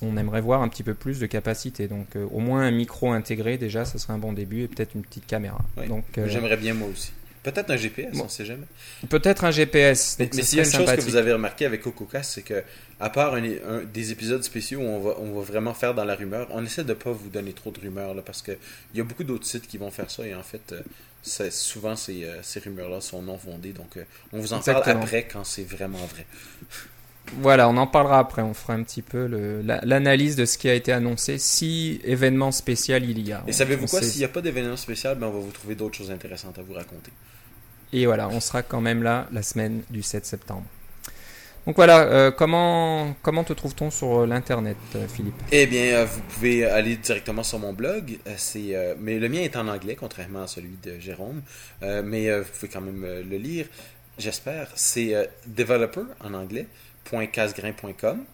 on 0.02 0.16
aimerait 0.16 0.40
voir 0.40 0.62
un 0.62 0.68
petit 0.68 0.82
peu 0.82 0.94
plus 0.94 1.20
de 1.20 1.26
capacité. 1.26 1.88
Donc 1.88 2.16
euh, 2.16 2.26
au 2.32 2.40
moins 2.40 2.62
un 2.62 2.70
micro 2.72 3.12
intégré 3.12 3.58
déjà, 3.58 3.84
ça 3.84 3.98
serait 3.98 4.12
un 4.14 4.18
bon 4.18 4.32
début, 4.32 4.62
et 4.62 4.68
peut-être 4.68 4.94
une 4.94 5.02
petite 5.02 5.26
caméra. 5.26 5.60
Oui. 5.76 5.86
Donc 5.88 6.04
euh, 6.18 6.28
J'aimerais 6.28 6.56
bien 6.56 6.74
moi 6.74 6.88
aussi. 6.88 7.12
Peut-être 7.44 7.70
un 7.70 7.76
GPS, 7.76 8.12
Bon. 8.16 8.24
on 8.26 8.28
sait 8.28 8.44
jamais. 8.44 8.66
peut-être 9.08 9.42
un 9.44 9.50
GPS. 9.50 10.14
Mais, 10.20 10.30
mais 10.32 10.42
s'il 10.42 10.58
y 10.58 10.60
a 10.60 10.64
une 10.64 10.70
chose 10.70 10.92
que 10.94 11.00
vous 11.00 11.16
avez 11.16 11.32
remarqué 11.32 11.66
avec 11.66 11.82
CocoCast, 11.82 12.30
c'est 12.34 12.42
que, 12.42 12.62
à 13.00 13.10
part 13.10 13.34
un- 13.34 13.42
un- 13.42 13.82
des 13.92 14.12
épisodes 14.12 14.44
spéciaux 14.44 14.78
où 14.78 14.84
on 14.84 15.00
va, 15.00 15.14
on 15.18 15.32
va 15.32 15.40
vraiment 15.42 15.74
faire 15.74 15.92
dans 15.92 16.04
la 16.04 16.14
rumeur, 16.14 16.46
on 16.52 16.64
essaie 16.64 16.84
de 16.84 16.94
pas 16.94 17.10
vous 17.10 17.30
donner 17.30 17.52
trop 17.52 17.72
de 17.72 17.80
rumeurs, 17.80 18.14
là, 18.14 18.22
parce 18.24 18.42
que 18.42 18.52
il 18.94 18.98
y 18.98 19.00
a 19.00 19.04
beaucoup 19.04 19.24
d'autres 19.24 19.44
sites 19.46 19.66
qui 19.66 19.76
vont 19.76 19.90
faire 19.90 20.08
ça, 20.08 20.24
et 20.24 20.36
en 20.36 20.42
fait, 20.44 20.72
souvent 21.22 21.96
ces, 21.96 22.24
euh, 22.24 22.42
ces 22.42 22.60
rumeurs-là 22.60 23.00
sont 23.00 23.22
non 23.22 23.38
fondées, 23.38 23.72
donc 23.72 23.96
euh, 23.96 24.04
on 24.32 24.40
vous 24.40 24.52
en 24.52 24.60
parle 24.60 24.78
Exactement. 24.78 25.02
après 25.04 25.28
quand 25.30 25.44
c'est 25.44 25.64
vraiment 25.64 26.04
vrai. 26.06 26.26
Voilà, 27.38 27.68
on 27.68 27.76
en 27.76 27.86
parlera 27.86 28.18
après. 28.18 28.42
On 28.42 28.52
fera 28.52 28.74
un 28.74 28.82
petit 28.82 29.00
peu 29.00 29.26
l'analyse 29.84 30.34
de 30.36 30.44
ce 30.44 30.58
qui 30.58 30.68
a 30.68 30.74
été 30.74 30.92
annoncé, 30.92 31.38
si 31.38 32.00
événement 32.04 32.50
spécial 32.50 33.08
il 33.08 33.26
y 33.26 33.32
a. 33.32 33.44
Et 33.46 33.52
savez-vous 33.52 33.86
quoi, 33.86 34.02
s'il 34.02 34.18
n'y 34.18 34.24
a 34.24 34.28
pas 34.28 34.40
d'événement 34.40 34.76
spécial, 34.76 35.16
ben 35.18 35.28
on 35.28 35.30
va 35.30 35.38
vous 35.38 35.52
trouver 35.52 35.76
d'autres 35.76 35.96
choses 35.96 36.10
intéressantes 36.10 36.58
à 36.58 36.62
vous 36.62 36.74
raconter. 36.74 37.12
Et 37.92 38.06
voilà, 38.06 38.28
on 38.28 38.40
sera 38.40 38.62
quand 38.62 38.80
même 38.80 39.02
là 39.02 39.28
la 39.32 39.42
semaine 39.42 39.82
du 39.90 40.02
7 40.02 40.26
septembre. 40.26 40.64
Donc 41.66 41.76
voilà, 41.76 42.00
euh, 42.02 42.30
comment, 42.32 43.14
comment 43.22 43.44
te 43.44 43.52
trouve-t-on 43.52 43.90
sur 43.90 44.26
l'internet, 44.26 44.76
euh, 44.96 45.06
Philippe? 45.06 45.40
Eh 45.52 45.66
bien, 45.66 45.84
euh, 45.94 46.04
vous 46.06 46.20
pouvez 46.22 46.64
aller 46.64 46.96
directement 46.96 47.44
sur 47.44 47.60
mon 47.60 47.72
blog. 47.72 48.18
euh, 48.26 48.34
c'est, 48.36 48.74
euh, 48.74 48.94
mais 48.98 49.18
le 49.20 49.28
mien 49.28 49.40
est 49.42 49.56
en 49.56 49.68
anglais, 49.68 49.94
contrairement 49.94 50.42
à 50.42 50.46
celui 50.48 50.76
de 50.82 50.98
Jérôme. 50.98 51.42
Euh, 51.82 52.02
mais 52.04 52.28
euh, 52.28 52.42
vous 52.42 52.48
pouvez 52.52 52.68
quand 52.68 52.80
même 52.80 53.04
euh, 53.04 53.22
le 53.22 53.36
lire, 53.36 53.66
j'espère. 54.18 54.68
C'est 54.74 55.14
euh, 55.14 55.24
developer 55.46 56.02
en 56.20 56.34
anglais, 56.34 56.66
.casgrain.com. 57.32 58.24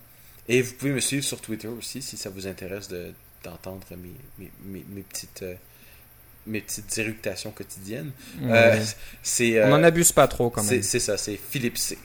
Et 0.48 0.62
vous 0.62 0.72
pouvez 0.74 0.92
me 0.92 1.00
suivre 1.00 1.24
sur 1.24 1.40
Twitter 1.42 1.68
aussi 1.68 2.00
si 2.00 2.16
ça 2.16 2.30
vous 2.30 2.46
intéresse 2.46 2.88
de 2.88 3.12
d'entendre 3.44 3.86
mes, 3.90 4.10
mes, 4.38 4.50
mes, 4.64 4.84
mes 4.88 5.02
petites. 5.02 5.42
euh, 5.42 5.54
mes 6.46 6.62
petites 6.62 6.96
éructations 6.96 7.50
quotidiennes. 7.50 8.10
Euh, 8.42 8.82
c'est, 9.22 9.60
On 9.62 9.66
euh, 9.66 9.68
n'en 9.68 9.82
abuse 9.84 10.12
pas 10.12 10.26
trop 10.28 10.48
quand 10.48 10.62
c'est, 10.62 10.76
même. 10.76 10.82
c'est 10.82 10.98
ça, 10.98 11.18
c'est 11.18 11.36
Philippe 11.36 11.76
C. 11.76 11.98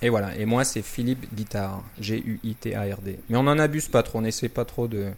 Et 0.00 0.08
voilà, 0.10 0.36
et 0.36 0.44
moi 0.44 0.64
c'est 0.64 0.82
Philippe 0.82 1.26
Guitard, 1.34 1.82
G-U-I-T-A-R-D. 2.00 3.18
Mais 3.28 3.36
on 3.36 3.42
n'en 3.42 3.58
abuse 3.58 3.88
pas 3.88 4.02
trop, 4.02 4.18
on 4.18 4.22
n'essaie 4.22 4.48
pas 4.48 4.64
trop 4.64 4.86
de, 4.86 5.08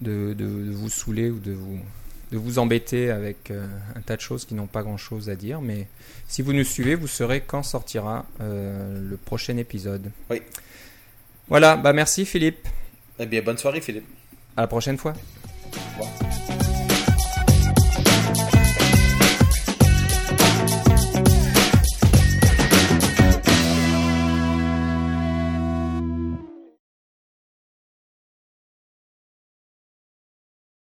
de, 0.00 0.34
de- 0.34 0.34
de 0.34 0.70
vous 0.70 0.88
saouler 0.88 1.30
ou 1.30 1.40
de 1.40 1.50
vous, 1.52 1.80
de 2.30 2.38
vous 2.38 2.58
embêter 2.60 3.10
avec 3.10 3.50
euh, 3.50 3.66
un 3.96 4.00
tas 4.00 4.14
de 4.14 4.20
choses 4.20 4.44
qui 4.44 4.54
n'ont 4.54 4.68
pas 4.68 4.82
grand 4.82 4.98
chose 4.98 5.28
à 5.30 5.34
dire. 5.34 5.60
Mais 5.60 5.88
si 6.28 6.42
vous 6.42 6.52
nous 6.52 6.62
suivez, 6.64 6.94
vous 6.94 7.08
saurez 7.08 7.40
quand 7.40 7.64
sortira 7.64 8.24
euh, 8.40 9.00
le 9.10 9.16
prochain 9.16 9.56
épisode. 9.56 10.10
Oui. 10.30 10.42
Voilà, 11.48 11.76
bah 11.76 11.92
merci 11.92 12.24
Philippe, 12.24 12.68
Eh 13.18 13.26
bien, 13.26 13.42
bonne 13.42 13.58
soirée, 13.58 13.80
Philippe. 13.80 14.06
à 14.56 14.60
la 14.60 14.66
prochaine 14.68 14.98
fois. 14.98 15.14
Au 15.98 16.02
revoir. 16.04 16.67